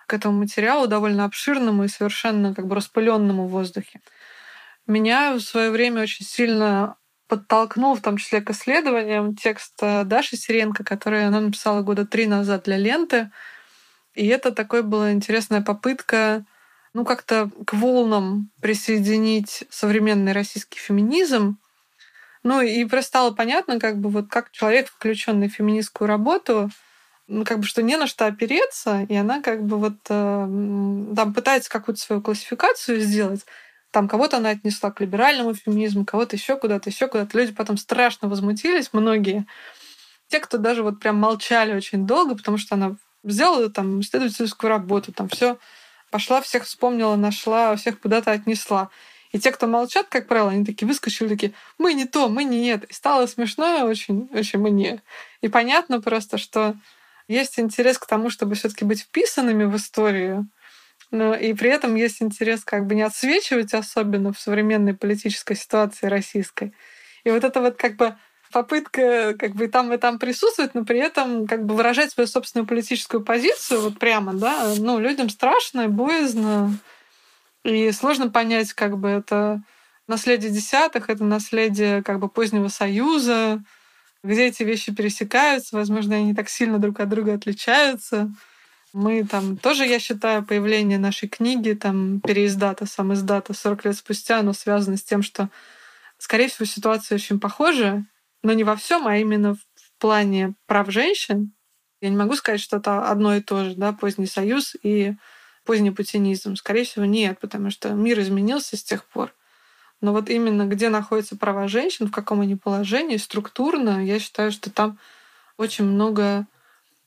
к 0.06 0.14
этому 0.14 0.38
материалу 0.38 0.86
довольно 0.86 1.24
обширному 1.24 1.84
и 1.84 1.88
совершенно 1.88 2.54
как 2.54 2.66
бы 2.66 2.74
распыленному 2.74 3.46
в 3.46 3.50
воздухе. 3.50 4.00
Меня 4.86 5.34
в 5.34 5.40
свое 5.40 5.70
время 5.70 6.02
очень 6.02 6.24
сильно 6.24 6.96
подтолкнул 7.28 7.96
в 7.96 8.02
том 8.02 8.16
числе 8.16 8.40
к 8.40 8.50
исследованиям 8.50 9.34
текст 9.34 9.74
э, 9.82 10.04
Даши 10.04 10.36
Сиренко, 10.36 10.84
который 10.84 11.26
она 11.26 11.40
написала 11.40 11.82
года 11.82 12.06
три 12.06 12.26
назад 12.26 12.64
для 12.64 12.76
ленты. 12.76 13.30
И 14.14 14.26
это 14.28 14.52
такой 14.52 14.82
была 14.82 15.12
интересная 15.12 15.60
попытка 15.60 16.44
ну, 16.94 17.04
как-то 17.04 17.50
к 17.66 17.74
волнам 17.74 18.50
присоединить 18.62 19.64
современный 19.68 20.32
российский 20.32 20.78
феминизм. 20.78 21.58
Ну, 22.46 22.60
и 22.60 22.84
просто 22.84 23.08
стало 23.08 23.32
понятно, 23.32 23.80
как 23.80 23.98
бы 23.98 24.08
вот 24.08 24.28
как 24.28 24.52
человек, 24.52 24.88
включенный 24.88 25.48
в 25.48 25.52
феминистскую 25.54 26.06
работу, 26.06 26.70
ну, 27.26 27.44
как 27.44 27.58
бы 27.58 27.66
что 27.66 27.82
не 27.82 27.96
на 27.96 28.06
что 28.06 28.26
опереться, 28.26 29.04
и 29.08 29.16
она 29.16 29.42
как 29.42 29.64
бы 29.64 29.78
вот 29.78 29.96
э, 30.08 31.12
там 31.16 31.34
пытается 31.34 31.68
какую-то 31.68 32.00
свою 32.00 32.22
классификацию 32.22 33.00
сделать, 33.00 33.44
Там 33.90 34.06
кого-то 34.06 34.36
она 34.36 34.50
отнесла 34.50 34.92
к 34.92 35.00
либеральному 35.00 35.54
феминизму, 35.54 36.04
кого-то 36.04 36.36
еще 36.36 36.56
куда-то, 36.56 36.88
еще 36.88 37.08
куда-то. 37.08 37.36
Люди 37.36 37.52
потом 37.52 37.76
страшно 37.78 38.28
возмутились, 38.28 38.90
многие. 38.92 39.44
Те, 40.28 40.38
кто 40.38 40.56
даже 40.56 40.84
вот 40.84 41.00
прям 41.00 41.16
молчали 41.16 41.74
очень 41.74 42.06
долго, 42.06 42.36
потому 42.36 42.58
что 42.58 42.76
она 42.76 42.94
сделала 43.24 43.70
там 43.70 44.02
исследовательскую 44.02 44.70
работу, 44.70 45.12
там 45.12 45.28
все 45.28 45.58
пошла, 46.12 46.40
всех 46.40 46.62
вспомнила, 46.62 47.16
нашла, 47.16 47.74
всех 47.74 47.98
куда-то 47.98 48.30
отнесла. 48.30 48.90
И 49.36 49.38
те, 49.38 49.52
кто 49.52 49.66
молчат, 49.66 50.06
как 50.08 50.28
правило, 50.28 50.50
они 50.50 50.64
такие 50.64 50.88
выскочили, 50.88 51.28
такие, 51.28 51.52
мы 51.76 51.92
не 51.92 52.06
то, 52.06 52.30
мы 52.30 52.42
не 52.42 52.68
это. 52.68 52.86
И 52.86 52.92
стало 52.94 53.26
смешно 53.26 53.84
очень, 53.84 54.30
очень 54.32 54.58
мне. 54.58 55.02
И 55.42 55.48
понятно 55.48 56.00
просто, 56.00 56.38
что 56.38 56.74
есть 57.28 57.60
интерес 57.60 57.98
к 57.98 58.06
тому, 58.06 58.30
чтобы 58.30 58.54
все 58.54 58.70
таки 58.70 58.86
быть 58.86 59.02
вписанными 59.02 59.64
в 59.64 59.76
историю, 59.76 60.48
но 61.10 61.34
и 61.34 61.52
при 61.52 61.68
этом 61.68 61.96
есть 61.96 62.22
интерес 62.22 62.64
как 62.64 62.86
бы 62.86 62.94
не 62.94 63.02
отсвечивать 63.02 63.74
особенно 63.74 64.32
в 64.32 64.40
современной 64.40 64.94
политической 64.94 65.54
ситуации 65.54 66.06
российской. 66.06 66.72
И 67.24 67.30
вот 67.30 67.44
это 67.44 67.60
вот 67.60 67.76
как 67.76 67.96
бы 67.96 68.16
попытка 68.52 69.34
как 69.38 69.52
бы 69.52 69.68
там 69.68 69.92
и 69.92 69.98
там 69.98 70.18
присутствовать, 70.18 70.74
но 70.74 70.86
при 70.86 70.98
этом 70.98 71.46
как 71.46 71.66
бы 71.66 71.74
выражать 71.74 72.12
свою 72.12 72.26
собственную 72.26 72.66
политическую 72.66 73.22
позицию 73.22 73.82
вот 73.82 73.98
прямо, 73.98 74.32
да, 74.32 74.72
ну, 74.78 74.98
людям 74.98 75.28
страшно, 75.28 75.88
боязно, 75.88 76.78
и 77.66 77.90
сложно 77.92 78.30
понять, 78.30 78.72
как 78.72 78.96
бы 78.96 79.08
это 79.08 79.60
наследие 80.06 80.52
десятых, 80.52 81.10
это 81.10 81.24
наследие 81.24 82.02
как 82.02 82.20
бы 82.20 82.28
позднего 82.28 82.68
союза, 82.68 83.62
где 84.22 84.46
эти 84.46 84.62
вещи 84.62 84.94
пересекаются, 84.94 85.76
возможно, 85.76 86.16
они 86.16 86.34
так 86.34 86.48
сильно 86.48 86.78
друг 86.78 87.00
от 87.00 87.08
друга 87.08 87.34
отличаются. 87.34 88.32
Мы 88.92 89.24
там 89.24 89.56
тоже, 89.56 89.84
я 89.84 89.98
считаю, 89.98 90.44
появление 90.44 90.98
нашей 90.98 91.28
книги, 91.28 91.72
там, 91.72 92.20
переиздата, 92.20 92.86
сам 92.86 93.12
издата 93.12 93.52
40 93.52 93.84
лет 93.84 93.96
спустя, 93.96 94.38
оно 94.38 94.52
связано 94.52 94.96
с 94.96 95.02
тем, 95.02 95.22
что, 95.22 95.50
скорее 96.18 96.48
всего, 96.48 96.66
ситуация 96.66 97.16
очень 97.16 97.40
похожа, 97.40 98.04
но 98.42 98.52
не 98.52 98.64
во 98.64 98.76
всем, 98.76 99.06
а 99.06 99.16
именно 99.16 99.54
в 99.54 99.98
плане 99.98 100.54
прав 100.66 100.90
женщин. 100.90 101.52
Я 102.00 102.10
не 102.10 102.16
могу 102.16 102.36
сказать, 102.36 102.60
что 102.60 102.76
это 102.76 103.10
одно 103.10 103.34
и 103.34 103.40
то 103.40 103.64
же, 103.64 103.74
да, 103.74 103.92
поздний 103.92 104.26
союз 104.26 104.76
и 104.82 105.16
поздний 105.66 105.90
путинизм. 105.90 106.56
Скорее 106.56 106.84
всего, 106.84 107.04
нет, 107.04 107.38
потому 107.40 107.70
что 107.70 107.90
мир 107.90 108.18
изменился 108.20 108.76
с 108.76 108.82
тех 108.82 109.04
пор. 109.04 109.34
Но 110.00 110.12
вот 110.12 110.30
именно 110.30 110.66
где 110.66 110.88
находятся 110.88 111.36
права 111.36 111.68
женщин, 111.68 112.06
в 112.06 112.10
каком 112.12 112.40
они 112.40 112.56
положении, 112.56 113.16
структурно, 113.16 114.04
я 114.04 114.18
считаю, 114.18 114.52
что 114.52 114.70
там 114.70 114.98
очень 115.58 115.84
много 115.84 116.46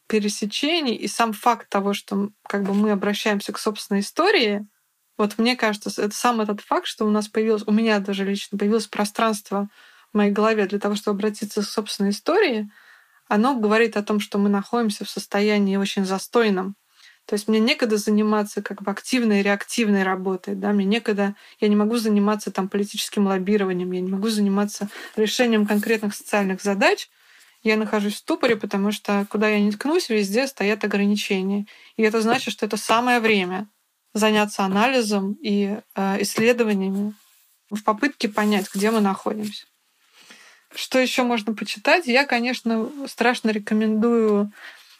пересечений, 0.08 0.96
и 0.96 1.08
сам 1.08 1.34
факт 1.34 1.70
того, 1.70 1.94
что 1.94 2.30
как 2.48 2.64
бы 2.64 2.74
мы 2.74 2.92
обращаемся 2.92 3.54
к 3.54 3.60
собственной 3.60 4.02
истории, 4.02 4.68
вот 5.18 5.38
мне 5.38 5.56
кажется, 5.56 5.90
это 6.02 6.16
сам 6.16 6.42
этот 6.42 6.62
факт, 6.62 6.88
что 6.88 7.06
у 7.06 7.12
нас 7.12 7.28
появилось, 7.28 7.64
у 7.68 7.72
меня 7.72 8.00
даже 8.00 8.26
лично 8.26 8.58
появилось 8.58 8.88
пространство 8.88 9.70
в 10.12 10.18
моей 10.18 10.32
голове 10.32 10.66
для 10.66 10.80
того, 10.80 10.96
чтобы 10.96 11.18
обратиться 11.18 11.62
к 11.62 11.66
собственной 11.66 12.10
истории, 12.10 12.72
оно 13.28 13.56
говорит 13.56 13.96
о 13.98 14.04
том, 14.04 14.20
что 14.20 14.40
мы 14.40 14.50
находимся 14.50 15.06
в 15.06 15.10
состоянии 15.10 15.78
очень 15.78 16.06
застойном. 16.06 16.76
То 17.30 17.36
есть 17.36 17.48
мне 17.48 17.60
некогда 17.60 17.98
заниматься 17.98 18.64
как 18.64 18.82
бы 18.82 18.90
активной, 18.90 19.44
реактивной 19.44 20.02
работой, 20.02 20.56
да, 20.56 20.72
мне 20.72 20.86
некогда, 20.86 21.36
я 21.60 21.68
не 21.68 21.76
могу 21.76 21.98
заниматься 21.98 22.50
там 22.50 22.68
политическим 22.68 23.28
лоббированием, 23.28 23.92
я 23.92 24.02
не 24.02 24.10
могу 24.10 24.30
заниматься 24.30 24.90
решением 25.16 25.68
конкретных 25.68 26.16
социальных 26.16 26.60
задач, 26.64 27.08
я 27.62 27.78
нахожусь 27.78 28.16
в 28.16 28.18
ступоре, 28.18 28.56
потому 28.56 28.92
что 28.92 29.28
куда 29.30 29.48
я 29.48 29.60
не 29.60 29.72
ткнусь, 29.72 30.10
везде 30.10 30.48
стоят 30.48 30.84
ограничения. 30.84 31.68
И 31.98 32.02
это 32.02 32.20
значит, 32.20 32.52
что 32.52 32.66
это 32.66 32.78
самое 32.78 33.20
время 33.20 33.70
заняться 34.16 34.64
анализом 34.64 35.34
и 35.34 35.78
э, 35.96 36.22
исследованиями 36.24 37.14
в 37.70 37.84
попытке 37.84 38.28
понять, 38.28 38.74
где 38.74 38.90
мы 38.90 39.02
находимся. 39.02 39.68
Что 40.74 40.98
еще 40.98 41.22
можно 41.22 41.54
почитать? 41.54 42.08
Я, 42.08 42.26
конечно, 42.26 42.90
страшно 43.06 43.52
рекомендую 43.52 44.52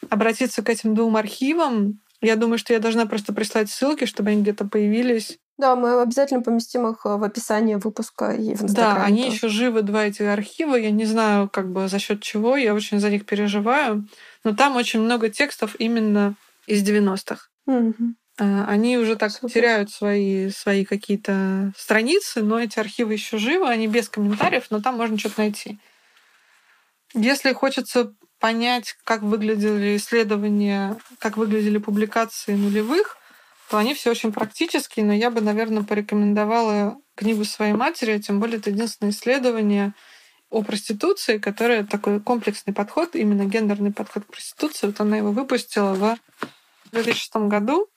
обратиться 0.08 0.62
к 0.62 0.68
этим 0.68 0.94
двум 0.94 1.16
архивам. 1.16 1.98
Я 2.20 2.36
думаю, 2.36 2.58
что 2.58 2.72
я 2.72 2.80
должна 2.80 3.06
просто 3.06 3.32
прислать 3.32 3.70
ссылки, 3.70 4.04
чтобы 4.04 4.30
они 4.30 4.42
где-то 4.42 4.66
появились. 4.66 5.38
Да, 5.56 5.76
мы 5.76 6.00
обязательно 6.00 6.42
поместим 6.42 6.88
их 6.88 7.04
э, 7.04 7.16
в 7.16 7.22
описании 7.22 7.74
выпуска 7.74 8.32
и 8.32 8.54
в 8.54 8.62
Инстаграме. 8.62 8.98
Да, 8.98 9.04
они 9.04 9.30
еще 9.30 9.48
живы, 9.48 9.82
два 9.82 10.06
этих 10.06 10.26
архива. 10.26 10.74
Я 10.74 10.90
не 10.90 11.04
знаю, 11.04 11.48
как 11.50 11.70
бы 11.70 11.88
за 11.88 11.98
счет 11.98 12.22
чего. 12.22 12.56
Я 12.56 12.74
очень 12.74 12.98
за 12.98 13.10
них 13.10 13.26
переживаю. 13.26 14.06
Но 14.44 14.54
там 14.54 14.76
очень 14.76 15.00
много 15.00 15.28
текстов 15.28 15.76
именно 15.78 16.34
из 16.66 16.82
90-х. 16.82 17.48
Угу. 17.66 18.14
Они 18.38 18.96
уже 18.96 19.16
так 19.16 19.32
Супер. 19.32 19.52
теряют 19.52 19.90
свои, 19.90 20.48
свои 20.48 20.86
какие-то 20.86 21.72
страницы, 21.76 22.42
но 22.42 22.58
эти 22.58 22.78
архивы 22.78 23.12
еще 23.12 23.36
живы, 23.36 23.68
они 23.68 23.86
без 23.86 24.08
комментариев, 24.08 24.66
но 24.70 24.80
там 24.80 24.96
можно 24.96 25.18
что-то 25.18 25.40
найти. 25.40 25.78
Если 27.12 27.52
хочется 27.52 28.14
понять, 28.40 28.96
как 29.04 29.22
выглядели 29.22 29.96
исследования, 29.96 30.96
как 31.18 31.36
выглядели 31.36 31.78
публикации 31.78 32.54
нулевых, 32.54 33.16
то 33.70 33.78
они 33.78 33.94
все 33.94 34.10
очень 34.10 34.32
практические, 34.32 35.04
но 35.04 35.12
я 35.12 35.30
бы, 35.30 35.40
наверное, 35.40 35.84
порекомендовала 35.84 36.96
книгу 37.14 37.44
своей 37.44 37.74
матери, 37.74 38.18
тем 38.18 38.40
более 38.40 38.58
это 38.58 38.70
единственное 38.70 39.12
исследование 39.12 39.94
о 40.50 40.62
проституции, 40.62 41.38
которое 41.38 41.84
такой 41.84 42.20
комплексный 42.20 42.74
подход, 42.74 43.14
именно 43.14 43.44
гендерный 43.44 43.92
подход 43.92 44.24
к 44.24 44.32
проституции. 44.32 44.88
Вот 44.88 45.00
она 45.00 45.18
его 45.18 45.30
выпустила 45.30 45.94
в 45.94 46.18
2006 46.90 47.36
году. 47.48 47.88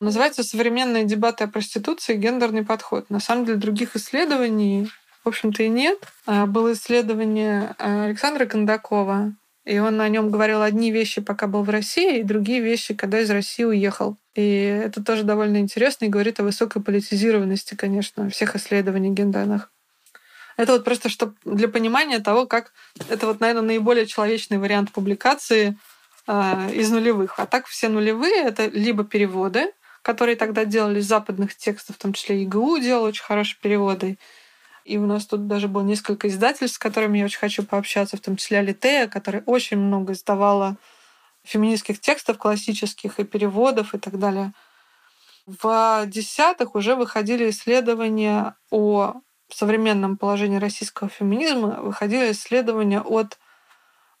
Называется 0.00 0.42
«Современные 0.42 1.04
дебаты 1.04 1.44
о 1.44 1.48
проституции. 1.48 2.16
Гендерный 2.16 2.64
подход». 2.64 3.08
На 3.08 3.20
самом 3.20 3.46
деле 3.46 3.58
других 3.58 3.96
исследований, 3.96 4.90
в 5.24 5.28
общем-то, 5.28 5.62
и 5.62 5.68
нет. 5.68 5.98
А, 6.26 6.46
было 6.46 6.72
исследование 6.72 7.74
а, 7.78 8.04
Александра 8.04 8.44
Кондакова, 8.44 9.34
и 9.64 9.78
он 9.78 10.00
о 10.00 10.08
нем 10.08 10.30
говорил 10.30 10.62
одни 10.62 10.90
вещи, 10.90 11.20
пока 11.20 11.46
был 11.46 11.62
в 11.62 11.70
России, 11.70 12.20
и 12.20 12.24
другие 12.24 12.60
вещи, 12.60 12.94
когда 12.94 13.20
из 13.20 13.30
России 13.30 13.64
уехал. 13.64 14.16
И 14.34 14.42
это 14.42 15.02
тоже 15.04 15.22
довольно 15.22 15.58
интересно 15.58 16.06
и 16.06 16.08
говорит 16.08 16.40
о 16.40 16.44
высокой 16.44 16.82
политизированности, 16.82 17.74
конечно, 17.74 18.28
всех 18.28 18.56
исследований 18.56 19.10
гендерных. 19.10 19.70
Это 20.56 20.72
вот 20.72 20.84
просто 20.84 21.08
чтобы 21.08 21.34
для 21.44 21.68
понимания 21.68 22.18
того, 22.18 22.46
как 22.46 22.72
это 23.08 23.26
вот, 23.26 23.40
наверное, 23.40 23.62
наиболее 23.62 24.06
человечный 24.06 24.58
вариант 24.58 24.92
публикации 24.92 25.78
э, 26.26 26.74
из 26.74 26.90
нулевых. 26.90 27.38
А 27.38 27.46
так 27.46 27.66
все 27.66 27.88
нулевые 27.88 28.42
это 28.42 28.66
либо 28.66 29.04
переводы, 29.04 29.72
которые 30.02 30.36
тогда 30.36 30.64
делали 30.64 30.98
из 30.98 31.06
западных 31.06 31.56
текстов, 31.56 31.96
в 31.96 31.98
том 31.98 32.12
числе 32.12 32.42
ИГУ 32.42 32.78
делал 32.78 33.04
очень 33.04 33.24
хорошие 33.24 33.58
переводы. 33.62 34.18
И 34.84 34.98
у 34.98 35.06
нас 35.06 35.26
тут 35.26 35.46
даже 35.46 35.68
было 35.68 35.82
несколько 35.82 36.28
издательств, 36.28 36.76
с 36.76 36.78
которыми 36.78 37.18
я 37.18 37.24
очень 37.24 37.38
хочу 37.38 37.62
пообщаться, 37.62 38.16
в 38.16 38.20
том 38.20 38.36
числе 38.36 38.58
Алитея, 38.58 39.06
которая 39.06 39.42
очень 39.46 39.78
много 39.78 40.12
издавала 40.12 40.76
феминистских 41.44 42.00
текстов 42.00 42.38
классических 42.38 43.18
и 43.18 43.24
переводов 43.24 43.94
и 43.94 43.98
так 43.98 44.18
далее. 44.18 44.52
В 45.46 46.04
десятых 46.06 46.74
уже 46.74 46.94
выходили 46.94 47.50
исследования 47.50 48.54
о 48.70 49.14
современном 49.48 50.16
положении 50.16 50.58
российского 50.58 51.10
феминизма, 51.10 51.80
выходили 51.80 52.32
исследования 52.32 53.00
от 53.00 53.38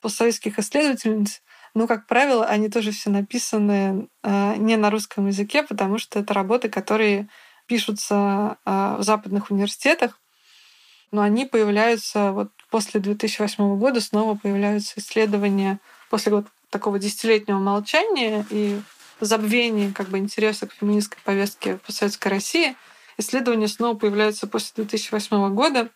постсоветских 0.00 0.58
исследовательниц, 0.58 1.42
но, 1.74 1.86
как 1.86 2.06
правило, 2.06 2.44
они 2.44 2.68
тоже 2.68 2.90
все 2.90 3.08
написаны 3.08 4.08
э, 4.22 4.56
не 4.56 4.76
на 4.76 4.90
русском 4.90 5.28
языке, 5.28 5.62
потому 5.62 5.98
что 5.98 6.18
это 6.18 6.34
работы, 6.34 6.68
которые 6.68 7.28
пишутся 7.66 8.58
э, 8.66 8.96
в 8.98 9.02
западных 9.02 9.50
университетах, 9.50 10.20
но 11.12 11.22
они 11.22 11.44
появляются 11.44 12.32
вот 12.32 12.50
после 12.70 12.98
2008 12.98 13.78
года, 13.78 14.00
снова 14.00 14.36
появляются 14.36 14.94
исследования 14.96 15.78
после 16.10 16.32
вот 16.32 16.46
такого 16.70 16.98
десятилетнего 16.98 17.58
молчания 17.58 18.46
и 18.50 18.80
забвения 19.20 19.92
как 19.92 20.08
бы 20.08 20.18
интереса 20.18 20.66
к 20.66 20.72
феминистской 20.72 21.20
повестке 21.22 21.78
в 21.86 21.92
советской 21.92 22.28
России, 22.28 22.74
исследования 23.18 23.68
снова 23.68 23.96
появляются 23.96 24.46
после 24.46 24.84
2008 24.84 25.54
года. 25.54 25.90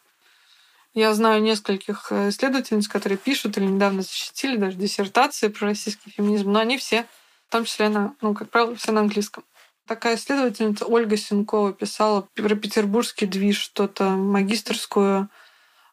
Я 0.94 1.12
знаю 1.12 1.42
нескольких 1.42 2.06
э, 2.10 2.30
исследовательниц, 2.30 2.88
которые 2.88 3.18
пишут 3.18 3.58
или 3.58 3.66
недавно 3.66 4.02
защитили 4.02 4.56
даже 4.56 4.76
диссертации 4.76 5.48
про 5.48 5.68
российский 5.68 6.10
феминизм, 6.10 6.52
но 6.52 6.60
они 6.60 6.78
все, 6.78 7.06
в 7.48 7.52
том 7.52 7.64
числе, 7.64 7.88
на, 7.88 8.14
ну, 8.22 8.32
как 8.34 8.48
правило, 8.48 8.74
все 8.76 8.92
на 8.92 9.00
английском. 9.00 9.44
Такая 9.86 10.16
исследовательница 10.16 10.84
Ольга 10.84 11.16
Сенкова 11.16 11.72
писала 11.72 12.28
про 12.34 12.56
петербургский 12.56 13.26
движ, 13.26 13.58
что-то 13.58 14.10
магистрскую 14.10 15.28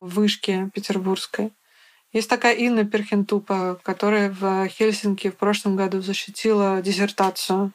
вышке 0.02 0.72
петербургской. 0.74 1.54
Есть 2.12 2.28
такая 2.28 2.56
Инна 2.56 2.86
Перхентупа, 2.86 3.80
которая 3.84 4.32
в 4.32 4.68
Хельсинки 4.68 5.30
в 5.30 5.36
прошлом 5.36 5.76
году 5.76 6.02
защитила 6.02 6.82
диссертацию 6.82 7.72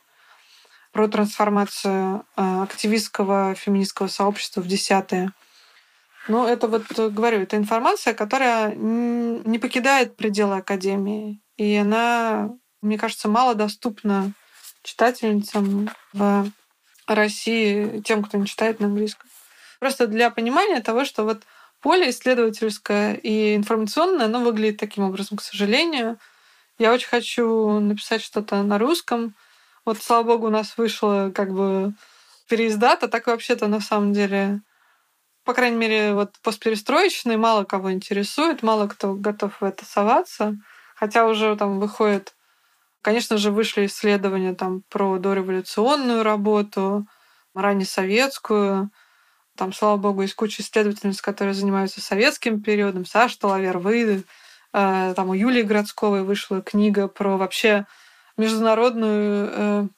про 0.93 1.07
трансформацию 1.07 2.25
э, 2.37 2.63
активистского 2.63 3.55
феминистского 3.55 4.09
сообщества 4.09 4.61
в 4.61 4.67
десятые. 4.67 5.33
Ну, 6.27 6.47
это 6.47 6.67
вот, 6.67 6.91
говорю, 7.13 7.43
это 7.43 7.57
информация, 7.57 8.13
которая 8.13 8.75
не 8.75 9.59
покидает 9.59 10.17
пределы 10.17 10.57
Академии. 10.57 11.41
И 11.57 11.77
она, 11.77 12.51
мне 12.83 12.99
кажется, 12.99 13.29
мало 13.29 13.55
доступна 13.55 14.33
читательницам 14.89 15.91
в 16.13 16.51
России 17.07 18.01
тем, 18.01 18.23
кто 18.25 18.39
не 18.39 18.47
читает 18.47 18.81
на 18.81 18.87
английском. 18.87 19.29
Просто 19.81 20.07
для 20.07 20.31
понимания 20.31 20.81
того, 20.81 21.05
что 21.05 21.25
вот 21.25 21.43
поле 21.81 22.11
исследовательское 22.11 23.15
и 23.15 23.55
информационное, 23.55 24.27
оно 24.27 24.41
выглядит 24.41 24.81
таким 24.81 25.05
образом, 25.05 25.39
к 25.39 25.43
сожалению. 25.43 26.19
Я 26.79 26.93
очень 26.93 27.09
хочу 27.09 27.81
написать 27.81 28.23
что-то 28.23 28.63
на 28.63 28.79
русском. 28.79 29.35
Вот, 29.85 30.03
слава 30.03 30.25
богу, 30.25 30.47
у 30.47 30.51
нас 30.51 30.77
вышло 30.77 31.31
как 31.35 31.53
бы 31.53 31.93
переиздат, 32.49 33.01
так 33.11 33.27
вообще-то 33.27 33.67
на 33.67 33.81
самом 33.81 34.13
деле, 34.13 34.61
по 35.45 35.55
крайней 35.55 35.77
мере, 35.77 36.15
вот 36.15 36.35
постперестроечный 36.43 37.37
мало 37.37 37.65
кого 37.65 37.93
интересует, 37.93 38.63
мало 38.63 38.87
кто 38.89 39.15
готов 39.15 39.61
в 39.61 39.65
это 39.65 39.85
соваться. 39.85 40.57
Хотя 40.95 41.27
уже 41.27 41.55
там 41.57 41.79
выходит, 41.79 42.35
конечно 43.03 43.37
же, 43.37 43.51
вышли 43.51 43.87
исследования 43.87 44.55
там 44.55 44.83
про 44.89 45.19
дореволюционную 45.19 46.23
работу, 46.23 47.07
раннесоветскую. 47.55 48.91
Там, 49.57 49.73
слава 49.73 49.97
богу, 49.97 50.23
есть 50.23 50.35
куча 50.35 50.63
исследовательниц, 50.63 51.21
которые 51.21 51.55
занимаются 51.55 52.01
советским 52.01 52.63
периодом. 52.63 53.05
Саша 53.05 53.39
Талавер, 53.41 53.79
вы, 53.79 54.25
э, 54.73 55.13
там 55.17 55.31
у 55.31 55.35
Юлии 55.35 55.63
Городсковой 55.63 56.23
вышла 56.23 56.63
книга 56.63 57.09
про 57.09 57.37
вообще 57.37 57.87
международную 58.37 59.51
э, 59.53 59.89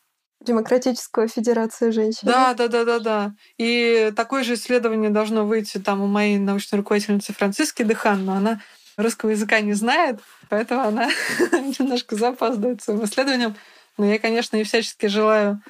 Демократическую 0.40 1.28
федерацию 1.28 1.92
женщин. 1.92 2.20
Да, 2.22 2.54
да, 2.54 2.68
да, 2.68 2.86
да, 2.86 2.98
да. 2.98 3.34
И 3.58 4.10
такое 4.16 4.42
же 4.42 4.54
исследование 4.54 5.10
должно 5.10 5.44
выйти 5.44 5.76
там 5.76 6.00
у 6.00 6.06
моей 6.06 6.38
научной 6.38 6.76
руководительницы 6.76 7.34
Франциски 7.34 7.82
Дехан, 7.82 8.24
но 8.24 8.32
она 8.32 8.60
русского 9.02 9.30
языка 9.30 9.60
не 9.60 9.72
знает, 9.72 10.20
поэтому 10.48 10.82
она 10.82 11.08
немножко 11.78 12.16
запаздывает 12.16 12.82
своим 12.82 13.04
исследованием. 13.04 13.56
Но 13.98 14.06
я, 14.06 14.18
конечно, 14.18 14.56
и 14.56 14.64
всячески 14.64 15.06
желаю 15.06 15.62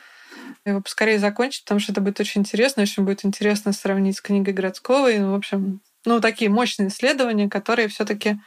его 0.64 0.80
поскорее 0.80 1.18
закончить, 1.18 1.64
потому 1.64 1.80
что 1.80 1.92
это 1.92 2.00
будет 2.00 2.20
очень 2.20 2.42
интересно. 2.42 2.82
Очень 2.82 3.04
будет 3.04 3.24
интересно 3.24 3.72
сравнить 3.72 4.16
с 4.16 4.20
книгой 4.20 4.54
Городского. 4.54 5.10
И, 5.10 5.20
в 5.20 5.34
общем, 5.34 5.80
ну, 6.04 6.20
такие 6.20 6.50
мощные 6.50 6.88
исследования, 6.88 7.48
которые 7.48 7.88
все 7.88 8.04
таки 8.04 8.38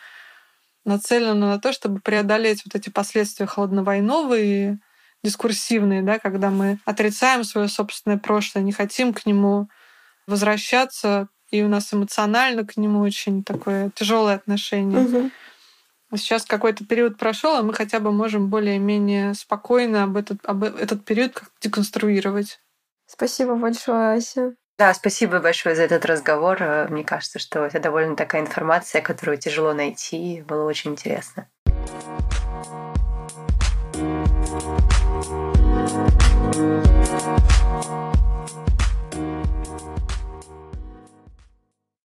нацелены 0.86 1.48
на 1.48 1.60
то, 1.60 1.74
чтобы 1.74 2.00
преодолеть 2.00 2.64
вот 2.66 2.76
эти 2.76 2.90
последствия 2.90 3.46
холодновойновые, 3.46 4.80
дискурсивные, 5.24 6.02
да, 6.02 6.20
когда 6.20 6.50
мы 6.50 6.80
отрицаем 6.86 7.44
свое 7.44 7.68
собственное 7.68 8.18
прошлое, 8.18 8.64
не 8.64 8.74
хотим 8.74 9.14
к 9.14 9.26
нему 9.26 9.70
возвращаться, 10.28 11.30
и 11.54 11.62
у 11.62 11.68
нас 11.68 11.94
эмоционально 11.94 12.66
к 12.66 12.78
нему 12.78 13.02
очень 13.02 13.44
такое 13.44 13.92
тяжелое 13.94 14.34
отношение. 14.34 15.02
Угу. 15.02 15.30
Сейчас 16.18 16.46
какой-то 16.46 16.84
период 16.84 17.20
прошел, 17.20 17.56
а 17.56 17.62
мы 17.62 17.76
хотя 17.76 18.00
бы 18.00 18.12
можем 18.12 18.50
более-менее 18.50 19.36
спокойно 19.36 20.04
об 20.04 20.18
этот, 20.18 20.40
об 20.46 20.64
этот 20.64 21.06
период 21.06 21.34
как-то 21.34 21.54
деконструировать. 21.62 22.60
Спасибо 23.06 23.56
большое, 23.56 24.18
Ася. 24.18 24.56
Да, 24.80 24.92
спасибо 24.96 25.40
большое 25.40 25.76
за 25.76 25.84
этот 25.84 26.06
разговор. 26.06 26.60
Мне 26.90 27.04
кажется, 27.04 27.38
что 27.38 27.66
это 27.66 27.80
довольно 27.80 28.16
такая 28.16 28.42
информация, 28.42 29.04
которую 29.04 29.38
тяжело 29.38 29.74
найти. 29.74 30.44
Было 30.48 30.66
очень 30.66 30.92
интересно. 30.92 31.48